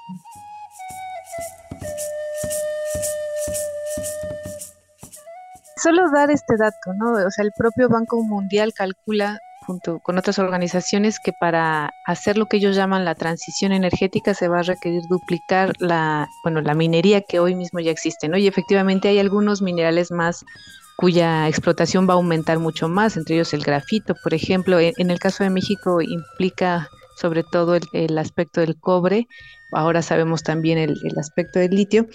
Solo 5.77 6.11
dar 6.11 6.31
este 6.31 6.57
dato, 6.59 6.93
¿no? 6.97 7.13
O 7.13 7.31
sea, 7.31 7.45
el 7.45 7.53
propio 7.57 7.89
Banco 7.89 8.23
Mundial 8.23 8.75
calcula 8.75 9.39
junto 9.69 9.99
con 9.99 10.17
otras 10.17 10.39
organizaciones 10.39 11.21
que 11.21 11.35
para 11.35 11.93
hacer 12.07 12.39
lo 12.39 12.47
que 12.47 12.57
ellos 12.57 12.75
llaman 12.75 13.05
la 13.05 13.15
transición 13.15 13.71
energética 13.73 14.33
se 14.33 14.49
va 14.49 14.61
a 14.61 14.63
requerir 14.63 15.03
duplicar 15.11 15.75
la, 15.79 16.27
bueno, 16.43 16.63
la 16.63 16.73
minería 16.73 17.21
que 17.21 17.39
hoy 17.39 17.55
mismo 17.55 17.79
ya 17.79 17.91
existe, 17.91 18.29
¿no? 18.29 18.39
Y 18.39 18.47
efectivamente 18.47 19.09
hay 19.09 19.19
algunos 19.19 19.61
minerales 19.61 20.11
más 20.11 20.43
cuya 20.97 21.47
explotación 21.49 22.09
va 22.09 22.15
a 22.15 22.17
aumentar 22.17 22.59
mucho 22.59 22.89
más, 22.89 23.19
entre 23.19 23.35
ellos 23.35 23.53
el 23.53 23.63
grafito, 23.63 24.15
por 24.23 24.33
ejemplo, 24.33 24.81
en, 24.81 25.11
el 25.11 25.19
caso 25.19 25.45
de 25.45 25.51
México 25.51 26.01
implica 26.01 26.89
sobre 27.19 27.45
todo 27.45 27.79
el, 27.93 28.19
aspecto 28.19 28.63
del 28.63 28.75
cobre, 28.81 29.29
ahora 29.73 30.01
sabemos 30.01 30.43
también 30.43 30.79
el, 30.79 30.99
el 31.05 31.19
aspecto 31.19 31.59
del 31.59 31.73
litio, 31.73 32.07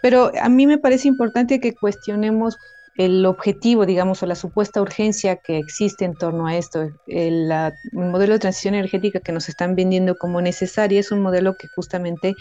pero 0.00 0.30
a 0.40 0.48
mí 0.48 0.64
me 0.68 0.78
parece 0.78 1.08
importante 1.08 1.58
que 1.58 1.74
cuestionemos 1.74 2.56
el 2.96 3.24
objetivo, 3.24 3.86
digamos, 3.86 4.22
o 4.22 4.26
la 4.26 4.34
supuesta 4.34 4.82
urgencia 4.82 5.36
que 5.36 5.58
existe 5.58 6.04
en 6.04 6.14
torno 6.14 6.46
a 6.46 6.56
esto. 6.56 6.90
El, 7.06 7.50
modelo 7.92 8.34
de 8.34 8.38
transición 8.38 8.74
energética 8.74 9.20
que 9.20 9.32
nos 9.32 9.48
están 9.48 9.74
vendiendo 9.74 10.16
como 10.16 10.40
necesaria 10.40 11.00
es 11.00 11.12
un 11.12 11.20
modelo 11.20 11.56
que 11.56 11.68
justamente 11.68 12.34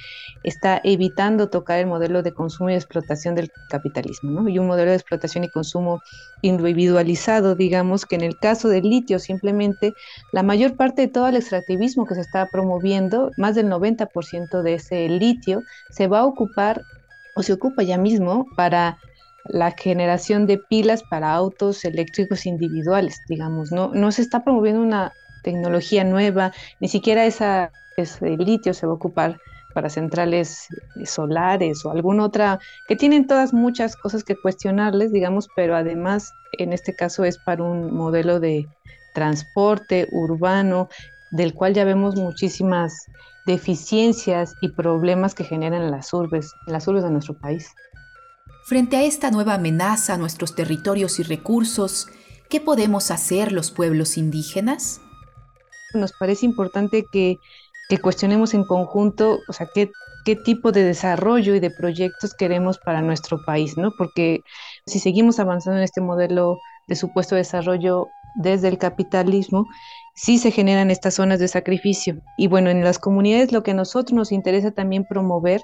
está 0.43 0.81
evitando 0.83 1.49
tocar 1.49 1.79
el 1.79 1.87
modelo 1.87 2.23
de 2.23 2.33
consumo 2.33 2.69
y 2.69 2.73
explotación 2.73 3.35
del 3.35 3.51
capitalismo, 3.69 4.31
¿no? 4.31 4.49
Y 4.49 4.59
un 4.59 4.67
modelo 4.67 4.89
de 4.91 4.97
explotación 4.97 5.43
y 5.43 5.49
consumo 5.49 6.01
individualizado, 6.41 7.55
digamos, 7.55 8.05
que 8.05 8.15
en 8.15 8.21
el 8.21 8.37
caso 8.37 8.69
del 8.69 8.83
litio 8.83 9.19
simplemente 9.19 9.93
la 10.31 10.43
mayor 10.43 10.75
parte 10.75 11.03
de 11.03 11.07
todo 11.07 11.27
el 11.27 11.35
extractivismo 11.35 12.05
que 12.05 12.15
se 12.15 12.21
está 12.21 12.47
promoviendo, 12.47 13.31
más 13.37 13.55
del 13.55 13.67
90% 13.67 14.61
de 14.61 14.73
ese 14.73 15.07
litio, 15.09 15.61
se 15.89 16.07
va 16.07 16.19
a 16.19 16.25
ocupar 16.25 16.81
o 17.35 17.43
se 17.43 17.53
ocupa 17.53 17.83
ya 17.83 17.97
mismo 17.97 18.45
para 18.57 18.97
la 19.45 19.71
generación 19.71 20.45
de 20.45 20.57
pilas 20.57 21.03
para 21.03 21.33
autos 21.33 21.85
eléctricos 21.85 22.45
individuales, 22.45 23.21
digamos, 23.27 23.71
no, 23.71 23.91
no 23.93 24.11
se 24.11 24.21
está 24.21 24.43
promoviendo 24.43 24.81
una 24.81 25.13
tecnología 25.43 26.03
nueva, 26.03 26.51
ni 26.79 26.87
siquiera 26.87 27.25
esa, 27.25 27.71
ese 27.97 28.37
litio 28.37 28.73
se 28.73 28.85
va 28.85 28.93
a 28.93 28.95
ocupar 28.95 29.39
para 29.73 29.89
centrales 29.89 30.67
solares 31.05 31.85
o 31.85 31.91
alguna 31.91 32.25
otra, 32.25 32.59
que 32.87 32.95
tienen 32.95 33.27
todas 33.27 33.53
muchas 33.53 33.95
cosas 33.95 34.23
que 34.23 34.35
cuestionarles, 34.35 35.11
digamos, 35.11 35.47
pero 35.55 35.75
además 35.75 36.31
en 36.53 36.73
este 36.73 36.95
caso 36.95 37.23
es 37.23 37.37
para 37.37 37.63
un 37.63 37.93
modelo 37.93 38.39
de 38.39 38.67
transporte 39.13 40.07
urbano, 40.11 40.89
del 41.31 41.53
cual 41.53 41.73
ya 41.73 41.85
vemos 41.85 42.15
muchísimas 42.15 43.05
deficiencias 43.45 44.55
y 44.61 44.69
problemas 44.69 45.35
que 45.35 45.43
generan 45.43 45.91
las 45.91 46.13
urbes, 46.13 46.53
las 46.67 46.87
urbes 46.87 47.03
de 47.03 47.11
nuestro 47.11 47.35
país. 47.39 47.73
Frente 48.69 48.97
a 48.97 49.01
esta 49.01 49.31
nueva 49.31 49.55
amenaza 49.55 50.13
a 50.13 50.17
nuestros 50.17 50.53
territorios 50.53 51.19
y 51.19 51.23
recursos, 51.23 52.05
¿qué 52.51 52.61
podemos 52.61 53.09
hacer 53.09 53.51
los 53.51 53.71
pueblos 53.71 54.15
indígenas? 54.15 55.01
Nos 55.95 56.11
parece 56.13 56.45
importante 56.45 57.03
que, 57.11 57.39
cuestionemos 57.99 58.53
en 58.53 58.63
conjunto, 58.63 59.39
o 59.47 59.53
sea, 59.53 59.67
qué, 59.73 59.89
qué 60.23 60.35
tipo 60.35 60.71
de 60.71 60.83
desarrollo 60.83 61.55
y 61.55 61.59
de 61.59 61.71
proyectos 61.71 62.35
queremos 62.35 62.77
para 62.77 63.01
nuestro 63.01 63.43
país, 63.43 63.75
¿no? 63.75 63.89
Porque 63.97 64.41
si 64.85 64.99
seguimos 64.99 65.39
avanzando 65.39 65.79
en 65.79 65.83
este 65.83 66.01
modelo 66.01 66.59
de 66.87 66.95
supuesto 66.95 67.33
desarrollo 67.33 68.05
desde 68.35 68.67
el 68.67 68.77
capitalismo, 68.77 69.65
sí 70.13 70.37
se 70.37 70.51
generan 70.51 70.91
estas 70.91 71.15
zonas 71.15 71.39
de 71.39 71.47
sacrificio. 71.47 72.21
Y 72.37 72.47
bueno, 72.47 72.69
en 72.69 72.83
las 72.83 72.99
comunidades 72.99 73.51
lo 73.51 73.63
que 73.63 73.71
a 73.71 73.73
nosotros 73.73 74.13
nos 74.13 74.31
interesa 74.31 74.69
también 74.69 75.05
promover 75.05 75.63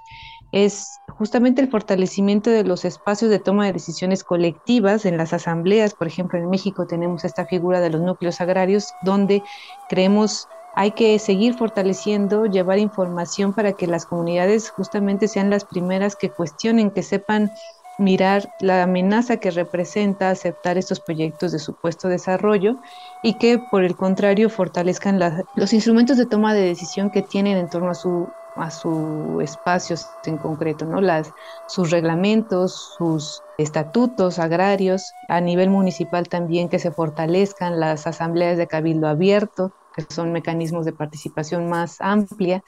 es 0.55 1.01
justamente 1.09 1.61
el 1.61 1.69
fortalecimiento 1.69 2.49
de 2.49 2.63
los 2.63 2.85
espacios 2.85 3.29
de 3.29 3.39
toma 3.39 3.65
de 3.65 3.73
decisiones 3.73 4.23
colectivas 4.23 5.05
en 5.05 5.17
las 5.17 5.33
asambleas. 5.33 5.95
Por 5.95 6.07
ejemplo, 6.07 6.39
en 6.39 6.49
México 6.49 6.87
tenemos 6.87 7.25
esta 7.25 7.45
figura 7.45 7.81
de 7.81 7.89
los 7.89 8.01
núcleos 8.01 8.39
agrarios 8.41 8.95
donde 9.01 9.43
creemos 9.87 10.47
hay 10.71 10.91
que 10.93 11.19
seguir 11.19 11.55
fortaleciendo, 11.55 12.45
llevar 12.45 12.79
información 12.79 13.53
para 13.53 13.73
que 13.73 13.87
las 13.87 14.05
comunidades 14.05 14.71
justamente 14.71 15.27
sean 15.27 15.49
las 15.49 15.65
primeras 15.65 16.15
que 16.15 16.33
cuestionen, 16.33 16.91
que 16.91 17.03
sepan 17.03 17.51
mirar 17.97 18.51
la 18.59 18.83
amenaza 18.83 19.37
que 19.37 19.51
representa 19.51 20.29
aceptar 20.29 20.77
estos 20.77 21.01
proyectos 21.01 21.51
de 21.53 21.59
supuesto 21.59 22.07
desarrollo 22.09 22.75
y 23.21 23.37
que 23.37 23.59
por 23.59 23.83
el 23.83 23.95
contrario 23.95 24.49
fortalezcan 24.49 25.19
los 25.53 25.73
instrumentos 25.73 26.17
de 26.17 26.25
toma 26.27 26.53
de 26.53 26.61
decisión 26.61 27.09
que 27.11 27.21
tienen 27.23 27.57
en 27.57 27.69
torno 27.69 27.89
a 27.91 27.95
su 27.95 28.35
a 28.55 28.71
sus 28.71 29.41
espacios 29.41 30.07
en 30.25 30.37
concreto, 30.37 30.85
¿no? 30.85 31.01
Las, 31.01 31.33
sus 31.67 31.91
reglamentos, 31.91 32.95
sus 32.97 33.41
estatutos 33.57 34.39
agrarios, 34.39 35.13
a 35.27 35.41
nivel 35.41 35.69
municipal 35.69 36.27
también 36.27 36.69
que 36.69 36.79
se 36.79 36.91
fortalezcan 36.91 37.79
las 37.79 38.07
asambleas 38.07 38.57
de 38.57 38.67
cabildo 38.67 39.07
abierto, 39.07 39.73
que 39.95 40.05
son 40.09 40.31
mecanismos 40.31 40.85
de 40.85 40.93
participación 40.93 41.69
más 41.69 41.97
amplia, 41.99 42.63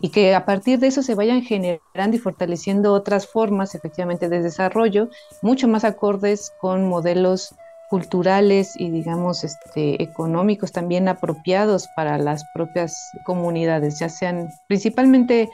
y 0.00 0.10
que 0.10 0.34
a 0.34 0.44
partir 0.44 0.78
de 0.80 0.88
eso 0.88 1.02
se 1.02 1.14
vayan 1.14 1.42
generando 1.42 2.16
y 2.16 2.18
fortaleciendo 2.18 2.92
otras 2.92 3.26
formas 3.26 3.74
efectivamente 3.74 4.28
de 4.28 4.42
desarrollo, 4.42 5.08
mucho 5.40 5.68
más 5.68 5.84
acordes 5.84 6.52
con 6.60 6.88
modelos 6.88 7.54
culturales 7.88 8.74
y 8.78 8.90
digamos 8.90 9.44
este, 9.44 10.02
económicos 10.02 10.72
también 10.72 11.08
apropiados 11.08 11.88
para 11.94 12.18
las 12.18 12.44
propias 12.54 13.10
comunidades, 13.24 13.98
ya 13.98 14.08
sean 14.08 14.48
principalmente 14.68 15.48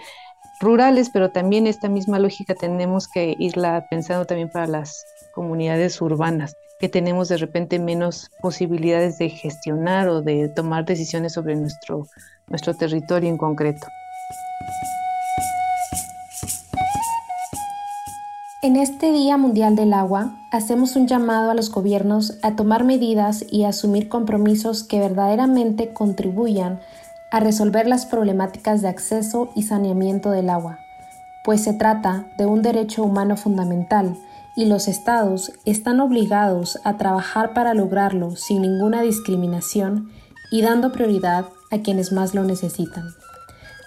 rurales, 0.60 1.10
pero 1.10 1.30
también 1.30 1.66
esta 1.66 1.88
misma 1.88 2.18
lógica 2.18 2.54
tenemos 2.54 3.08
que 3.08 3.34
irla 3.38 3.86
pensando 3.90 4.26
también 4.26 4.50
para 4.50 4.66
las 4.66 5.04
comunidades 5.34 6.00
urbanas. 6.00 6.54
que 6.78 6.88
tenemos 6.88 7.28
de 7.28 7.36
repente 7.36 7.78
menos 7.78 8.30
posibilidades 8.40 9.18
de 9.18 9.28
gestionar 9.28 10.08
o 10.08 10.22
de 10.22 10.48
tomar 10.48 10.86
decisiones 10.86 11.34
sobre 11.34 11.54
nuestro, 11.54 12.06
nuestro 12.48 12.72
territorio 12.72 13.28
en 13.28 13.36
concreto. 13.36 13.86
En 18.62 18.76
este 18.76 19.10
Día 19.10 19.38
Mundial 19.38 19.74
del 19.74 19.94
Agua, 19.94 20.36
hacemos 20.50 20.94
un 20.94 21.06
llamado 21.06 21.50
a 21.50 21.54
los 21.54 21.70
gobiernos 21.70 22.36
a 22.42 22.56
tomar 22.56 22.84
medidas 22.84 23.42
y 23.50 23.64
asumir 23.64 24.10
compromisos 24.10 24.84
que 24.84 25.00
verdaderamente 25.00 25.94
contribuyan 25.94 26.78
a 27.30 27.40
resolver 27.40 27.86
las 27.86 28.04
problemáticas 28.04 28.82
de 28.82 28.88
acceso 28.88 29.48
y 29.56 29.62
saneamiento 29.62 30.30
del 30.30 30.50
agua, 30.50 30.78
pues 31.42 31.64
se 31.64 31.72
trata 31.72 32.26
de 32.36 32.44
un 32.44 32.60
derecho 32.60 33.02
humano 33.02 33.38
fundamental 33.38 34.18
y 34.54 34.66
los 34.66 34.88
estados 34.88 35.52
están 35.64 35.98
obligados 35.98 36.80
a 36.84 36.98
trabajar 36.98 37.54
para 37.54 37.72
lograrlo 37.72 38.36
sin 38.36 38.60
ninguna 38.60 39.00
discriminación 39.00 40.10
y 40.50 40.60
dando 40.60 40.92
prioridad 40.92 41.46
a 41.70 41.78
quienes 41.78 42.12
más 42.12 42.34
lo 42.34 42.44
necesitan. 42.44 43.04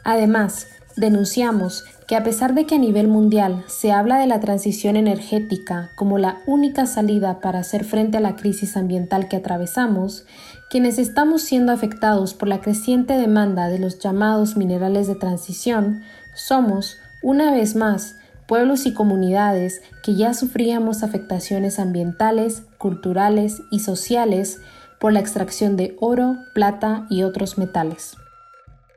Además, 0.03 0.65
denunciamos 0.95 1.83
que 2.07 2.15
a 2.15 2.23
pesar 2.23 2.53
de 2.53 2.65
que 2.65 2.75
a 2.75 2.79
nivel 2.79 3.07
mundial 3.07 3.63
se 3.67 3.91
habla 3.91 4.17
de 4.17 4.27
la 4.27 4.39
transición 4.39 4.95
energética 4.95 5.91
como 5.95 6.17
la 6.17 6.41
única 6.45 6.85
salida 6.85 7.39
para 7.39 7.59
hacer 7.59 7.83
frente 7.83 8.17
a 8.17 8.21
la 8.21 8.35
crisis 8.35 8.77
ambiental 8.77 9.27
que 9.27 9.37
atravesamos, 9.37 10.25
quienes 10.69 10.99
estamos 10.99 11.41
siendo 11.41 11.71
afectados 11.71 12.33
por 12.33 12.47
la 12.47 12.61
creciente 12.61 13.13
demanda 13.13 13.69
de 13.69 13.79
los 13.79 13.99
llamados 13.99 14.57
minerales 14.57 15.07
de 15.07 15.15
transición 15.15 16.03
somos, 16.35 16.97
una 17.21 17.51
vez 17.51 17.75
más, 17.75 18.15
pueblos 18.47 18.85
y 18.85 18.93
comunidades 18.93 19.81
que 20.03 20.15
ya 20.15 20.33
sufríamos 20.33 21.03
afectaciones 21.03 21.79
ambientales, 21.79 22.63
culturales 22.77 23.61
y 23.71 23.79
sociales 23.79 24.59
por 24.99 25.13
la 25.13 25.19
extracción 25.19 25.77
de 25.77 25.95
oro, 25.99 26.37
plata 26.53 27.05
y 27.09 27.23
otros 27.23 27.57
metales. 27.57 28.15